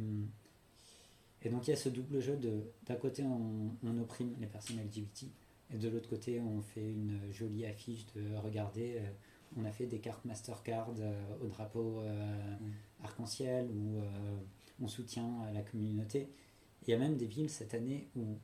et, 1.43 1.49
donc 1.49 1.67
il 1.67 1.71
y 1.71 1.73
a 1.73 1.77
ce 1.77 1.89
double 1.89 2.19
jeu 2.19 2.37
de 2.37 2.71
d'un 2.85 2.95
côté 2.95 3.23
on, 3.23 3.75
on, 3.83 3.97
opprime 3.99 4.35
les 4.39 4.47
personnes 4.47 4.77
LGBT, 4.77 5.25
et 5.73 5.77
de 5.77 5.89
l'autre 5.89 6.07
côté 6.07 6.39
on 6.39 6.61
fait 6.61 6.91
une 6.91 7.19
jolie 7.31 7.65
affiche 7.65 8.05
de 8.15 8.35
regarder 8.37 9.01
on 9.57 9.65
a 9.65 9.71
fait 9.71 9.85
des 9.85 9.99
cartes 9.99 10.23
Mastercard 10.25 10.89
euh, 10.99 11.13
au 11.43 11.47
drapeau 11.47 11.99
euh, 12.01 12.57
mm. 12.59 13.03
arc-en-ciel 13.03 13.69
où 13.69 13.97
euh, 13.97 14.03
on 14.81 14.87
soutient 14.87 15.29
la 15.53 15.61
communauté. 15.61 16.29
Il 16.87 16.91
y 16.91 16.93
a 16.93 16.97
même 16.97 17.17
des 17.17 17.27
villes 17.27 17.49
cette 17.49 17.73
année 17.73 18.07
où 18.15 18.37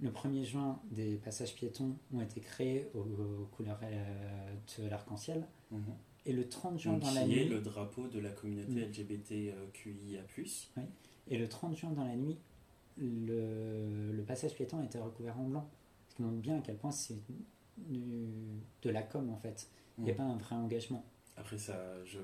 le 0.00 0.10
1er 0.10 0.44
juin, 0.44 0.80
des 0.90 1.16
passages 1.16 1.54
piétons 1.54 1.96
ont 2.12 2.20
été 2.20 2.40
créés 2.40 2.90
aux, 2.94 3.46
couleurs 3.52 3.78
de 3.80 4.88
l'arc-en-ciel. 4.88 5.46
Mm-hmm. 5.72 5.78
Et 6.26 6.32
le 6.32 6.48
30 6.48 6.78
juin 6.78 6.98
dans 6.98 7.10
la 7.12 7.26
nuit. 7.26 7.48
le 7.48 7.60
drapeau 7.60 8.08
de 8.08 8.18
la 8.18 8.30
communauté 8.30 8.72
mm. 8.72 8.88
LGBTQIA. 8.88 10.20
Oui. 10.36 10.82
Et 11.28 11.38
le 11.38 11.48
30 11.48 11.76
juin 11.76 11.90
dans 11.92 12.04
la 12.04 12.16
nuit, 12.16 12.38
le, 12.98 14.22
passage 14.26 14.54
piéton 14.54 14.80
a 14.80 14.84
été 14.84 14.98
recouvert 14.98 15.38
en 15.38 15.44
blanc. 15.44 15.68
Ce 16.08 16.16
qui 16.16 16.22
montre 16.22 16.36
bien 16.36 16.58
à 16.58 16.60
quel 16.60 16.76
point 16.76 16.90
c'est 16.90 17.18
de 17.88 18.90
la 18.90 19.02
com 19.02 19.30
en 19.30 19.36
fait. 19.36 19.68
Il 20.00 20.04
n'y 20.04 20.10
a 20.10 20.14
mm. 20.14 20.16
pas 20.16 20.22
un 20.22 20.36
vrai 20.36 20.56
engagement. 20.56 21.04
Après 21.36 21.58
ça, 21.58 21.74
je 22.04 22.18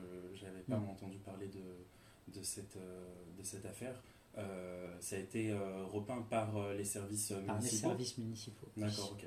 n'avais 0.44 0.62
pas 0.68 0.78
mm. 0.78 0.88
entendu 0.88 1.18
parler 1.18 1.48
de, 1.48 2.38
de, 2.38 2.42
cette, 2.42 2.76
euh, 2.76 3.04
de 3.38 3.42
cette 3.42 3.64
affaire. 3.66 4.02
Euh, 4.38 4.94
ça 5.00 5.16
a 5.16 5.18
été 5.18 5.50
euh, 5.50 5.84
repeint 5.84 6.22
par 6.22 6.72
les 6.74 6.84
services 6.84 7.30
municipaux. 7.30 7.46
Par 7.46 7.60
les 7.60 7.68
services 7.68 8.18
municipaux. 8.18 8.68
D'accord, 8.76 9.12
ok. 9.12 9.26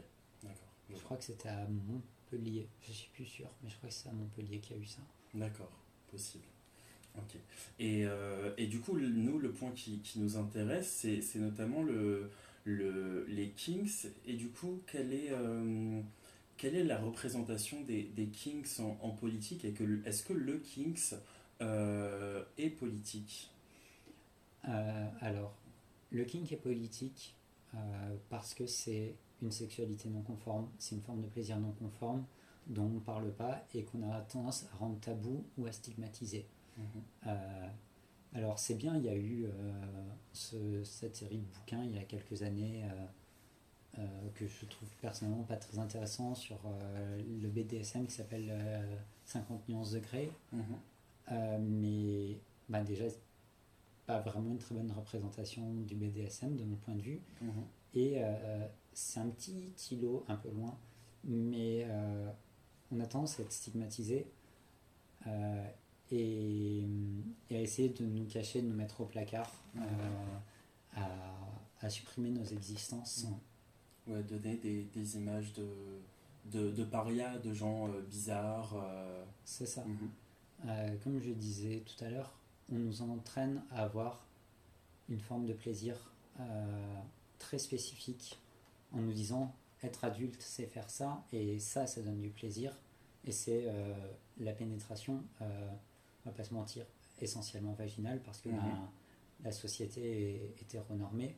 Je 0.91 0.99
crois 1.03 1.17
que 1.17 1.23
c'était 1.23 1.49
à 1.49 1.67
Montpellier, 1.67 2.67
je 2.81 2.91
suis 2.91 3.09
plus 3.11 3.25
sûr, 3.25 3.47
mais 3.61 3.69
je 3.69 3.75
crois 3.77 3.89
que 3.89 3.95
c'est 3.95 4.09
à 4.09 4.11
Montpellier 4.11 4.59
qu'il 4.59 4.75
y 4.75 4.79
a 4.79 4.81
eu 4.81 4.85
ça. 4.87 5.01
D'accord, 5.35 5.71
possible. 6.09 6.45
Ok. 7.15 7.37
Et, 7.77 8.05
et, 8.57 8.67
du 8.67 8.79
coup, 8.79 8.97
nous, 8.97 9.37
le 9.37 9.51
point 9.51 9.69
qui, 9.71 9.99
qui 9.99 10.19
nous 10.19 10.35
intéresse, 10.35 11.05
c'est 11.21 11.39
notamment 11.39 11.83
le, 11.83 12.31
le, 12.63 13.25
les 13.25 13.51
Kings. 13.51 14.07
Et 14.25 14.33
du 14.33 14.49
coup, 14.49 14.81
quel 14.87 15.13
est 15.13 15.31
quelle 16.59 16.75
est 16.75 16.83
la 16.83 16.99
représentation 16.99 17.81
des, 17.81 18.29
Kings 18.33 18.81
en, 18.81 19.09
politique 19.11 19.63
et 19.63 19.73
est-ce 20.05 20.23
que 20.23 20.33
le 20.33 20.57
Kings 20.57 21.15
euh, 21.61 22.43
est 22.57 22.69
politique? 22.69 23.49
Euh, 24.67 25.07
Alors, 25.21 25.55
le 26.11 26.25
King 26.25 26.45
est 26.51 26.57
politique 26.57 27.33
euh, 27.73 27.77
parce 28.29 28.53
que 28.53 28.67
c'est 28.67 29.15
une 29.41 29.51
sexualité 29.51 30.09
non 30.09 30.21
conforme, 30.21 30.67
c'est 30.77 30.95
une 30.95 31.01
forme 31.01 31.21
de 31.21 31.27
plaisir 31.27 31.57
non 31.59 31.71
conforme 31.71 32.25
dont 32.67 32.83
on 32.83 32.89
ne 32.89 32.99
parle 32.99 33.31
pas 33.31 33.65
et 33.73 33.83
qu'on 33.83 34.11
a 34.11 34.19
tendance 34.19 34.65
à 34.73 34.75
rendre 34.75 34.99
tabou 34.99 35.45
ou 35.57 35.65
à 35.65 35.71
stigmatiser. 35.71 36.45
Mhm. 36.77 37.31
alors 38.35 38.57
c'est 38.59 38.75
bien, 38.75 38.95
il 38.95 39.03
y 39.03 39.09
a 39.09 39.15
eu 39.15 39.45
cette 40.33 41.15
série 41.15 41.37
de 41.37 41.45
bouquins 41.45 41.83
il 41.83 41.95
y 41.95 41.97
a 41.97 42.03
quelques 42.03 42.41
années 42.43 42.83
que 44.35 44.47
je 44.47 44.65
trouve 44.65 44.89
personnellement 45.01 45.43
pas 45.43 45.57
très 45.57 45.79
intéressant 45.79 46.35
sur 46.35 46.57
euh, 46.65 47.21
le 47.41 47.47
BDSM 47.49 48.05
qui 48.05 48.13
s'appelle 48.13 48.51
50 49.25 49.57
euh, 49.57 49.71
nuances 49.71 49.91
degrés. 49.91 50.31
Mhm. 50.51 51.59
mais 51.59 52.37
bah, 52.69 52.83
déjà, 52.83 53.05
pas 54.05 54.19
vraiment 54.19 54.51
une 54.51 54.57
très 54.57 54.75
bonne 54.75 54.91
représentation 54.91 55.73
du 55.81 55.95
BDSM 55.95 56.55
de 56.55 56.63
mon 56.63 56.75
point 56.77 56.95
de 56.95 57.01
vue. 57.01 57.21
Mhm. 57.41 57.63
Et 57.95 58.21
c'est 58.93 59.19
un 59.19 59.29
petit 59.29 59.73
îlot 59.91 60.23
un 60.27 60.35
peu 60.35 60.49
loin, 60.51 60.77
mais 61.23 61.87
on 62.91 62.99
a 62.99 63.05
tendance 63.07 63.39
à 63.39 63.43
être 63.43 63.51
stigmatisé 63.51 64.27
et, 66.11 66.83
à 67.51 67.55
essayer 67.55 67.89
de 67.89 68.05
nous 68.05 68.25
cacher, 68.25 68.61
de 68.61 68.67
nous 68.67 68.75
mettre 68.75 69.01
au 69.01 69.05
placard, 69.05 69.51
mhm. 69.73 69.83
à, 71.81 71.89
supprimer 71.89 72.29
nos 72.29 72.43
existences 72.43 73.25
donner 74.27 74.55
des, 74.55 74.83
des 74.93 75.17
images 75.17 75.53
de, 75.53 75.67
de, 76.45 76.71
de 76.71 76.83
parias, 76.83 77.37
de 77.39 77.53
gens 77.53 77.87
euh, 77.87 78.01
bizarres. 78.01 78.75
Euh. 78.75 79.23
C'est 79.45 79.65
ça. 79.65 79.83
Mhm. 79.85 80.09
Euh, 80.67 80.95
comme 81.03 81.19
je 81.21 81.31
disais 81.31 81.83
tout 81.85 82.03
à 82.03 82.09
l'heure, 82.09 82.33
on 82.71 82.75
nous 82.75 83.01
entraîne 83.01 83.63
à 83.71 83.83
avoir 83.83 84.25
une 85.07 85.19
forme 85.19 85.45
de 85.45 85.53
plaisir 85.53 85.95
très 87.37 87.57
spécifique 87.57 88.39
en 88.93 88.99
nous 88.99 89.11
disant 89.11 89.53
être 89.83 90.05
adulte 90.05 90.41
c'est 90.41 90.67
faire 90.67 90.89
ça 90.89 91.25
et 91.33 91.59
ça 91.59 91.85
ça 91.85 92.01
donne 92.01 92.21
du 92.21 92.29
plaisir 92.29 92.77
et 93.25 93.31
c'est 93.33 93.65
la 94.37 94.53
pénétration 94.53 95.21
on 95.41 96.29
va 96.29 96.31
pas 96.31 96.45
se 96.45 96.53
mentir 96.53 96.85
essentiellement 97.19 97.73
vaginale 97.73 98.21
parce 98.23 98.39
que 98.39 98.49
mhm. 98.49 98.57
ben, 98.57 98.89
la 99.43 99.51
société 99.51 100.35
est 100.35 100.61
hétéronormée 100.61 101.35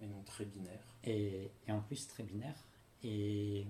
et 0.00 0.06
non 0.06 0.22
très 0.24 0.44
binaire. 0.44 0.96
Et, 1.04 1.50
en 1.68 1.80
plus 1.80 2.06
très 2.06 2.22
binaire. 2.22 2.66
Et, 3.02 3.66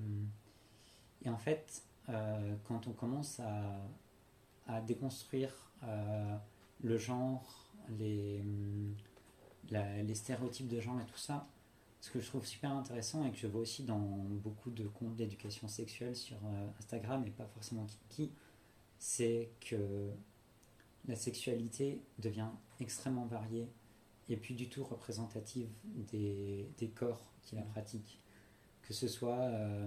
en 1.27 1.39
fait, 1.39 1.83
euh, 2.09 2.55
quand 2.65 2.87
on 2.87 2.93
commence 2.93 3.41
à, 3.41 4.81
déconstruire 4.83 5.53
euh, 5.85 6.37
le 6.83 6.99
genre, 6.99 7.71
les, 7.99 8.43
les 9.71 10.15
stéréotypes 10.15 10.69
de 10.69 10.81
genre 10.81 11.01
et 11.01 11.07
tout 11.07 11.19
ça, 11.19 11.47
ce 12.07 12.11
que 12.13 12.21
je 12.21 12.27
trouve 12.27 12.47
super 12.47 12.71
intéressant 12.71 13.27
et 13.27 13.33
que 13.33 13.37
je 13.37 13.49
vois 13.49 13.63
aussi 13.63 13.83
dans 13.83 13.99
beaucoup 13.99 14.71
de 14.71 14.85
comptes 14.87 15.17
d'éducation 15.17 15.67
sexuelle 15.67 16.15
sur 16.15 16.37
euh, 16.37 16.69
Instagram 16.79 17.25
et 17.27 17.31
pas 17.31 17.47
forcément 17.47 17.85
qui, 18.09 18.31
c'est 18.99 19.51
que 19.61 20.11
la 21.09 21.17
sexualité 21.17 22.01
devient 22.21 22.49
extrêmement 22.79 23.27
variée 23.27 23.69
et 24.29 24.37
plus 24.37 24.55
du 24.55 24.69
tout 24.69 24.85
représentative 24.85 25.69
des, 25.85 26.93
corps 26.95 27.33
qui 27.43 27.57
la 27.57 27.63
pratiquent. 27.63 28.19
Que 28.83 28.93
ce 28.95 29.09
soit 29.09 29.41
euh, 29.41 29.87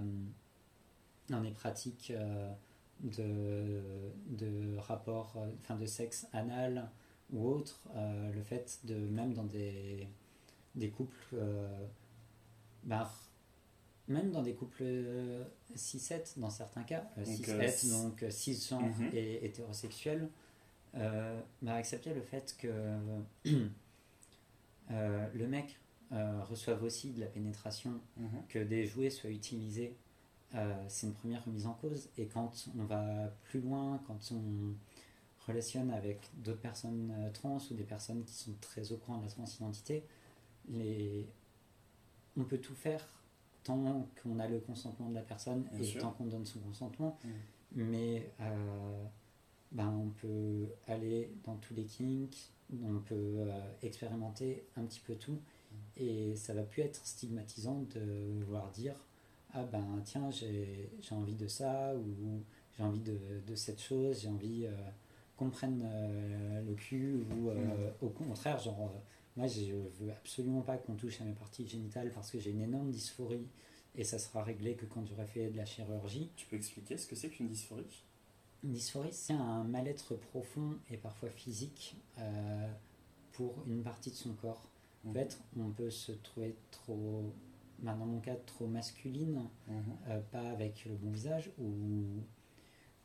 dans 1.28 1.40
des 1.40 1.50
pratiques 1.50 2.12
euh, 2.14 2.52
de, 3.00 3.82
de 4.28 4.76
rapport, 4.76 5.36
enfin 5.60 5.76
de 5.76 5.86
sexe 5.86 6.26
anal 6.32 6.90
ou 7.32 7.46
autre, 7.48 7.80
le 7.94 8.42
fait 8.42 8.80
de, 8.84 8.94
même 8.94 9.32
dans 9.34 9.44
des, 9.44 10.08
des 10.74 10.90
couples 10.90 11.36
bah, 12.84 13.10
même 14.10 14.32
dans 14.32 14.42
des 14.42 14.54
couples 14.54 14.82
6-7 15.76 16.12
euh, 16.12 16.18
dans 16.38 16.50
certains 16.50 16.82
cas, 16.82 17.04
6-7 17.22 17.90
donc 17.90 18.24
6 18.28 18.72
euh, 18.72 18.76
genres 18.76 18.96
mhm. 18.98 19.10
et 19.14 19.44
hétérosexuels, 19.44 20.28
euh, 20.96 21.40
bah, 21.62 21.74
accepter 21.74 22.12
le 22.12 22.20
fait 22.20 22.56
que 22.58 22.68
le 24.90 25.46
mec 25.46 25.78
reçoive 26.10 26.82
aussi 26.82 27.10
de 27.10 27.20
la 27.20 27.26
pénétration, 27.26 28.00
mhm. 28.16 28.28
que 28.48 28.58
des 28.58 28.84
jouets 28.86 29.10
soient 29.10 29.30
utilisés, 29.30 29.96
c'est 30.88 31.06
une 31.06 31.14
première 31.14 31.44
remise 31.44 31.66
en 31.66 31.74
cause. 31.74 32.08
Et 32.18 32.26
quand 32.26 32.68
on 32.78 32.84
va 32.84 33.32
plus 33.44 33.60
loin, 33.60 34.02
quand 34.06 34.18
on 34.32 34.74
relationne 35.46 35.90
avec 35.90 36.28
d'autres 36.34 36.60
personnes 36.60 37.12
trans 37.32 37.58
ou 37.70 37.74
des 37.74 37.84
personnes 37.84 38.24
qui 38.24 38.34
sont 38.34 38.54
très 38.60 38.92
au 38.92 38.96
courant 38.96 39.18
de 39.18 39.24
la 39.24 39.30
transidentité, 39.30 40.04
les, 40.68 41.26
on 42.36 42.44
peut 42.44 42.58
tout 42.58 42.74
faire 42.74 43.06
tant 43.62 44.08
qu'on 44.22 44.38
a 44.38 44.48
le 44.48 44.60
consentement 44.60 45.08
de 45.10 45.14
la 45.14 45.22
personne 45.22 45.66
et 45.80 45.98
tant 45.98 46.10
qu'on 46.12 46.26
donne 46.26 46.46
son 46.46 46.60
consentement. 46.60 47.18
Mm. 47.24 47.28
Mais 47.74 48.30
euh, 48.40 49.04
ben, 49.72 49.88
on 49.88 50.10
peut 50.10 50.68
aller 50.86 51.32
dans 51.44 51.56
tous 51.56 51.74
les 51.74 51.84
kinks, 51.84 52.50
on 52.84 53.00
peut 53.00 53.14
euh, 53.14 53.72
expérimenter 53.82 54.64
un 54.76 54.84
petit 54.84 55.00
peu 55.00 55.14
tout. 55.14 55.38
Et 55.96 56.34
ça 56.36 56.54
va 56.54 56.62
plus 56.62 56.82
être 56.82 57.04
stigmatisant 57.04 57.84
de 57.94 58.42
vouloir 58.44 58.70
dire 58.70 58.94
Ah 59.52 59.64
ben 59.64 60.02
tiens, 60.04 60.30
j'ai 60.30 60.90
envie 61.10 61.34
de 61.34 61.46
ça, 61.46 61.94
ou 61.94 62.42
j'ai 62.76 62.82
envie 62.82 63.00
de, 63.00 63.18
de, 63.46 63.54
cette 63.54 63.80
chose, 63.80 64.22
j'ai 64.22 64.28
envie 64.28 64.66
euh, 64.66 64.72
qu'on 65.36 65.50
prenne 65.50 65.84
le 66.66 66.74
cul, 66.74 67.24
ou 67.30 67.50
mm. 67.50 67.92
au 68.00 68.08
contraire, 68.08 68.58
genre 68.58 68.90
moi, 69.36 69.46
je 69.46 69.72
veux 70.00 70.10
absolument 70.10 70.62
pas 70.62 70.76
qu'on 70.76 70.94
touche 70.94 71.20
à 71.20 71.24
mes 71.24 71.32
parties 71.32 71.66
génitales 71.66 72.10
parce 72.12 72.30
que 72.30 72.38
j'ai 72.38 72.50
une 72.50 72.62
énorme 72.62 72.90
dysphorie 72.90 73.46
et 73.94 74.04
ça 74.04 74.18
sera 74.18 74.42
réglé 74.42 74.74
que 74.74 74.86
quand 74.86 75.04
j'aurai 75.06 75.26
fait 75.26 75.50
de 75.50 75.56
la 75.56 75.64
chirurgie. 75.64 76.30
Tu 76.36 76.46
peux 76.46 76.56
expliquer 76.56 76.96
ce 76.96 77.06
que 77.06 77.16
c'est 77.16 77.30
qu'une 77.30 77.48
dysphorie? 77.48 78.04
Une 78.62 78.72
dysphorie, 78.72 79.12
c'est 79.12 79.32
un 79.32 79.64
mal-être 79.64 80.16
profond 80.16 80.76
et 80.90 80.96
parfois 80.96 81.30
physique 81.30 81.96
euh, 82.18 82.72
pour 83.32 83.54
une 83.66 83.82
partie 83.82 84.10
de 84.10 84.16
son 84.16 84.34
corps. 84.34 84.68
En 85.04 85.08
mhm. 85.08 85.14
fait, 85.14 85.40
on 85.58 85.70
peut 85.70 85.90
se 85.90 86.12
trouver 86.12 86.56
trop, 86.70 87.32
ben, 87.78 87.96
dans 87.96 88.06
mon 88.06 88.20
cas, 88.20 88.36
trop 88.36 88.66
masculine, 88.66 89.48
mhm. 89.66 89.82
euh, 90.08 90.20
pas 90.30 90.50
avec 90.50 90.84
le 90.84 90.94
bon 90.94 91.10
visage, 91.10 91.50
ou 91.58 92.22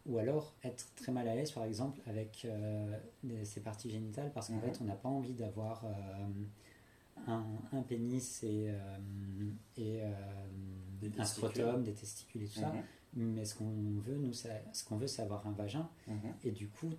ou 0.05 0.19
alors 0.19 0.53
être 0.63 0.93
très 0.95 1.11
mal 1.11 1.27
à 1.27 1.35
l'aise 1.35 1.51
par 1.51 1.63
exemple 1.63 1.99
avec 2.05 2.45
euh, 2.45 2.97
ses 3.43 3.61
parties 3.61 3.89
génitales 3.89 4.31
parce 4.33 4.47
qu'en 4.47 4.55
mhm. 4.55 4.61
fait 4.61 4.77
on 4.81 4.85
n'a 4.85 4.95
pas 4.95 5.09
envie 5.09 5.33
d'avoir 5.33 5.83
euh, 5.85 7.41
un, 7.73 7.81
pénis 7.81 8.43
et, 8.43 8.69
euh, 9.79 10.09
un 11.17 11.25
scrotum, 11.25 11.83
des 11.83 11.93
testicules 11.93 12.43
et 12.43 12.47
tout 12.47 12.59
ça, 12.59 12.69
mhm. 12.69 12.83
Mais 13.15 13.45
ce 13.45 13.55
qu'on 13.55 13.99
veut 13.99 14.17
nous 14.17 14.33
ce 14.33 14.83
qu'on 14.85 14.97
veut 14.97 15.07
c'est 15.07 15.21
avoir 15.21 15.45
un 15.47 15.51
vagin 15.51 15.89
mhm. 16.07 16.33
et 16.43 16.51
du 16.51 16.67
coup 16.67 16.91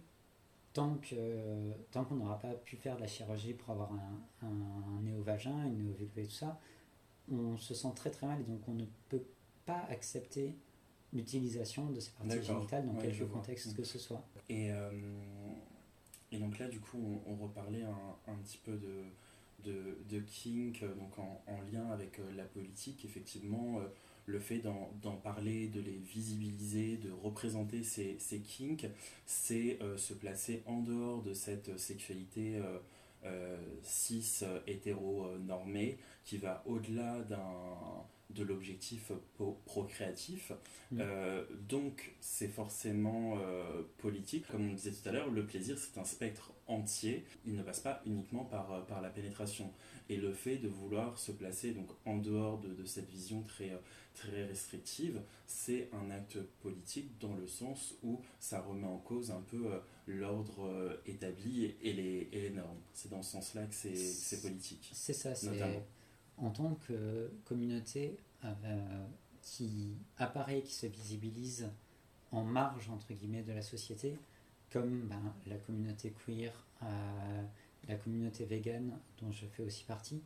tant 0.77 0.97
que 0.97 1.73
tant 1.91 2.05
qu'on 2.05 2.17
n'aura 2.17 2.39
pas 2.39 2.53
pu 2.53 2.77
faire 2.77 2.97
de 2.97 3.01
la 3.01 3.07
chirurgie 3.07 3.55
pour 3.55 3.71
avoir 3.71 3.93
un, 3.93 4.47
un, 4.47 5.01
néovagin, 5.03 5.65
une 5.65 5.79
néovulve 5.79 6.19
et 6.19 6.25
tout 6.25 6.31
ça, 6.31 6.61
on 7.33 7.57
se 7.57 7.73
sent 7.73 7.93
très 7.97 8.11
très 8.11 8.27
mal 8.27 8.41
et 8.41 8.45
donc 8.45 8.61
on 8.69 8.75
ne 8.75 8.85
peut 9.09 9.25
pas 9.65 9.87
accepter 9.89 10.55
l'utilisation 11.15 11.91
de 11.91 11.99
ces 11.99 12.11
parties 12.11 12.43
génitales 12.43 12.85
dans 12.85 12.95
quelque 12.95 13.25
contexte 13.25 13.75
que 13.75 13.85
ce 13.85 13.99
soit. 13.99 14.23
Et, 14.51 14.71
euh, 14.71 14.91
et 16.31 16.39
donc 16.39 16.59
là, 16.59 16.69
du 16.69 16.79
coup, 16.81 17.23
on, 17.27 17.37
reparlait 17.37 17.83
un, 17.83 18.33
un, 18.33 18.37
petit 18.37 18.59
peu 18.59 18.73
de, 18.73 19.05
de, 19.65 19.97
de 20.11 20.21
kink, 20.21 20.83
euh, 20.83 20.95
donc 20.95 21.19
en, 21.19 21.43
en, 21.47 21.61
lien 21.73 21.89
avec 21.91 22.19
euh, 22.19 22.33
la 22.37 22.45
politique, 22.45 23.05
effectivement, 23.05 23.81
le 24.27 24.39
fait 24.39 24.59
d'en 24.59 25.17
parler, 25.23 25.69
de 25.69 25.81
les 25.81 25.97
visibiliser, 25.97 26.97
de 26.97 27.11
représenter 27.11 27.83
ces, 27.83 28.17
ces 28.19 28.41
kinks, 28.41 28.87
c'est 29.25 29.79
se 29.97 30.15
placer 30.15 30.63
en 30.67 30.81
dehors 30.81 31.23
de 31.23 31.33
cette 31.33 31.79
sexualité 31.79 32.61
cis 33.83 34.43
hétéro-normée 34.67 35.99
qui 36.25 36.39
va 36.39 36.63
au-delà 36.67 37.21
d'un 37.23 38.05
de 38.31 38.43
l'objectif 38.43 39.13
procréatif. 39.65 40.53
Euh, 40.99 41.45
donc 41.69 42.15
c'est 42.21 42.49
forcément 42.49 43.39
euh, 43.39 43.83
politique. 43.99 44.47
Comme 44.49 44.69
on 44.71 44.75
disait 44.75 44.93
tout 44.93 45.09
à 45.09 45.13
l'heure, 45.13 45.31
le 45.31 45.47
plaisir 45.47 45.79
c'est 45.79 45.99
un 45.99 46.05
spectre 46.05 46.53
entier. 46.67 47.25
Il 47.47 47.57
ne 47.57 47.63
passe 47.63 47.81
pas 47.81 48.03
uniquement 48.07 48.45
par, 48.45 48.73
euh, 48.73 48.81
par 48.83 49.01
la 49.01 49.11
pénétration. 49.11 49.73
Et 50.09 50.17
le 50.17 50.33
fait 50.33 50.59
de 50.59 50.69
vouloir 50.69 51.19
se 51.19 51.33
placer 51.33 51.73
donc 51.73 51.89
en 52.05 52.19
dehors 52.19 52.61
de, 52.61 52.85
cette 52.85 53.09
vision 53.09 53.43
très, 53.43 53.73
très 54.15 54.45
restrictive, 54.45 55.21
c'est 55.47 55.89
un 55.93 56.11
acte 56.11 56.39
politique 56.63 57.19
dans 57.19 57.35
le 57.35 57.47
sens 57.47 57.95
où 58.03 58.21
ça 58.39 58.61
remet 58.61 58.87
en 58.87 58.99
cause 58.99 59.31
un 59.31 59.41
peu 59.41 59.69
l'ordre 60.07 61.01
établi 61.07 61.75
et 61.83 61.93
les, 61.93 62.29
et 62.33 62.43
les 62.43 62.51
normes. 62.51 62.79
C'est 62.93 63.11
dans 63.11 63.23
ce 63.23 63.33
sens-là 63.33 63.67
que 63.67 63.75
c'est 63.75 64.43
politique. 64.43 64.91
C'est 64.93 65.13
ça, 65.13 65.35
c'est 65.35 65.83
en 66.39 66.51
tant 66.51 66.75
que 66.87 67.31
communauté 67.45 68.17
euh, 68.45 69.07
qui 69.43 69.97
apparaît, 70.19 70.63
qui 70.63 70.75
se 70.75 70.87
visibilise 70.87 71.71
en 72.33 72.43
marge 72.43 72.91
entre 72.91 73.13
guillemets 73.13 73.43
de 73.43 73.53
la 73.53 73.63
société, 73.63 74.19
comme 74.71 75.07
ben, 75.09 75.35
la 75.47 75.57
communauté 75.57 76.13
queer, 76.25 76.53
euh, 76.83 77.43
la 77.89 77.97
communauté 77.97 78.45
vegan 78.45 78.99
dont 79.19 79.31
je 79.31 79.47
fais 79.47 79.63
aussi 79.63 79.85
partie, 79.85 80.23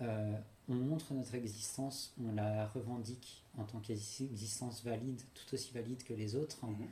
euh, 0.00 0.38
on 0.68 0.74
montre 0.74 1.12
notre 1.14 1.34
existence, 1.34 2.14
on 2.22 2.32
la 2.32 2.66
revendique 2.68 3.44
en 3.58 3.64
tant 3.64 3.80
qu'existence 3.80 4.84
valide, 4.84 5.20
tout 5.34 5.54
aussi 5.54 5.72
valide 5.72 6.02
que 6.02 6.14
les 6.14 6.34
autres. 6.36 6.64
Mhm. 6.64 6.88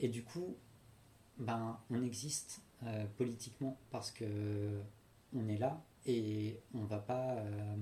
Et 0.00 0.08
du 0.08 0.22
coup, 0.24 0.56
ben, 1.38 1.78
on 1.90 2.02
existe 2.02 2.60
politiquement 3.16 3.78
parce 3.90 4.10
que 4.10 4.80
on 5.34 5.48
est 5.48 5.56
là, 5.56 5.82
et 6.06 6.60
on 6.74 6.84
va 6.84 6.98
pas 6.98 7.36
euh, 7.36 7.76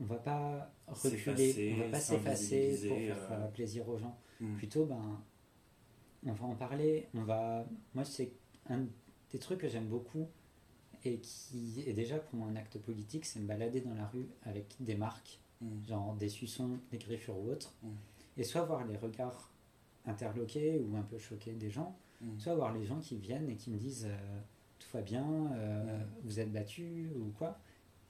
on 0.00 0.04
va 0.04 0.16
pas 0.16 0.72
reculer, 0.86 1.74
on 1.74 1.84
va 1.84 1.90
pas 1.90 2.00
s'effacer 2.00 2.88
pour 2.88 2.96
faire 2.98 3.32
euh, 3.32 3.48
plaisir 3.48 3.88
aux 3.88 3.98
gens. 3.98 4.16
Hmm. 4.40 4.56
Plutôt, 4.56 4.86
ben, 4.86 5.20
on 6.24 6.32
va 6.32 6.46
en 6.46 6.54
parler. 6.54 7.08
On 7.14 7.22
va, 7.24 7.66
moi, 7.94 8.04
c'est 8.04 8.32
un 8.68 8.86
des 9.32 9.38
trucs 9.38 9.60
que 9.60 9.68
j'aime 9.68 9.86
beaucoup 9.86 10.28
et 11.04 11.18
qui 11.18 11.82
est 11.86 11.92
déjà 11.92 12.18
pour 12.18 12.38
moi 12.38 12.48
un 12.48 12.56
acte 12.56 12.78
politique, 12.78 13.24
c'est 13.24 13.40
me 13.40 13.46
balader 13.46 13.80
dans 13.80 13.94
la 13.94 14.06
rue 14.06 14.28
avec 14.42 14.76
des 14.80 14.94
marques, 14.94 15.40
hmm. 15.60 15.84
genre 15.86 16.14
des 16.14 16.28
suçons, 16.28 16.78
des 16.90 16.98
griffures 16.98 17.38
ou 17.38 17.50
autres, 17.50 17.74
hmm. 17.82 17.88
et 18.36 18.44
soit 18.44 18.62
voir 18.62 18.84
les 18.86 18.96
regards 18.96 19.50
interloqués 20.06 20.78
ou 20.78 20.96
un 20.96 21.02
peu 21.02 21.18
choqués 21.18 21.52
des 21.52 21.70
gens, 21.70 21.96
soit 22.38 22.54
voir 22.54 22.74
les 22.74 22.84
gens 22.84 22.98
qui 22.98 23.16
viennent 23.16 23.48
et 23.48 23.56
qui 23.56 23.70
me 23.70 23.78
disent 23.78 24.06
euh, 24.06 24.40
tout 24.80 24.88
va 24.92 25.02
bien, 25.02 25.52
euh, 25.52 26.04
vous 26.24 26.40
êtes 26.40 26.50
battu 26.50 27.10
ou 27.14 27.30
quoi. 27.38 27.58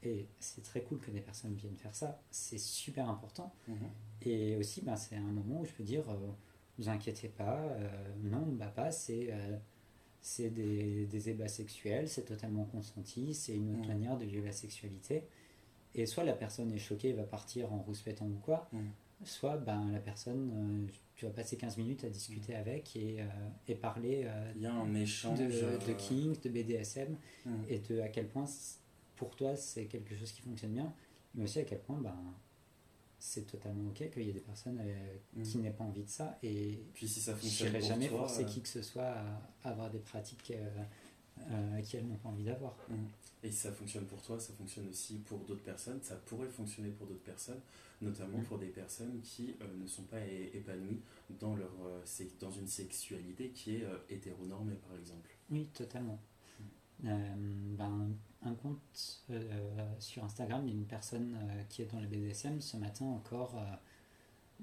Et 0.03 0.27
c'est 0.39 0.63
très 0.63 0.81
cool 0.81 0.99
que 0.99 1.11
des 1.11 1.21
personnes 1.21 1.53
viennent 1.53 1.75
faire 1.75 1.93
ça, 1.93 2.19
c'est 2.31 2.57
super 2.57 3.07
important. 3.07 3.53
Mhm. 3.67 3.75
Et 4.23 4.55
aussi, 4.55 4.81
ben, 4.81 4.95
c'est 4.95 5.17
un 5.17 5.21
moment 5.21 5.61
où 5.61 5.65
je 5.65 5.71
peux 5.73 5.83
dire, 5.83 6.09
euh, 6.09 6.15
vous 6.79 6.89
inquiétez 6.89 7.27
pas, 7.27 7.59
euh, 7.59 7.89
non, 8.23 8.47
bah 8.53 8.71
pas, 8.75 8.91
c'est 8.91 9.31
c'est 10.21 10.49
des, 10.49 11.05
des, 11.05 11.29
ébats 11.29 11.47
sexuels, 11.47 12.07
c'est 12.07 12.25
totalement 12.25 12.65
consenti, 12.65 13.33
c'est 13.33 13.55
une 13.55 13.71
autre 13.71 13.81
mhm. 13.81 13.87
manière 13.87 14.17
de 14.17 14.25
vivre 14.25 14.45
la 14.45 14.51
sexualité. 14.51 15.23
Et 15.95 16.05
soit 16.05 16.23
la 16.23 16.33
personne 16.33 16.71
est 16.71 16.77
choquée 16.77 17.09
et 17.09 17.13
va 17.13 17.23
partir 17.23 17.73
en 17.73 17.79
rouspétant 17.79 18.27
ou 18.27 18.39
quoi, 18.43 18.69
mhm. 18.71 18.91
soit 19.23 19.57
ben, 19.57 19.89
la 19.91 19.99
personne, 19.99 20.87
tu 21.15 21.25
vas 21.25 21.31
passer 21.31 21.57
15 21.57 21.77
minutes 21.77 22.03
à 22.03 22.09
discuter 22.09 22.55
avec 22.55 22.95
et, 22.95 23.17
euh, 23.19 23.25
et 23.67 23.75
parler 23.75 24.23
euh, 24.25 24.51
Il 24.55 24.61
y 24.61 24.65
a 24.65 24.73
un 24.73 24.93
échange, 24.95 25.39
de, 25.39 25.45
de 25.45 25.51
euh, 25.51 25.93
King, 25.97 26.35
de 26.41 26.49
BDSM 26.49 27.15
et 27.67 27.79
de 27.79 27.99
à 28.01 28.07
quel 28.07 28.27
point 28.27 28.45
pour 29.15 29.35
toi 29.35 29.55
c'est 29.55 29.85
quelque 29.85 30.15
chose 30.15 30.31
qui 30.31 30.41
fonctionne 30.41 30.71
bien, 30.71 30.93
mais 31.35 31.43
aussi 31.43 31.59
à 31.59 31.63
quel 31.63 31.79
point 31.79 31.99
ben, 31.99 32.15
c'est 33.21 33.45
totalement 33.45 33.89
ok 33.89 34.09
qu'il 34.11 34.23
y 34.23 34.29
ait 34.29 34.33
des 34.33 34.39
personnes 34.39 34.81
hmm. 35.35 35.43
qui 35.43 35.59
n'aient 35.59 35.71
pas 35.71 35.83
envie 35.83 36.03
de 36.03 36.09
ça 36.09 36.39
et 36.41 36.83
puis 36.93 37.07
si 37.07 37.21
ça 37.21 37.35
fonctionne 37.35 37.79
jamais 37.79 38.09
forcer 38.09 38.45
qui 38.45 38.61
que 38.61 38.67
ce 38.67 38.81
soit 38.81 39.13
à, 39.63 39.69
avoir 39.69 39.91
des 39.91 39.99
pratiques 39.99 40.41
qui 40.43 40.53
elles 40.53 42.07
n'ont 42.07 42.17
pas 42.17 42.29
envie 42.29 42.43
d'avoir. 42.43 42.75
Mmh. 42.89 42.95
Et 43.43 43.51
ça 43.51 43.71
fonctionne 43.71 44.05
pour 44.05 44.21
toi, 44.21 44.39
ça 44.39 44.53
fonctionne 44.53 44.87
aussi 44.89 45.17
pour 45.19 45.39
d'autres 45.39 45.63
personnes, 45.63 45.99
ça 46.03 46.15
pourrait 46.15 46.49
fonctionner 46.49 46.89
pour 46.89 47.07
d'autres 47.07 47.23
personnes, 47.23 47.59
notamment 48.01 48.37
mmh. 48.37 48.43
pour 48.43 48.59
des 48.59 48.67
personnes 48.67 49.19
qui 49.21 49.55
ne 49.81 49.87
sont 49.87 50.03
pas 50.03 50.23
épanouies 50.53 51.01
dans, 51.39 51.55
leur, 51.55 51.71
dans 52.39 52.51
une 52.51 52.67
sexualité 52.67 53.49
qui 53.49 53.77
est 53.77 53.85
hétéronormée 54.09 54.75
par 54.75 54.97
exemple. 54.97 55.29
Oui, 55.49 55.67
totalement. 55.73 56.19
Ben, 56.99 58.15
un 58.43 58.53
compte 58.55 59.23
sur 59.99 60.23
Instagram 60.23 60.65
d'une 60.65 60.85
personne 60.85 61.37
qui 61.69 61.81
est 61.81 61.91
dans 61.91 61.99
le 61.99 62.07
BDSM 62.07 62.59
ce 62.61 62.77
matin 62.77 63.05
encore 63.05 63.55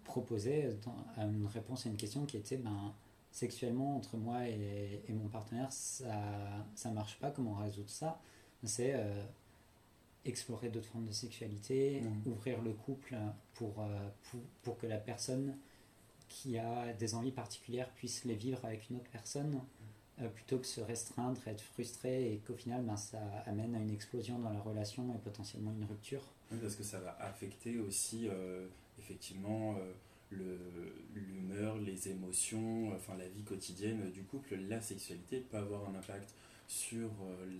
proposait 0.04 0.76
une 1.16 1.46
réponse 1.46 1.86
à 1.86 1.88
une 1.88 1.96
question 1.96 2.26
qui 2.26 2.36
était 2.36 2.56
ben, 2.56 2.94
sexuellement 3.30 3.96
entre 3.96 4.16
moi 4.16 4.48
et, 4.48 5.02
mon 5.10 5.28
partenaire, 5.28 5.72
ça 5.72 6.66
ça 6.74 6.90
marche 6.90 7.18
pas. 7.18 7.30
Comment 7.30 7.54
résoudre 7.54 7.90
ça? 7.90 8.20
C'est 8.64 8.94
euh, 8.94 9.24
explorer 10.24 10.68
d'autres 10.68 10.88
formes 10.88 11.06
de 11.06 11.12
sexualité, 11.12 12.00
mmh. 12.00 12.30
ouvrir 12.30 12.60
le 12.62 12.72
couple 12.72 13.16
pour, 13.54 13.80
euh, 13.80 14.08
pour, 14.24 14.40
pour, 14.62 14.78
que 14.78 14.86
la 14.86 14.98
personne 14.98 15.56
qui 16.28 16.58
a 16.58 16.92
des 16.92 17.14
envies 17.14 17.30
particulières 17.30 17.90
puisse 17.90 18.24
les 18.24 18.34
vivre 18.34 18.64
avec 18.64 18.90
une 18.90 18.96
autre 18.96 19.10
personne. 19.10 19.60
Euh, 20.20 20.28
plutôt 20.28 20.58
que 20.58 20.66
se 20.66 20.80
restreindre, 20.80 21.40
être 21.46 21.60
frustré 21.60 22.32
et 22.32 22.38
qu'au 22.38 22.54
final 22.54 22.82
ben, 22.82 22.96
ça 22.96 23.20
amène 23.46 23.74
à 23.76 23.78
une 23.78 23.92
explosion 23.92 24.38
dans 24.40 24.50
la 24.50 24.60
relation 24.60 25.14
et 25.14 25.18
potentiellement 25.18 25.72
une 25.72 25.84
rupture. 25.84 26.22
Oui, 26.50 26.58
parce 26.60 26.74
que 26.74 26.82
ça 26.82 26.98
va 26.98 27.16
affecter 27.20 27.78
aussi 27.78 28.28
effectivement 28.98 29.76
l'humeur, 30.30 31.78
les 31.78 32.08
émotions, 32.08 32.92
enfin 32.94 33.16
la 33.16 33.28
vie 33.28 33.42
quotidienne 33.42 34.10
du 34.10 34.22
couple, 34.24 34.56
la 34.68 34.80
sexualité 34.80 35.40
peut 35.40 35.56
avoir 35.56 35.88
un 35.88 35.94
impact 35.94 36.34
sur 36.68 37.08
euh, 37.22 37.58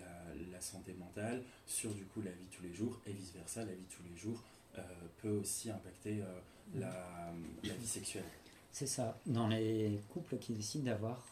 la, 0.52 0.60
santé 0.60 0.92
mentale, 0.98 1.42
sur 1.66 1.94
du 1.94 2.04
coup 2.04 2.20
la 2.20 2.30
vie 2.30 2.46
tous 2.50 2.62
les 2.62 2.74
jours, 2.74 3.00
et 3.06 3.12
vice-versa, 3.12 3.64
la 3.64 3.72
vie 3.72 3.86
tous 3.88 4.02
les 4.02 4.16
jours 4.16 4.42
euh, 4.76 4.82
peut 5.22 5.30
aussi 5.30 5.70
impacter 5.70 6.20
euh, 6.20 6.40
la, 6.74 7.32
la, 7.62 7.74
vie 7.74 7.86
sexuelle. 7.86 8.24
C'est 8.70 8.86
ça. 8.86 9.18
Dans 9.24 9.48
les 9.48 9.98
couples 10.10 10.36
qui 10.36 10.52
décident 10.52 10.84
d'avoir 10.84 11.24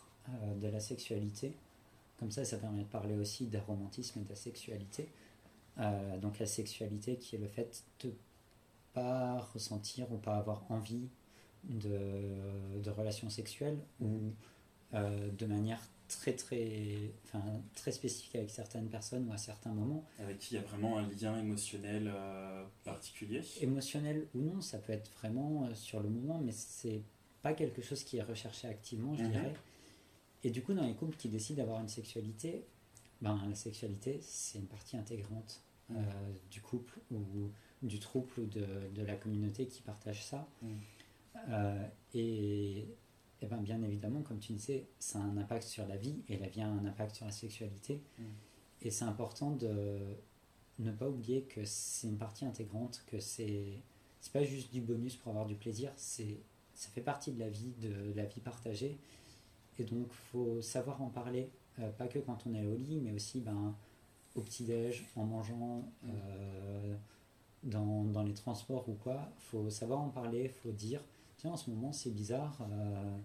de 0.57 0.69
la 0.69 0.81
sexualité, 0.81 1.55
comme 2.19 2.31
ça, 2.31 2.45
ça 2.45 2.57
permet 2.57 2.83
de 2.83 2.89
parler 2.89 3.15
aussi 3.15 3.47
d'aromantisme 3.47 4.21
et 4.21 4.25
de 4.25 4.29
la 4.29 4.37
sexualité. 4.37 5.09
donc 6.21 6.39
la 6.39 6.47
sexualité 6.47 7.17
qui 7.17 7.37
est 7.37 7.39
le 7.39 7.49
fait 7.49 7.85
de 8.01 8.13
pas 8.95 9.41
ressentir 9.53 10.11
ou 10.11 10.17
pas 10.17 10.37
avoir 10.37 10.65
envie 10.71 11.09
de, 11.65 12.81
de 12.83 12.91
relations 12.91 13.29
sexuelles 13.29 13.79
ou 14.01 14.33
euh, 14.95 15.31
de 15.31 15.47
manière 15.47 15.81
très 16.09 16.33
très 16.33 17.11
enfin, 17.25 17.43
très 17.75 17.91
spécifique 17.91 18.37
avec 18.37 18.51
certaines 18.51 18.89
personnes 18.89 19.29
ou 19.29 19.33
à 19.33 19.39
certains 19.39 19.73
moments. 19.73 20.05
Avec 20.21 20.39
qui 20.39 20.55
il 20.55 20.59
y 20.59 20.61
a 20.61 20.63
vraiment 20.63 20.99
un 20.99 21.09
lien 21.09 21.37
émotionnel 21.39 22.11
euh, 22.15 22.65
particulier 22.85 23.43
Émotionnel 23.61 24.27
ou 24.35 24.43
non, 24.43 24.61
ça 24.61 24.79
peut 24.79 24.93
être 24.93 25.11
vraiment 25.19 25.65
euh, 25.65 25.75
sur 25.75 26.01
le 26.01 26.09
moment, 26.09 26.41
mais 26.43 26.53
c'est 26.53 27.03
pas 27.43 27.53
quelque 27.53 27.83
chose 27.83 28.05
qui 28.05 28.19
est 28.19 28.23
recherché 28.23 28.69
activement, 28.69 29.15
je 29.17 29.25
mhm. 29.25 29.31
dirais. 29.33 29.53
Et 30.47 30.51
du 30.51 30.63
coup, 30.63 30.75
dans 30.75 30.87
les 30.87 30.95
couples 30.95 31.17
qui 31.17 31.29
décident 31.29 31.57
d'avoir 31.57 31.81
une 31.81 31.89
sexualité, 31.89 32.65
ben, 33.21 33.37
la 33.49 33.57
sexualité, 33.57 34.21
c'est 34.23 34.61
une 34.61 34.67
partie 34.67 34.97
intégrante 34.97 35.61
mhm. 35.89 35.99
du 36.53 36.61
couple 36.61 37.01
ou 37.11 37.51
du 37.83 37.99
trouble 37.99 38.31
ou 38.39 38.47
de, 38.47 38.65
de, 38.95 39.03
la 39.03 39.17
communauté 39.17 39.67
qui 39.67 39.83
partage 39.83 40.25
ça. 40.25 40.49
Euh, 41.49 41.85
et, 42.15 42.87
et 43.43 43.47
ben 43.47 43.57
bien 43.57 43.83
évidemment, 43.83 44.23
comme 44.23 44.39
tu 44.39 44.53
disais, 44.53 44.87
ça 45.01 45.19
a 45.19 45.23
un 45.23 45.37
impact 45.37 45.65
sur 45.65 45.85
la 45.89 45.97
vie 45.97 46.23
et 46.29 46.39
la 46.39 46.47
vie 46.47 46.61
a 46.61 46.69
un 46.69 46.87
impact 46.87 47.17
sur 47.17 47.27
la 47.27 47.33
sexualité. 47.33 48.01
Et 48.83 48.93
c'est 48.93 49.05
important 49.05 49.51
de 49.51 49.99
ne 50.79 50.93
pas 50.93 51.09
oublier 51.09 51.43
que 51.43 51.65
c'est 51.65 52.07
une 52.07 52.19
partie 52.19 52.45
intégrante, 52.45 53.03
que 53.09 53.19
c'est 53.19 53.83
c'est 54.21 54.33
pas 54.33 54.45
juste 54.45 54.73
du 54.73 54.81
bonus 54.81 55.17
pour 55.17 55.31
avoir 55.31 55.47
du 55.47 55.57
plaisir, 55.57 55.91
c'est 55.97 56.39
ça 56.75 56.89
fait 56.91 57.01
partie 57.01 57.33
de 57.33 57.41
la 57.41 57.49
vie, 57.49 57.73
de 57.81 58.13
la 58.15 58.27
vie 58.27 58.41
partagée. 58.41 58.97
Et 59.79 59.85
donc, 59.85 60.11
faut 60.13 60.61
savoir 60.63 61.03
en 61.03 61.09
parler, 61.09 61.51
euh, 61.79 61.91
pas 61.91 62.09
que 62.09 62.19
quand 62.19 62.39
on 62.47 62.55
est 62.55 62.65
au 62.65 62.75
lit, 62.75 63.01
mais 63.03 63.13
aussi 63.13 63.41
ben, 63.41 63.75
au 64.35 64.41
petit-déj, 64.41 65.07
en 65.17 65.25
mangeant, 65.25 65.85
euh, 66.07 66.95
dans, 67.63 68.05
dans, 68.05 68.23
les 68.23 68.35
transports 68.35 68.89
ou 68.89 68.95
quoi. 68.95 69.31
faut 69.39 69.71
savoir 69.71 70.01
en 70.01 70.09
parler, 70.09 70.49
faut 70.49 70.73
dire 70.73 71.03
tiens, 71.37 71.53
en 71.53 71.57
ce 71.57 71.71
moment 71.71 71.93
c'est 71.93 72.11
bizarre, 72.11 72.59
euh, 72.71 73.17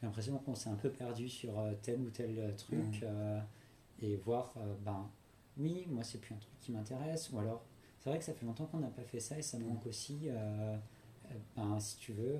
j'ai 0.00 0.06
l'impression 0.06 0.38
qu'on 0.38 0.54
s'est 0.54 0.70
un 0.70 0.76
peu 0.76 0.90
perdu 0.90 1.28
sur 1.28 1.52
tel 1.82 2.00
ou 2.00 2.10
tel 2.10 2.54
truc, 2.56 3.02
mm. 3.02 4.04
et 4.04 4.16
voir, 4.16 4.54
ben 4.84 5.08
oui, 5.58 5.86
moi 5.88 6.02
c'est 6.02 6.18
plus 6.18 6.34
un 6.34 6.38
truc 6.38 6.58
qui 6.60 6.72
m'intéresse, 6.72 7.30
ou 7.32 7.38
alors 7.38 7.64
c'est 7.98 8.10
vrai 8.10 8.18
que 8.18 8.24
ça 8.24 8.34
fait 8.34 8.46
longtemps 8.46 8.66
qu'on 8.66 8.80
n'a 8.80 8.88
pas 8.88 9.04
fait 9.04 9.20
ça 9.20 9.38
et 9.38 9.42
ça 9.42 9.58
manque 9.58 9.86
aussi, 9.86 10.28
ben, 11.56 11.78
si 11.78 11.96
tu 11.98 12.12
veux, 12.12 12.38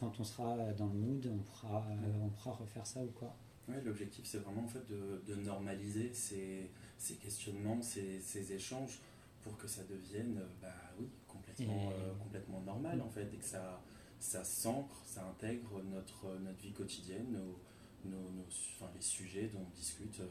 quand 0.00 0.18
on 0.18 0.24
sera 0.24 0.56
dans 0.72 0.86
le 0.86 0.94
mood, 0.94 1.30
on 1.30 1.38
pourra, 1.38 1.86
on 2.24 2.28
pourra 2.30 2.52
refaire 2.56 2.86
ça 2.86 3.00
ou 3.00 3.10
quoi. 3.18 3.36
Ouais, 3.68 3.80
l'objectif 3.82 4.24
c'est 4.24 4.38
vraiment 4.38 4.64
en 4.64 4.68
fait 4.68 4.84
de, 4.88 5.22
de 5.28 5.34
normaliser 5.42 6.12
ces, 6.12 6.70
ces 6.98 7.14
questionnements, 7.14 7.80
ces, 7.82 8.20
ces, 8.20 8.52
échanges 8.52 8.98
pour 9.42 9.56
que 9.58 9.68
ça 9.68 9.82
devienne, 9.84 10.40
bah 10.60 10.68
oui, 10.98 11.06
complètement, 11.28 11.90
euh, 11.90 12.14
complètement 12.22 12.60
normal 12.62 13.00
en 13.00 13.08
fait, 13.08 13.32
et 13.32 13.36
que 13.36 13.44
ça, 13.44 13.80
ça 14.18 14.42
s'ancre, 14.44 14.96
ça 15.06 15.24
intègre 15.26 15.82
notre, 15.82 16.38
notre 16.40 16.58
vie 16.60 16.72
quotidienne, 16.72 17.26
nos, 17.30 18.10
nos, 18.10 18.44
enfin, 18.74 18.90
les 18.94 19.02
sujets 19.02 19.48
dont 19.52 19.60
on 19.60 19.76
discute 19.76 20.20
euh, 20.20 20.26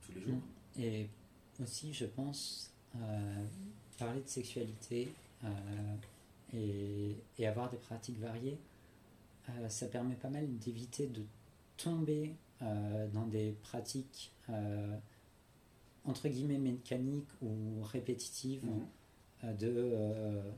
tous 0.00 0.12
les 0.12 0.20
jours. 0.22 0.40
Et 0.78 1.08
aussi, 1.62 1.92
je 1.92 2.06
pense, 2.06 2.72
euh, 2.96 3.44
parler 3.98 4.22
de 4.22 4.28
sexualité 4.28 5.12
et, 6.54 7.16
et, 7.38 7.46
avoir 7.46 7.70
des 7.70 7.76
pratiques 7.76 8.18
variées, 8.18 8.58
ça 9.68 9.86
permet 9.86 10.14
pas 10.14 10.30
mal 10.30 10.46
d'éviter 10.58 11.06
de 11.06 11.22
tomber 11.76 12.36
dans 12.60 13.26
des 13.26 13.52
pratiques 13.62 14.32
entre 16.04 16.28
guillemets 16.28 16.58
mécaniques 16.58 17.30
ou 17.42 17.82
répétitives. 17.82 18.68
Euh, 19.44 19.52
de 19.54 19.72
euh, 19.74 20.50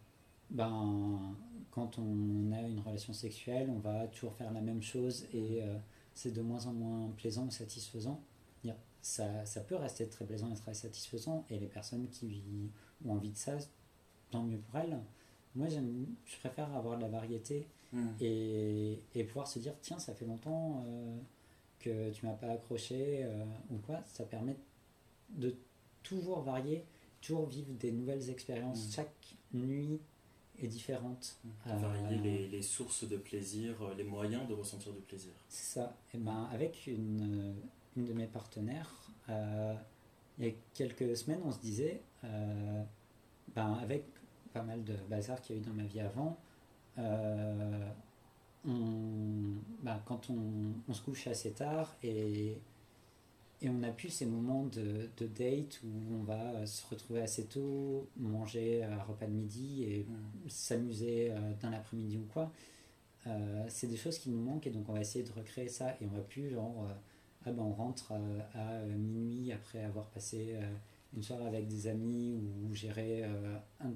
ben, 0.50 1.34
quand 1.70 1.98
on 1.98 2.52
a 2.52 2.60
une 2.60 2.80
relation 2.80 3.12
sexuelle, 3.12 3.70
on 3.70 3.78
va 3.78 4.06
toujours 4.08 4.34
faire 4.34 4.52
la 4.52 4.60
même 4.60 4.82
chose 4.82 5.26
et 5.32 5.62
euh, 5.62 5.76
c'est 6.14 6.32
de 6.32 6.42
moins 6.42 6.66
en 6.66 6.72
moins 6.72 7.10
plaisant 7.16 7.46
ou 7.46 7.50
satisfaisant. 7.50 8.20
Ça, 9.00 9.44
ça, 9.44 9.60
peut 9.60 9.76
rester 9.76 10.08
très 10.08 10.24
plaisant 10.24 10.50
et 10.50 10.54
très 10.54 10.72
satisfaisant 10.72 11.44
et 11.50 11.58
les 11.58 11.66
personnes 11.66 12.08
qui 12.08 12.70
ont 13.04 13.12
envie 13.12 13.28
de 13.28 13.36
ça, 13.36 13.58
tant 14.30 14.42
mieux 14.42 14.56
pour 14.56 14.78
elles. 14.78 14.98
Moi, 15.54 15.68
je 15.68 16.38
préfère 16.38 16.74
avoir 16.74 16.96
de 16.96 17.02
la 17.02 17.08
variété 17.08 17.66
hmm. 17.94 18.16
et, 18.20 19.00
et, 19.14 19.24
pouvoir 19.24 19.48
se 19.48 19.58
dire 19.58 19.74
tiens, 19.80 19.98
ça 19.98 20.14
fait 20.14 20.26
longtemps 20.26 20.84
que 21.78 22.10
tu 22.10 22.26
m'as 22.26 22.34
pas 22.34 22.50
accroché 22.50 23.26
ou 23.70 23.76
quoi. 23.78 24.00
Ça 24.06 24.24
permet 24.24 24.56
de 25.30 25.54
toujours 26.02 26.42
varier 26.42 26.84
toujours 27.24 27.46
vivre 27.46 27.72
des 27.74 27.90
nouvelles 27.90 28.28
expériences. 28.30 28.88
Mm. 28.88 28.92
Chaque 28.92 29.36
nuit 29.52 30.00
est 30.60 30.68
différente. 30.68 31.36
Mm. 31.44 31.76
Varier 31.78 32.18
les, 32.18 32.48
les, 32.48 32.62
sources 32.62 33.08
de 33.08 33.16
plaisir, 33.16 33.80
euh, 33.82 33.94
les 33.94 34.04
moyens 34.04 34.46
de 34.46 34.54
ressentir 34.54 34.92
du 34.92 35.00
plaisir. 35.00 35.32
C'est 35.48 35.74
ça. 35.74 35.96
Et 36.12 36.18
ben, 36.18 36.48
avec 36.52 36.86
une, 36.86 37.56
une 37.96 38.04
de 38.04 38.12
mes 38.12 38.26
partenaires, 38.26 38.92
euh, 39.28 39.74
il 40.38 40.46
y 40.46 40.48
a 40.50 40.52
quelques 40.74 41.16
semaines, 41.16 41.40
on 41.44 41.52
se 41.52 41.60
disait, 41.60 42.02
euh, 42.24 42.82
ben, 43.54 43.74
avec 43.74 44.04
pas 44.52 44.62
mal 44.62 44.84
de 44.84 44.94
bazar 45.08 45.40
qu'il 45.40 45.56
y 45.56 45.58
a 45.58 45.62
eu 45.62 45.64
dans 45.64 45.72
ma 45.72 45.84
vie 45.84 46.00
avant, 46.00 46.38
on, 46.96 48.70
ben, 49.82 50.00
quand 50.06 50.30
on, 50.30 50.72
on, 50.88 50.92
se 50.92 51.02
couche 51.02 51.26
assez 51.26 51.52
tard 51.52 51.94
et 52.02 52.56
et 53.64 53.70
on 53.70 53.82
a 53.82 53.88
pu 53.88 54.10
ces 54.10 54.26
moments 54.26 54.64
de, 54.64 55.08
de, 55.16 55.26
date 55.26 55.80
où 55.84 56.16
on 56.20 56.22
va 56.22 56.66
se 56.66 56.86
retrouver 56.86 57.22
assez 57.22 57.46
tôt, 57.46 58.06
manger 58.16 58.84
un 58.84 59.02
repas 59.02 59.26
de 59.26 59.32
midi 59.32 59.84
et 59.84 60.06
s'amuser 60.48 61.30
euh, 61.30 61.52
dans 61.62 61.70
l'après-midi 61.70 62.18
ou 62.18 62.26
quoi. 62.30 62.52
Euh, 63.26 63.64
c'est 63.68 63.86
des 63.86 63.96
choses 63.96 64.18
qui 64.18 64.28
nous 64.28 64.42
manquent 64.42 64.66
et 64.66 64.70
donc 64.70 64.86
on 64.90 64.92
va 64.92 65.00
essayer 65.00 65.24
de 65.24 65.32
recréer 65.32 65.68
ça 65.68 65.96
et 66.00 66.04
on 66.04 66.14
va 66.14 66.20
plus 66.20 66.50
genre 66.50 66.86
euh, 66.90 66.92
ah 67.46 67.52
ben 67.52 67.62
on 67.62 67.72
rentre 67.72 68.12
à 68.54 68.80
minuit 68.98 69.50
après 69.52 69.82
avoir 69.82 70.06
passé 70.08 70.56
une 71.14 71.22
soirée 71.22 71.46
avec 71.46 71.66
des 71.66 71.86
amis 71.86 72.34
ou 72.34 72.74
gérer 72.74 73.22
un 73.24 73.92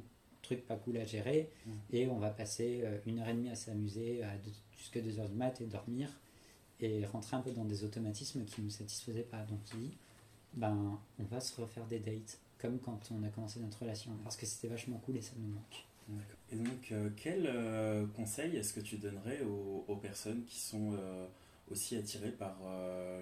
truc 0.48 0.66
pas 0.66 0.76
cool 0.76 0.96
à 0.96 1.04
gérer 1.04 1.50
mm. 1.66 1.70
et 1.92 2.06
on 2.08 2.18
va 2.18 2.30
passer 2.30 2.84
une 3.06 3.20
heure 3.20 3.28
et 3.28 3.34
demie 3.34 3.50
à 3.50 3.54
s'amuser 3.54 4.22
jusqu'à 4.76 5.00
2 5.00 5.20
heures 5.20 5.28
du 5.28 5.36
mat 5.36 5.60
et 5.60 5.66
dormir 5.66 6.08
et 6.80 7.04
rentrer 7.06 7.36
un 7.36 7.40
peu 7.40 7.50
dans 7.50 7.64
des 7.64 7.84
automatismes 7.84 8.44
qui 8.44 8.60
ne 8.60 8.66
nous 8.66 8.72
satisfaisaient 8.72 9.22
pas. 9.22 9.42
Donc 9.42 9.60
il 9.74 9.80
dit, 9.80 9.96
ben, 10.54 10.98
on 11.18 11.24
va 11.24 11.40
se 11.40 11.60
refaire 11.60 11.86
des 11.86 11.98
dates, 11.98 12.38
comme 12.58 12.78
quand 12.78 13.00
on 13.10 13.22
a 13.24 13.28
commencé 13.28 13.60
notre 13.60 13.80
relation, 13.80 14.12
parce 14.24 14.36
que 14.36 14.46
c'était 14.46 14.68
vachement 14.68 14.98
cool 15.04 15.16
et 15.16 15.22
ça 15.22 15.32
nous 15.38 15.54
manque. 15.54 15.84
Et 16.50 16.56
donc, 16.56 16.92
euh, 16.92 17.10
quel 17.16 17.46
euh, 17.46 18.06
conseil 18.16 18.56
est-ce 18.56 18.72
que 18.72 18.80
tu 18.80 18.96
donnerais 18.96 19.42
aux, 19.42 19.84
aux 19.86 19.96
personnes 19.96 20.44
qui 20.44 20.58
sont 20.58 20.94
euh, 20.94 21.26
aussi 21.70 21.96
attirées 21.96 22.32
par 22.32 22.56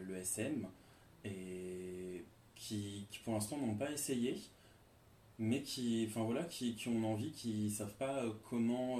le 0.06 0.16
SM 0.16 0.66
et 1.24 2.24
qui, 2.54 3.06
qui 3.10 3.18
pour 3.24 3.34
l'instant 3.34 3.58
n'ont 3.58 3.74
pas 3.74 3.90
essayé, 3.90 4.40
mais 5.39 5.62
qui, 5.62 6.07
enfin 6.09 6.22
voilà, 6.22 6.45
qui, 6.45 6.76
ont 6.89 7.05
envie, 7.12 7.32
qui 7.32 7.70
savent 7.70 7.97
pas 7.97 8.24
comment, 8.49 8.99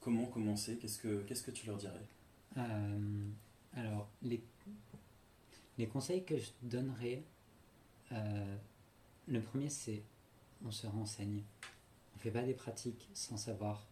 comment 0.00 0.26
commencer. 0.26 0.78
Qu'est-ce 0.78 0.98
que, 0.98 1.22
que 1.22 1.50
tu 1.50 1.66
leur 1.66 1.76
dirais? 1.76 2.06
Alors, 3.74 4.08
les, 4.22 4.42
les 5.78 5.86
conseils 5.86 6.24
que 6.24 6.36
je 6.36 6.50
donnerais, 6.62 7.22
le 9.26 9.40
premier 9.40 9.70
c'est 9.70 10.02
on 10.64 10.70
se 10.70 10.86
renseigne. 10.86 11.42
On 12.14 12.16
ne 12.16 12.20
fait 12.20 12.30
pas 12.30 12.42
des 12.42 12.54
pratiques 12.54 13.08
sans 13.14 13.36
savoir 13.36 13.86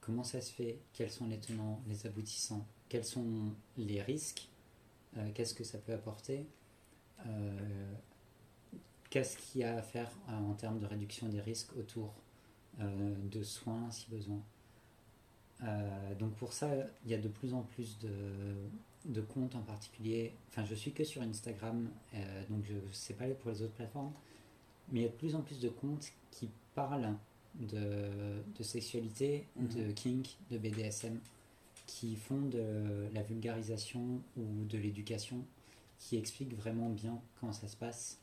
comment 0.00 0.24
ça 0.24 0.40
se 0.40 0.52
fait, 0.52 0.78
quels 0.92 1.10
sont 1.10 1.26
les 1.26 1.38
tenants, 1.38 1.82
les 1.86 2.06
aboutissants, 2.06 2.66
quels 2.88 3.04
sont 3.04 3.54
les 3.76 4.02
risques, 4.02 4.48
euh, 5.16 5.30
qu'est-ce 5.34 5.54
que 5.54 5.64
ça 5.64 5.78
peut 5.78 5.92
apporter, 5.92 6.46
euh, 7.26 7.92
qu'est-ce 9.10 9.36
qu'il 9.36 9.60
y 9.60 9.64
a 9.64 9.76
à 9.76 9.82
faire 9.82 10.10
euh, 10.28 10.38
en 10.38 10.54
termes 10.54 10.78
de 10.78 10.86
réduction 10.86 11.28
des 11.28 11.40
risques 11.40 11.76
autour 11.76 12.14
de 12.78 13.42
soins 13.42 13.90
si 13.90 14.06
besoin. 14.08 14.40
donc 16.18 16.32
pour 16.36 16.54
ça, 16.54 16.70
il 17.04 17.10
y 17.10 17.14
a 17.14 17.18
de 17.18 17.28
plus 17.28 17.52
en 17.52 17.60
plus 17.60 17.98
de, 17.98 18.08
de 19.04 19.20
comptes 19.20 19.54
en 19.54 19.60
particulier. 19.60 20.32
Enfin, 20.48 20.64
je 20.64 20.74
suis 20.74 20.92
que 20.92 21.04
sur 21.04 21.20
Instagram, 21.20 21.90
donc 22.48 22.64
je 22.64 22.72
ne 22.72 22.92
sais 22.92 23.12
pas 23.12 23.26
pour 23.26 23.50
les 23.50 23.60
autres 23.60 23.74
plateformes, 23.74 24.12
mais 24.90 25.00
il 25.00 25.02
y 25.02 25.06
a 25.06 25.10
de 25.10 25.16
plus 25.16 25.34
en 25.34 25.42
plus 25.42 25.60
de 25.60 25.68
comptes 25.68 26.10
qui 26.30 26.48
parlent 26.74 27.14
de, 27.54 28.42
de 28.56 28.62
sexualité, 28.62 29.46
mhm. 29.56 29.68
de 29.68 29.92
kink, 29.92 30.36
de 30.50 30.56
BDSM, 30.56 31.18
qui 31.86 32.14
font 32.16 32.42
de 32.42 33.08
la 33.12 33.22
vulgarisation 33.22 34.22
ou 34.36 34.64
de 34.64 34.78
l'éducation, 34.78 35.44
qui 35.98 36.16
expliquent 36.16 36.54
vraiment 36.54 36.88
bien 36.88 37.20
comment 37.38 37.52
ça 37.52 37.68
se 37.68 37.76
passe. 37.76 38.19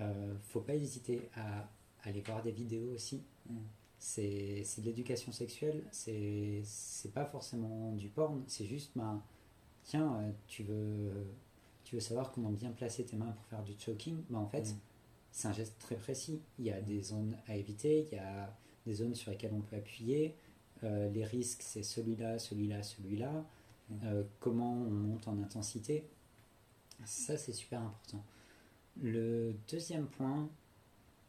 Euh, 0.00 0.34
faut 0.48 0.60
pas 0.60 0.74
hésiter 0.74 1.28
à, 1.36 1.68
aller 2.02 2.20
voir 2.20 2.42
des 2.42 2.52
vidéos 2.52 2.92
aussi. 2.94 3.22
Mhm. 3.48 3.58
C'est 3.98 4.64
de 4.78 4.86
l'éducation 4.86 5.30
sexuelle, 5.30 5.84
c'est 5.92 7.12
pas 7.12 7.26
forcément 7.26 7.92
du 7.92 8.08
porn, 8.08 8.42
c'est 8.46 8.64
juste, 8.64 8.92
ben, 8.96 9.22
tiens, 9.84 10.16
euh, 10.16 10.30
tu 10.46 10.62
veux, 10.62 11.26
tu 11.84 11.96
veux 11.96 12.00
savoir 12.00 12.32
comment 12.32 12.48
bien 12.48 12.70
placer 12.70 13.04
tes 13.04 13.16
mains 13.18 13.30
pour 13.30 13.44
faire 13.44 13.62
du 13.62 13.74
choking, 13.78 14.16
ben, 14.30 14.38
en 14.38 14.46
fait, 14.46 14.70
mhm 14.70 14.78
c'est 15.32 15.48
un 15.48 15.52
geste 15.52 15.78
très 15.78 15.96
précis. 15.96 16.40
Il 16.58 16.66
y 16.66 16.72
a 16.72 16.80
des 16.80 17.02
zones 17.02 17.36
à 17.48 17.56
éviter, 17.56 18.08
il 18.10 18.16
y 18.16 18.18
a 18.18 18.54
des 18.86 18.94
zones 18.94 19.14
sur 19.14 19.30
lesquelles 19.30 19.52
on 19.54 19.60
peut 19.60 19.76
appuyer. 19.76 20.34
Euh, 20.82 21.10
les 21.10 21.24
risques, 21.24 21.62
c'est 21.62 21.82
celui-là, 21.82 22.38
celui-là, 22.38 22.82
celui-là. 22.82 23.44
Mm. 23.88 23.94
Euh, 24.04 24.22
comment 24.38 24.72
on 24.72 24.90
monte 24.90 25.28
en 25.28 25.38
intensité? 25.38 26.04
Ça, 27.04 27.36
c'est 27.36 27.52
super 27.52 27.80
important. 27.80 28.24
Le 28.96 29.54
deuxième 29.68 30.06
point, 30.06 30.48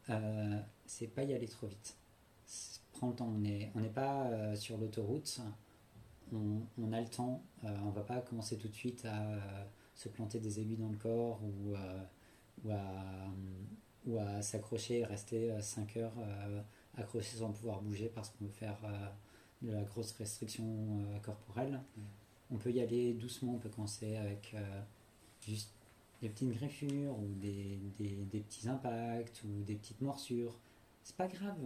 euh, 0.10 0.60
c'est 0.86 1.08
pas 1.08 1.24
y 1.24 1.34
aller 1.34 1.48
trop 1.48 1.68
vite. 1.68 1.98
Prends 2.94 3.10
le 3.10 3.16
temps. 3.16 3.28
On 3.28 3.40
n'est 3.40 3.72
on 3.76 3.84
pas 3.90 4.56
sur 4.56 4.78
l'autoroute. 4.78 5.42
On, 6.34 6.62
on, 6.78 6.94
a 6.94 7.02
le 7.02 7.08
temps. 7.08 7.44
on 7.64 7.90
va 7.90 8.04
pas 8.04 8.22
commencer 8.22 8.58
tout 8.58 8.68
de 8.68 8.74
suite 8.74 9.06
à 9.06 9.22
se 9.96 10.08
planter 10.10 10.40
des 10.40 10.60
aiguilles 10.60 10.78
dans 10.78 10.90
le 10.90 10.98
corps 10.98 11.42
ou, 11.44 11.74
ou 12.64 12.72
à 12.72 13.28
ou 14.06 14.18
à 14.18 14.42
s'accrocher 14.42 15.00
et 15.00 15.06
rester 15.06 15.54
5 15.62 15.98
heures 15.98 16.14
euh, 16.20 16.62
accroché 16.98 17.38
sans 17.38 17.52
pouvoir 17.52 17.82
bouger 17.82 18.12
parce 18.14 18.30
qu'on 18.30 18.46
veut 18.46 18.52
faire 18.52 18.78
euh, 18.84 19.08
de 19.62 19.72
la 19.72 19.84
grosse 19.84 20.12
restriction 20.14 20.66
euh, 20.66 21.20
corporelle. 21.20 21.82
Mm. 21.96 22.02
On 22.52 22.58
peut 22.58 22.72
y 22.72 22.82
aller 22.82 23.14
doucement, 23.14 23.54
on 23.54 23.60
peut 23.60 23.70
commencer 23.70 24.18
avec 24.18 24.56
juste 25.40 25.72
des 26.22 26.30
petites 26.30 26.52
griffures 26.52 27.18
ou 27.18 27.34
des, 27.36 27.80
des, 27.98 28.16
des, 28.26 28.40
petits 28.42 28.70
impacts 28.70 29.44
ou 29.44 29.64
des 29.64 29.76
petites 29.76 30.02
morsures. 30.02 30.60
C'est 31.04 31.16
pas 31.16 31.28
grave, 31.28 31.58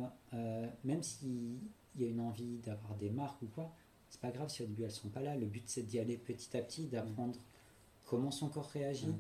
même 0.84 1.04
s'il 1.04 1.60
y 1.98 2.06
a 2.06 2.08
une 2.08 2.22
envie 2.22 2.60
d'avoir 2.60 2.96
des 2.96 3.10
marques 3.10 3.42
ou 3.42 3.48
quoi, 3.48 3.74
c'est 4.10 4.22
pas 4.22 4.32
grave 4.32 4.50
si 4.50 4.64
au 4.64 4.66
début 4.66 4.84
elles 4.84 4.92
sont 4.92 5.10
pas 5.10 5.22
là. 5.22 5.36
Le 5.36 5.46
but 5.46 5.64
c'est 5.66 5.84
d'y 5.84 6.00
aller 6.00 6.18
petit 6.18 6.56
à 6.56 6.62
petit, 6.62 6.88
d'apprendre 6.88 7.38
comment 8.06 8.32
son 8.32 8.48
corps 8.48 8.70
réagit, 8.70 9.08
mm 9.08 9.20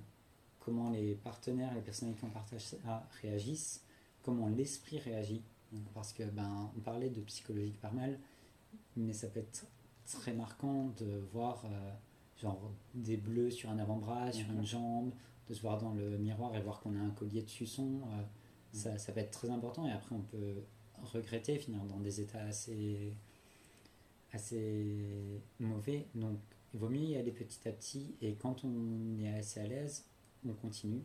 comment 0.65 0.89
les 0.89 1.13
partenaires, 1.13 1.73
les 1.75 1.81
personnes 1.81 2.15
qui 2.15 2.25
en 2.25 2.29
partagent 2.29 2.65
ça 2.65 3.07
réagissent, 3.21 3.83
comment 4.23 4.49
l'esprit 4.49 4.97
réagit. 4.97 5.43
Mm. 5.71 5.77
Parce 5.93 6.11
que 6.11 6.23
ben, 6.23 6.71
on 6.75 6.79
parlait 6.81 7.09
de 7.09 7.21
psychologie 7.21 7.77
par 7.79 7.93
mal, 7.93 8.19
mais 8.97 9.13
ça 9.13 9.27
peut 9.27 9.39
être 9.39 9.67
très 10.05 10.33
marquant 10.33 10.91
de 10.97 11.19
voir 11.31 11.63
euh, 11.65 11.91
genre 12.41 12.71
des 12.93 13.17
bleus 13.17 13.51
sur 13.51 13.69
un 13.69 13.79
avant-bras, 13.79 14.31
sur 14.31 14.51
une 14.51 14.65
jambe, 14.65 15.11
de 15.47 15.53
se 15.53 15.61
voir 15.61 15.77
dans 15.77 15.93
le 15.93 16.17
miroir 16.17 16.55
et 16.55 16.61
voir 16.61 16.79
qu'on 16.79 16.95
a 16.95 16.99
un 16.99 17.11
collier 17.11 17.41
de 17.41 17.49
suçon. 17.49 18.01
Euh, 18.03 18.21
ça, 18.71 18.97
ça, 18.97 19.13
peut 19.13 19.21
être 19.21 19.31
très 19.31 19.49
important 19.49 19.87
et 19.87 19.91
après 19.91 20.15
on 20.15 20.21
peut 20.21 20.63
regretter, 21.03 21.57
finir 21.57 21.83
dans 21.85 21.99
des 21.99 22.19
états 22.19 22.43
assez, 22.43 23.13
assez 24.33 25.41
mauvais. 25.59 26.07
Donc 26.15 26.39
il 26.73 26.79
vaut 26.79 26.89
mieux 26.89 27.03
y 27.03 27.15
aller 27.15 27.31
petit 27.31 27.67
à 27.67 27.71
petit 27.71 28.15
et 28.21 28.33
quand 28.35 28.65
on 28.65 29.17
est 29.19 29.37
assez 29.37 29.61
à 29.61 29.67
l'aise, 29.67 30.05
on 30.45 30.53
continue. 30.53 31.03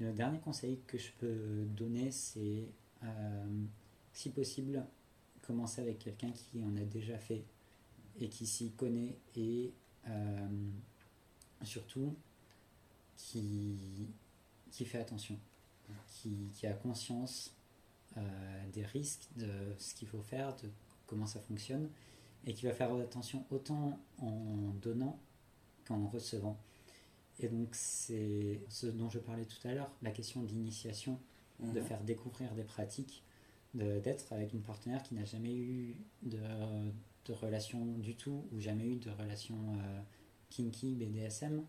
Et 0.00 0.04
le 0.04 0.12
dernier 0.12 0.38
conseil 0.40 0.80
que 0.86 0.98
je 0.98 1.10
peux 1.18 1.64
donner, 1.76 2.10
c'est 2.10 2.64
euh, 3.04 3.64
si 4.12 4.30
possible, 4.30 4.84
commencer 5.42 5.82
avec 5.82 5.98
quelqu'un 5.98 6.30
qui 6.32 6.62
en 6.64 6.76
a 6.76 6.84
déjà 6.84 7.18
fait 7.18 7.44
et 8.20 8.28
qui 8.28 8.46
s'y 8.46 8.70
connaît 8.72 9.16
et 9.36 9.72
euh, 10.08 10.48
surtout 11.62 12.14
qui, 13.16 14.08
qui 14.70 14.84
fait 14.84 14.98
attention, 14.98 15.38
qui, 16.08 16.50
qui 16.52 16.66
a 16.66 16.72
conscience 16.72 17.54
euh, 18.16 18.70
des 18.72 18.84
risques, 18.84 19.28
de 19.36 19.50
ce 19.78 19.94
qu'il 19.94 20.08
faut 20.08 20.22
faire, 20.22 20.54
de 20.56 20.68
comment 21.06 21.26
ça 21.26 21.40
fonctionne 21.40 21.88
et 22.46 22.52
qui 22.52 22.66
va 22.66 22.72
faire 22.72 22.94
attention 22.94 23.44
autant 23.50 23.98
en 24.18 24.72
donnant 24.82 25.18
qu'en 25.86 26.06
recevant. 26.06 26.58
Et 27.40 27.48
donc, 27.48 27.68
c'est 27.72 28.60
ce 28.68 28.86
dont 28.86 29.10
je 29.10 29.18
parlais 29.18 29.44
tout 29.44 29.66
à 29.66 29.74
l'heure, 29.74 29.90
la 30.02 30.10
question 30.10 30.42
d'initiation, 30.42 31.18
de 31.60 31.80
mhm. 31.80 31.86
faire 31.86 32.02
découvrir 32.02 32.54
des 32.54 32.64
pratiques, 32.64 33.22
d'être 33.74 34.32
avec 34.32 34.52
une 34.52 34.62
partenaire 34.62 35.02
qui 35.02 35.14
n'a 35.14 35.24
jamais 35.24 35.54
eu 35.54 35.96
de, 36.22 36.38
de, 37.26 37.32
relation 37.32 37.84
du 37.98 38.14
tout, 38.14 38.44
ou 38.52 38.60
jamais 38.60 38.86
eu 38.86 38.96
de 38.96 39.10
relation 39.10 39.56
euh, 39.78 40.00
kinky, 40.50 40.94
BDSM. 40.94 41.64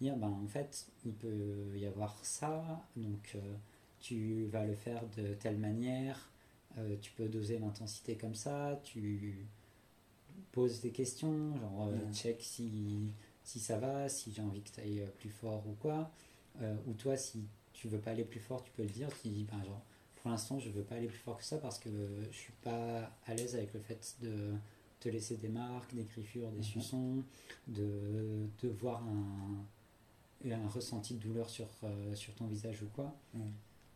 Dire, 0.00 0.16
ben, 0.16 0.28
en 0.28 0.46
fait, 0.46 0.86
il 1.04 1.12
peut 1.12 1.76
y 1.76 1.86
avoir 1.86 2.24
ça, 2.24 2.86
donc 2.96 3.32
euh, 3.34 3.54
tu 4.00 4.46
vas 4.46 4.64
le 4.64 4.74
faire 4.74 5.02
de 5.16 5.34
telle 5.34 5.58
manière, 5.58 6.30
euh, 6.78 6.96
tu 7.02 7.12
peux 7.12 7.28
doser 7.28 7.58
l'intensité 7.58 8.16
comme 8.16 8.34
ça, 8.34 8.80
tu 8.82 9.46
poses 10.52 10.80
des 10.80 10.90
questions, 10.90 11.54
genre 11.58 11.90
check 12.14 12.38
si 12.40 13.10
si 13.44 13.58
ça 13.58 13.78
va, 13.78 14.08
si 14.08 14.32
j'ai 14.32 14.42
envie 14.42 14.62
que 14.62 14.70
tu 14.70 14.80
ailles 14.80 15.06
plus 15.18 15.30
fort 15.30 15.64
ou 15.66 15.74
quoi. 15.80 16.10
Ou 16.86 16.92
toi, 16.94 17.16
si 17.16 17.44
tu 17.72 17.88
veux 17.88 17.98
pas 17.98 18.10
aller 18.12 18.24
plus 18.24 18.40
fort, 18.40 18.62
tu 18.62 18.70
peux 18.72 18.82
le 18.82 18.88
dire. 18.90 19.08
Tu 19.22 19.28
dis, 19.28 19.44
ben, 19.44 19.62
genre, 19.64 19.82
pour 20.16 20.30
l'instant, 20.30 20.58
je 20.58 20.68
veux 20.70 20.82
pas 20.82 20.96
aller 20.96 21.06
plus 21.06 21.18
fort 21.18 21.38
que 21.38 21.44
ça 21.44 21.58
parce 21.58 21.78
que 21.78 21.88
je 22.30 22.36
suis 22.36 22.52
pas 22.62 23.10
à 23.26 23.34
l'aise 23.34 23.54
avec 23.54 23.72
le 23.72 23.80
fait 23.80 24.16
de 24.20 24.52
te 25.00 25.08
laisser 25.08 25.36
des 25.36 25.48
marques, 25.48 25.94
des 25.94 26.04
griffures, 26.04 26.50
des 26.50 26.58
mhm. 26.58 26.62
suçons, 26.62 27.24
de, 27.66 28.46
de 28.62 28.68
voir 28.68 29.02
un, 29.02 30.50
un 30.50 30.68
ressenti 30.68 31.14
de 31.14 31.20
douleur 31.20 31.48
sur, 31.48 31.68
euh, 31.84 32.14
sur 32.14 32.34
ton 32.34 32.46
visage 32.46 32.82
ou 32.82 32.88
quoi. 32.94 33.14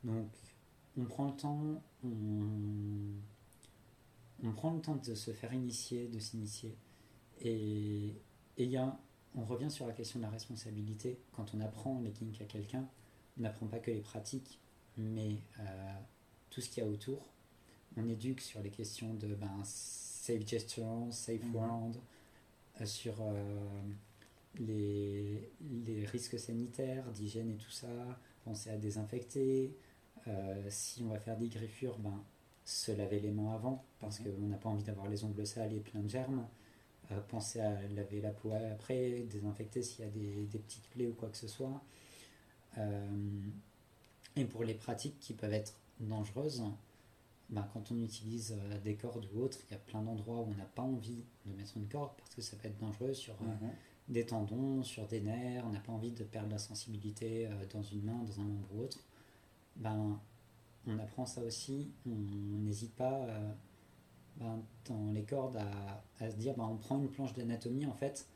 Donc, 0.02 0.28
on 0.96 1.04
prend 1.04 1.26
le 1.26 1.36
temps, 1.36 1.82
on, 2.04 2.08
on 4.42 4.52
prend 4.52 4.72
le 4.72 4.80
temps 4.80 4.96
de 4.96 5.14
se 5.14 5.30
faire 5.32 5.52
initier, 5.52 6.08
de 6.08 6.18
s'initier. 6.18 6.74
Et 7.40 8.14
il 8.56 8.70
y 8.70 8.76
a 8.76 8.98
on 9.36 9.44
revient 9.44 9.70
sur 9.70 9.86
la 9.86 9.92
question 9.92 10.18
de 10.18 10.24
la 10.24 10.30
responsabilité. 10.30 11.18
Quand 11.32 11.54
on 11.54 11.60
apprend 11.60 12.00
les 12.00 12.12
kinks 12.12 12.40
à 12.40 12.44
quelqu'un, 12.44 12.86
on 13.38 13.42
n'apprend 13.42 13.66
pas 13.66 13.78
que 13.78 13.90
les 13.90 14.00
pratiques, 14.00 14.60
mais 14.96 15.38
euh, 15.58 15.92
tout 16.50 16.60
ce 16.60 16.68
qu'il 16.68 16.82
y 16.82 16.86
a 16.86 16.88
autour. 16.88 17.26
On 17.96 18.08
éduque 18.08 18.40
sur 18.40 18.62
les 18.62 18.70
questions 18.70 19.14
de 19.14 19.34
ben, 19.34 19.62
safe 20.24 20.46
gesture, 20.46 21.06
safe 21.10 21.42
world, 21.52 21.96
euh, 22.80 22.86
sur 22.86 23.14
euh, 23.20 23.80
les, 24.58 25.50
les, 25.86 26.06
risques 26.06 26.38
sanitaires, 26.38 27.10
d'hygiène 27.12 27.50
et 27.50 27.56
tout 27.56 27.70
ça, 27.70 27.88
penser 28.44 28.70
à 28.70 28.76
désinfecter. 28.76 29.74
si 30.68 31.02
on 31.02 31.08
va 31.08 31.18
faire 31.18 31.36
des 31.36 31.48
griffures, 31.48 31.98
ben, 31.98 32.24
se 32.64 32.92
laver 32.92 33.20
les 33.20 33.30
mains 33.30 33.54
avant, 33.54 33.84
parce 34.00 34.20
mhm. 34.20 34.32
qu'on 34.32 34.46
n'a 34.46 34.56
pas 34.56 34.68
envie 34.68 34.84
d'avoir 34.84 35.08
les 35.08 35.24
ongles 35.24 35.46
sales 35.46 35.74
et 35.74 35.80
plein 35.80 36.00
de 36.00 36.08
germes. 36.08 36.46
Euh, 37.12 37.20
penser 37.28 37.60
à 37.60 37.82
laver 37.88 38.22
la 38.22 38.30
peau 38.30 38.52
après, 38.72 39.26
désinfecter 39.30 39.82
s'il 39.82 40.06
y 40.06 40.08
a 40.08 40.10
des, 40.10 40.46
des, 40.46 40.58
petites 40.58 40.88
plaies 40.88 41.06
ou 41.06 41.12
quoi 41.12 41.28
que 41.28 41.36
ce 41.36 41.48
soit. 41.48 41.82
Euh, 42.78 43.42
et 44.36 44.44
pour 44.46 44.64
les 44.64 44.72
pratiques 44.72 45.20
qui 45.20 45.34
peuvent 45.34 45.52
être 45.52 45.74
dangereuses, 46.00 46.64
ben, 47.50 47.66
quand 47.72 47.90
on 47.90 48.02
utilise 48.02 48.56
euh, 48.58 48.78
des 48.80 48.96
cordes 48.96 49.26
ou 49.34 49.40
autres, 49.42 49.58
il 49.68 49.72
y 49.72 49.76
a 49.76 49.78
plein 49.78 50.02
d'endroits 50.02 50.40
où 50.40 50.48
on 50.50 50.54
n'a 50.54 50.64
pas 50.64 50.82
envie 50.82 51.24
de 51.44 51.52
mettre 51.54 51.76
une 51.76 51.88
corde 51.88 52.12
parce 52.16 52.34
que 52.34 52.42
ça 52.42 52.56
peut 52.56 52.68
être 52.68 52.78
dangereux 52.78 53.14
sur 53.14 53.34
mhm. 53.42 53.70
des 54.08 54.24
tendons, 54.24 54.82
sur 54.82 55.06
des 55.06 55.20
nerfs, 55.20 55.64
on 55.66 55.70
n'a 55.70 55.80
pas 55.80 55.92
envie 55.92 56.12
de 56.12 56.24
perdre 56.24 56.50
la 56.50 56.58
sensibilité 56.58 57.46
euh, 57.46 57.50
dans 57.72 57.82
une 57.82 58.02
main, 58.02 58.22
dans 58.24 58.40
un 58.40 58.44
membre 58.44 58.68
ou 58.74 58.80
autre, 58.80 58.98
ben, 59.76 60.18
on 60.86 60.98
apprend 60.98 61.26
ça 61.26 61.42
aussi. 61.42 61.90
On 62.06 62.10
n'hésite 62.58 62.94
pas 62.94 63.26
euh, 63.26 63.52
ben, 64.36 64.62
dans 64.86 65.12
les 65.12 65.24
cordes 65.24 65.56
à, 65.56 66.30
se 66.30 66.36
dire 66.36 66.54
ben, 66.56 66.64
on 66.64 66.76
prend 66.76 66.98
une 66.98 67.10
planche 67.10 67.34
d'anatomie 67.34 67.86
en 67.86 67.94
fait 67.94 68.26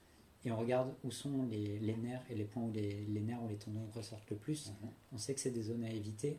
et 0.45 0.53
on 0.53 0.59
regarde 0.59 0.95
où 1.03 1.11
sont 1.11 1.45
les, 1.45 1.97
nerfs 1.97 2.25
et 2.31 2.35
les 2.35 2.45
points 2.45 2.63
où 2.63 2.73
les, 2.73 3.07
nerfs 3.21 3.43
ou 3.43 3.49
les 3.49 3.57
tendons 3.57 3.87
ressortent 3.95 4.31
le 4.31 4.37
plus. 4.37 4.69
Mhm. 4.69 4.91
On 5.13 5.19
sait 5.19 5.35
que 5.35 5.41
c'est 5.41 5.51
des 5.51 5.63
zones 5.63 5.85
à 5.85 5.91
éviter. 5.91 6.39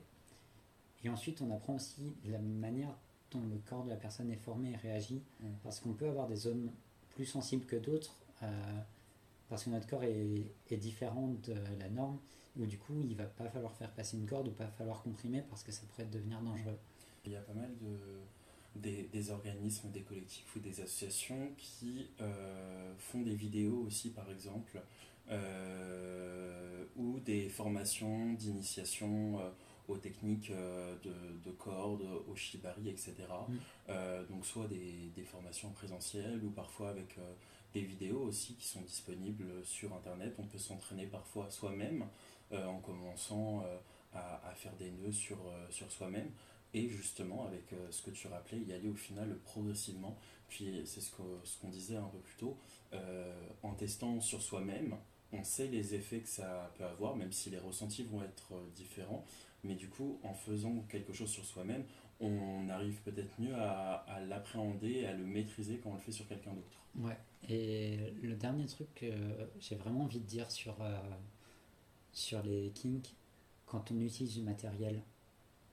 Et 1.03 1.09
ensuite, 1.09 1.41
on 1.41 1.51
apprend 1.51 1.75
aussi 1.75 2.13
la 2.25 2.39
manière 2.39 2.95
dont 3.31 3.41
le 3.41 3.57
corps 3.57 3.83
de 3.83 3.89
la 3.89 3.95
personne 3.95 4.31
est 4.31 4.37
formé 4.37 4.71
et 4.71 4.75
réagit. 4.75 5.21
Mhm. 5.39 5.49
Parce 5.63 5.79
qu'on 5.79 5.93
peut 5.93 6.07
avoir 6.07 6.27
des 6.27 6.35
zones 6.35 6.71
plus 7.11 7.25
sensibles 7.25 7.65
que 7.65 7.75
d'autres. 7.75 8.15
Euh, 8.43 8.79
parce 9.49 9.63
que 9.63 9.69
notre 9.71 9.87
corps 9.87 10.03
est, 10.03 10.77
différent 10.77 11.35
de 11.43 11.53
la 11.79 11.89
norme, 11.89 12.19
ou 12.55 12.65
du 12.65 12.77
coup 12.77 13.01
il 13.01 13.15
va 13.15 13.25
pas 13.25 13.49
falloir 13.49 13.73
faire 13.75 13.91
passer 13.91 14.15
une 14.17 14.27
corde 14.27 14.47
ou 14.47 14.51
pas 14.51 14.67
falloir 14.67 15.01
comprimer 15.01 15.41
parce 15.49 15.63
que 15.63 15.71
ça 15.71 15.81
pourrait 15.89 16.05
devenir 16.05 16.39
dangereux. 16.41 16.77
Il 17.25 17.31
y 17.31 17.35
a 17.35 17.41
pas 17.41 17.53
mal 17.53 17.71
de, 18.75 19.01
des, 19.11 19.31
organismes, 19.31 19.89
des 19.89 20.01
collectifs 20.01 20.55
ou 20.55 20.59
des 20.59 20.81
associations 20.81 21.49
qui 21.57 22.09
euh, 22.21 22.93
font 22.97 23.21
des 23.21 23.35
vidéos 23.35 23.85
aussi 23.87 24.11
par 24.11 24.29
exemple, 24.29 24.79
euh, 25.31 26.85
ou 26.95 27.19
des 27.19 27.49
formations 27.49 28.33
d'initiation 28.33 29.39
aux 29.89 29.97
techniques 29.97 30.51
de, 30.51 31.09
de, 31.43 31.51
cordes, 31.51 32.07
au 32.29 32.35
shibari, 32.35 32.89
etc. 32.89 33.15
Mm. 33.47 33.93
donc 34.29 34.45
soit 34.45 34.67
des, 34.67 35.11
des, 35.15 35.23
formations 35.23 35.71
présentielles 35.71 36.41
ou 36.43 36.51
parfois 36.51 36.89
avec 36.89 37.17
des 37.73 37.81
vidéos 37.81 38.21
aussi 38.21 38.55
qui 38.55 38.67
sont 38.67 38.81
disponibles 38.81 39.45
sur 39.63 39.93
Internet. 39.93 40.35
On 40.37 40.45
peut 40.45 40.57
s'entraîner 40.57 41.05
parfois 41.05 41.49
soi-même 41.49 42.05
euh, 42.51 42.65
en 42.65 42.79
commençant 42.79 43.61
euh, 43.63 43.77
à, 44.13 44.53
faire 44.55 44.75
des 44.77 44.89
nœuds 44.89 45.11
sur, 45.11 45.37
euh, 45.37 45.67
sur 45.69 45.91
soi-même. 45.91 46.31
Et 46.73 46.87
justement, 46.87 47.45
avec 47.47 47.73
ce 47.89 48.03
que 48.03 48.11
tu 48.11 48.27
rappelais, 48.27 48.59
y 48.59 48.73
aller 48.73 48.89
au 48.89 48.95
final 48.95 49.35
progressivement. 49.43 50.15
Puis 50.49 50.83
c'est 50.85 51.01
ce 51.01 51.11
qu'on 51.15 51.23
ce 51.43 51.57
qu'on 51.57 51.69
disait 51.69 51.95
un 51.95 52.07
peu 52.09 52.19
plus 52.19 52.35
tôt, 52.35 52.57
en 53.63 53.73
testant 53.73 54.21
sur 54.21 54.39
soi-même, 54.39 54.95
on 55.33 55.43
sait 55.43 55.65
les 55.65 55.95
effets 55.95 56.19
que 56.19 56.29
ça 56.29 56.71
peut 56.77 56.83
avoir, 56.83 57.15
même 57.15 57.31
si 57.31 57.49
les 57.49 57.57
ressentis 57.57 58.03
vont 58.03 58.21
être 58.21 58.53
différents. 58.75 59.25
Mais 59.63 59.75
du 59.75 59.89
coup, 59.89 60.19
en 60.23 60.33
faisant 60.33 60.85
quelque 60.89 61.13
chose 61.13 61.29
sur 61.29 61.45
soi-même, 61.45 61.83
on 62.19 62.67
arrive 62.69 63.01
peut-être 63.01 63.39
mieux 63.39 63.55
à, 63.55 63.95
à 64.07 64.19
l'appréhender, 64.21 65.05
à 65.05 65.13
le 65.13 65.25
maîtriser 65.25 65.77
quand 65.77 65.91
on 65.91 65.93
le 65.93 65.99
fait 65.99 66.11
sur 66.11 66.27
quelqu'un 66.27 66.53
d'autre. 66.53 66.79
Ouais. 66.95 67.17
Et 67.47 67.97
le 68.21 68.35
dernier 68.35 68.65
truc 68.65 68.93
que 68.95 69.11
j'ai 69.59 69.75
vraiment 69.75 70.01
envie 70.01 70.19
de 70.19 70.25
dire 70.25 70.51
sur, 70.51 70.81
euh, 70.81 70.99
sur 72.11 72.41
les 72.43 72.71
kinks, 72.71 73.15
quand 73.65 73.91
on 73.91 73.99
utilise 74.01 74.35
du 74.35 74.41
matériel, 74.41 75.01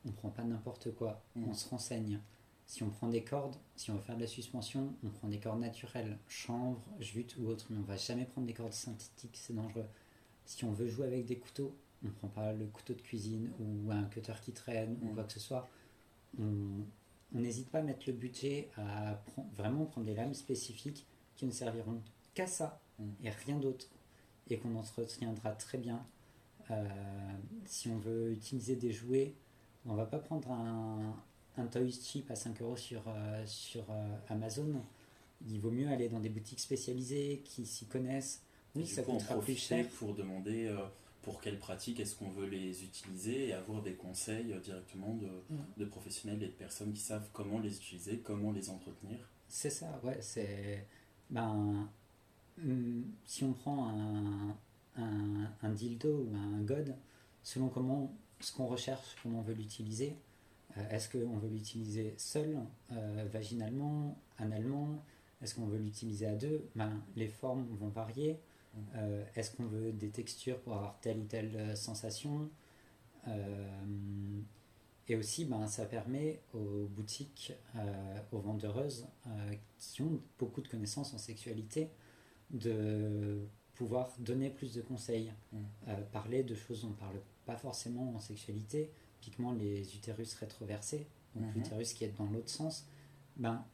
on 0.07 0.12
prend 0.12 0.30
pas 0.30 0.45
n'importe 0.45 0.95
quoi, 0.95 1.22
mm. 1.34 1.45
on 1.49 1.55
se 1.55 1.68
renseigne. 1.68 2.20
Si 2.66 2.82
on 2.82 2.91
prend 2.91 3.09
des 3.09 3.22
cordes, 3.22 3.57
si 3.76 3.91
on 3.91 3.95
veut 3.95 4.03
faire 4.03 4.16
de 4.16 4.22
la 4.22 4.26
suspension, 4.26 4.95
on 5.05 5.09
prend 5.11 5.28
des 5.28 5.39
cordes 5.39 5.61
naturelles, 5.61 6.18
chanvre, 6.28 6.82
jute 6.99 7.37
ou 7.39 7.47
autre, 7.47 7.66
mais 7.70 7.78
on 7.78 7.82
va 7.82 7.97
jamais 7.97 8.24
prendre 8.24 8.47
des 8.47 8.55
cordes 8.55 8.72
synthétiques, 8.72 9.37
c'est 9.37 9.55
dangereux. 9.55 9.87
Si 10.45 10.64
on 10.64 10.72
veut 10.72 10.89
jouer 10.89 11.07
avec 11.07 11.26
des 11.26 11.39
couteaux, 11.39 11.76
on 12.05 12.11
prend 12.11 12.29
pas 12.29 12.53
le 12.53 12.67
couteau 12.67 12.95
de 12.95 13.01
cuisine 13.01 13.51
ou 13.59 13.91
un 13.91 14.05
cutter 14.05 14.35
qui 14.43 14.53
traîne 14.53 14.97
ou 15.03 15.07
mm. 15.07 15.15
quoi 15.15 15.25
que 15.25 15.33
ce 15.33 15.41
soit. 15.41 15.69
On 16.39 16.85
n'hésite 17.33 17.71
pas 17.71 17.79
à 17.79 17.83
mettre 17.83 18.05
le 18.07 18.13
budget 18.13 18.69
à 18.77 19.21
vraiment 19.55 19.85
prendre 19.87 20.07
des 20.07 20.15
lames 20.15 20.35
spécifiques 20.35 21.07
qui 21.37 21.47
ne 21.47 21.51
serviront 21.51 22.01
qu'à 22.35 22.47
ça 22.47 22.81
mm. 22.99 23.05
et 23.25 23.31
rien 23.31 23.59
d'autre, 23.59 23.87
et 24.49 24.59
qu'on 24.59 24.77
entretiendra 24.77 25.53
très 25.53 25.79
bien. 25.79 26.05
Euh, 26.71 26.85
si 27.65 27.89
on 27.89 27.99
veut 27.99 28.33
utiliser 28.33 28.77
des 28.77 28.93
jouets, 28.93 29.35
on 29.87 29.95
va 29.95 30.05
pas 30.05 30.19
prendre 30.19 30.51
un, 30.51 31.15
un 31.57 31.67
Toys 31.67 31.91
Cheap 31.91 32.31
à 32.31 32.35
5 32.37 32.61
euros 32.61 32.77
sur, 32.77 33.03
euh, 33.07 33.43
sur 33.47 33.85
euh, 33.91 34.17
Amazon. 34.29 34.83
Il 35.49 35.61
vaut 35.61 35.71
mieux 35.71 35.89
aller 35.89 36.09
dans 36.09 36.21
des 36.21 36.29
boutiques 36.29 36.61
spécialisées 36.61 37.43
qui 37.45 37.67
s'y 37.67 37.87
connaissent. 37.87 38.43
Oui, 38.75 38.87
ça 38.87 39.03
coûtera 39.03 39.39
plus 39.41 39.57
cher. 39.57 39.87
Pour 39.99 40.15
demander 40.15 40.75
pour 41.27 41.41
quelles 41.41 41.59
pratiques 41.59 41.99
est-ce 41.99 42.14
qu'on 42.14 42.31
veut 42.31 42.47
les 42.47 42.85
utiliser 42.85 43.49
et 43.49 43.53
avoir 43.53 43.83
des 43.83 43.95
conseils 43.95 44.55
directement 44.62 45.12
de, 45.16 45.27
mm. 45.27 45.59
de, 45.77 45.85
professionnels 45.85 46.41
et 46.41 46.47
de 46.47 46.53
personnes 46.53 46.93
qui 46.93 47.01
savent 47.01 47.29
comment 47.33 47.59
les 47.59 47.77
utiliser, 47.77 48.20
comment 48.20 48.53
les 48.53 48.70
entretenir. 48.70 49.18
C'est 49.49 49.70
ça, 49.70 50.01
ouais. 50.05 50.18
C'est 50.20 50.87
ben, 51.29 51.89
hum, 52.62 53.05
si 53.24 53.43
on 53.43 53.53
prend 53.55 53.89
un, 53.89 55.51
un, 55.62 55.70
dildo 55.70 56.29
ou 56.31 56.37
un 56.37 56.61
god, 56.61 56.95
selon 57.43 57.70
comment 57.70 58.16
ce 58.39 58.53
qu'on 58.53 58.66
recherche, 58.66 59.16
comment 59.20 59.41
on 59.41 59.43
veut 59.43 59.55
l'utiliser, 59.55 60.16
euh, 60.77 60.89
est-ce 60.91 61.09
qu'on 61.09 61.39
veut 61.39 61.49
l'utiliser 61.49 62.14
seul, 62.18 62.57
euh, 62.93 63.27
vaginalement, 63.33 64.16
analement, 64.39 65.03
est-ce 65.43 65.57
qu'on 65.57 65.66
veut 65.66 65.79
l'utiliser 65.79 66.27
à 66.27 66.37
deux? 66.37 66.70
Ben, 66.77 67.03
Les 67.16 67.27
formes 67.27 67.66
vont 67.81 67.89
varier. 67.89 68.39
Mmh. 68.77 68.81
Euh, 68.97 69.24
est-ce 69.35 69.57
qu'on 69.57 69.66
veut 69.66 69.93
des 69.93 70.11
textures 70.11 70.61
pour 70.61 70.74
avoir 70.74 71.01
telle 71.01 71.18
ou 71.18 71.24
telle 71.24 71.77
sensation? 71.77 72.51
Et 75.09 75.14
aussi, 75.14 75.45
ben, 75.45 75.66
ça 75.68 75.85
permet 75.85 76.41
aux 76.53 76.87
boutiques, 76.89 77.53
euh, 77.77 78.18
aux 78.33 78.41
vendeuses 78.41 79.07
euh, 79.27 79.55
qui 79.79 80.03
ont 80.03 80.20
beaucoup 80.39 80.61
de 80.61 80.68
connaissances 80.68 81.14
en 81.14 81.18
sexualité, 81.18 81.91
de 82.51 83.47
pouvoir 83.74 84.12
donner 84.18 84.51
plus 84.51 84.74
de 84.74 84.81
conseils, 84.83 85.33
mm. 85.53 85.59
euh, 85.89 86.03
parler 86.12 86.43
de 86.43 86.55
choses 86.55 86.83
dont 86.83 86.89
on 86.89 86.91
ne 86.91 86.97
parle 86.97 87.20
pas 87.45 87.57
forcément 87.57 88.16
en 88.16 88.20
sexualité, 88.20 88.91
typiquement 89.20 89.53
les 89.53 89.95
utérus 89.95 90.35
rétroversés, 90.35 91.07
donc 91.37 91.45
mm-hmm. 91.45 91.55
l'utérus 91.55 91.93
qui 91.93 92.05
est 92.05 92.16
dans 92.18 92.27
l'autre 92.27 92.51
sens, 92.51 92.89
ben, 93.37 93.64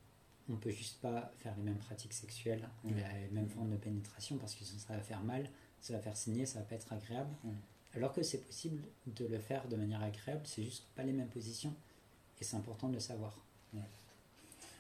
on 0.49 0.53
ne 0.53 0.59
peut 0.59 0.70
juste 0.70 1.01
pas 1.01 1.32
faire 1.38 1.55
les 1.57 1.62
mêmes 1.62 1.78
pratiques 1.78 2.12
sexuelles, 2.12 2.68
mm. 2.84 2.90
les 2.95 3.28
mêmes 3.32 3.49
formes 3.49 3.70
de 3.70 3.76
pénétration, 3.76 4.36
parce 4.38 4.55
que 4.55 4.64
ça 4.64 4.95
va 4.95 5.01
faire 5.01 5.22
mal, 5.22 5.49
ça 5.80 5.93
va 5.95 6.01
faire 6.01 6.16
saigner, 6.16 6.47
ça 6.47 6.61
va 6.61 6.64
pas 6.64 6.74
être 6.74 6.93
agréable. 6.93 7.30
Mm. 7.45 7.51
Alors 7.95 8.12
que 8.12 8.22
c'est 8.22 8.45
possible 8.45 8.82
de 9.07 9.26
le 9.26 9.38
faire 9.38 9.68
de 9.68 9.76
manière 9.76 10.03
agréable, 10.03 10.43
c'est 10.45 10.62
juste 10.62 10.86
pas 10.95 11.03
les 11.03 11.12
mêmes 11.12 11.28
positions 11.28 11.74
et 12.40 12.45
c'est 12.45 12.57
important 12.57 12.88
de 12.88 12.95
le 12.95 13.01
savoir. 13.01 13.36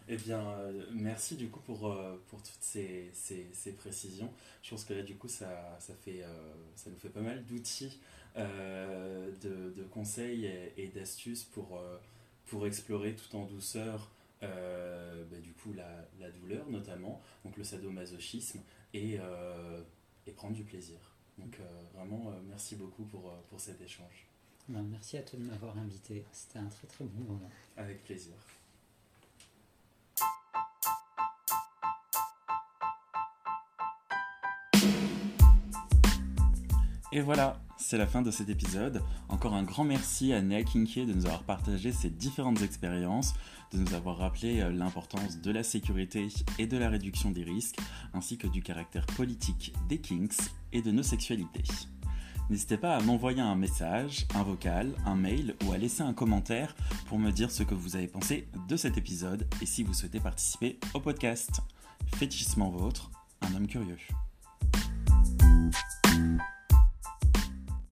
Eh 0.08 0.16
bien, 0.16 0.40
euh, 0.40 0.84
merci 0.92 1.36
du 1.36 1.48
coup 1.48 1.60
pour, 1.60 1.86
euh, 1.86 2.20
pour 2.28 2.42
toutes 2.42 2.62
ces, 2.62 3.10
ces, 3.14 3.72
précisions. 3.72 4.30
Je 4.62 4.70
pense 4.70 4.84
que 4.84 4.94
là, 4.94 5.02
du 5.02 5.14
coup, 5.14 5.28
ça, 5.28 5.76
ça, 5.78 5.94
fait, 5.94 6.22
euh, 6.22 6.54
ça 6.74 6.90
nous 6.90 6.98
fait 6.98 7.08
pas 7.08 7.20
mal 7.20 7.44
d'outils, 7.44 8.00
de, 8.36 9.70
de, 9.70 9.84
conseils 9.84 10.50
et, 10.76 10.88
d'astuces 10.88 11.44
pour, 11.44 11.80
pour 12.46 12.66
explorer 12.66 13.14
tout 13.14 13.36
en 13.36 13.44
douceur 13.44 14.10
bah, 14.42 15.38
du 15.42 15.52
coup, 15.52 15.72
la, 15.72 16.08
la, 16.20 16.30
douleur 16.30 16.68
notamment, 16.68 17.22
donc 17.44 17.56
le 17.56 17.64
sadomasochisme 17.64 18.60
et, 18.92 19.18
et 20.26 20.32
prendre 20.32 20.54
du 20.54 20.64
plaisir. 20.64 20.98
Donc 21.38 21.58
euh, 21.60 21.82
vraiment, 21.94 22.30
euh, 22.30 22.40
merci 22.48 22.76
beaucoup 22.76 23.04
pour, 23.04 23.30
euh, 23.30 23.36
pour 23.48 23.60
cet 23.60 23.80
échange. 23.80 24.26
Ben, 24.68 24.82
merci 24.82 25.16
à 25.16 25.22
toi 25.22 25.38
de 25.38 25.44
m'avoir 25.44 25.76
invité. 25.78 26.24
C'était 26.32 26.58
un 26.58 26.68
très 26.68 26.86
très 26.86 27.04
bon 27.04 27.24
moment. 27.24 27.50
Avec 27.76 28.04
plaisir. 28.04 28.34
Et 37.14 37.20
voilà, 37.20 37.60
c'est 37.76 37.98
la 37.98 38.06
fin 38.06 38.22
de 38.22 38.30
cet 38.30 38.48
épisode. 38.48 39.02
Encore 39.28 39.52
un 39.52 39.64
grand 39.64 39.84
merci 39.84 40.32
à 40.32 40.40
Nea 40.40 40.62
Kinkie 40.64 41.04
de 41.04 41.12
nous 41.12 41.26
avoir 41.26 41.42
partagé 41.42 41.92
ses 41.92 42.08
différentes 42.08 42.62
expériences, 42.62 43.34
de 43.70 43.76
nous 43.76 43.92
avoir 43.92 44.16
rappelé 44.16 44.62
euh, 44.62 44.70
l'importance 44.70 45.38
de 45.38 45.50
la 45.50 45.62
sécurité 45.62 46.28
et 46.58 46.66
de 46.66 46.78
la 46.78 46.88
réduction 46.88 47.30
des 47.30 47.44
risques, 47.44 47.76
ainsi 48.14 48.38
que 48.38 48.46
du 48.46 48.62
caractère 48.62 49.04
politique 49.04 49.74
des 49.90 49.98
kinks 49.98 50.38
et 50.72 50.80
de 50.80 50.90
nos 50.90 51.02
sexualités. 51.02 51.64
N'hésitez 52.48 52.78
pas 52.78 52.96
à 52.96 53.02
m'envoyer 53.02 53.42
un 53.42 53.56
message, 53.56 54.26
un 54.34 54.42
vocal, 54.42 54.94
un 55.04 55.14
mail 55.14 55.54
ou 55.66 55.72
à 55.72 55.76
laisser 55.76 56.02
un 56.02 56.14
commentaire 56.14 56.74
pour 57.08 57.18
me 57.18 57.30
dire 57.30 57.50
ce 57.50 57.62
que 57.62 57.74
vous 57.74 57.94
avez 57.94 58.08
pensé 58.08 58.48
de 58.68 58.76
cet 58.76 58.96
épisode 58.96 59.46
et 59.60 59.66
si 59.66 59.82
vous 59.82 59.92
souhaitez 59.92 60.18
participer 60.18 60.80
au 60.94 61.00
podcast. 61.00 61.60
Fétichissement 62.16 62.70
vôtre, 62.70 63.10
un 63.42 63.54
homme 63.54 63.66
curieux. 63.66 63.98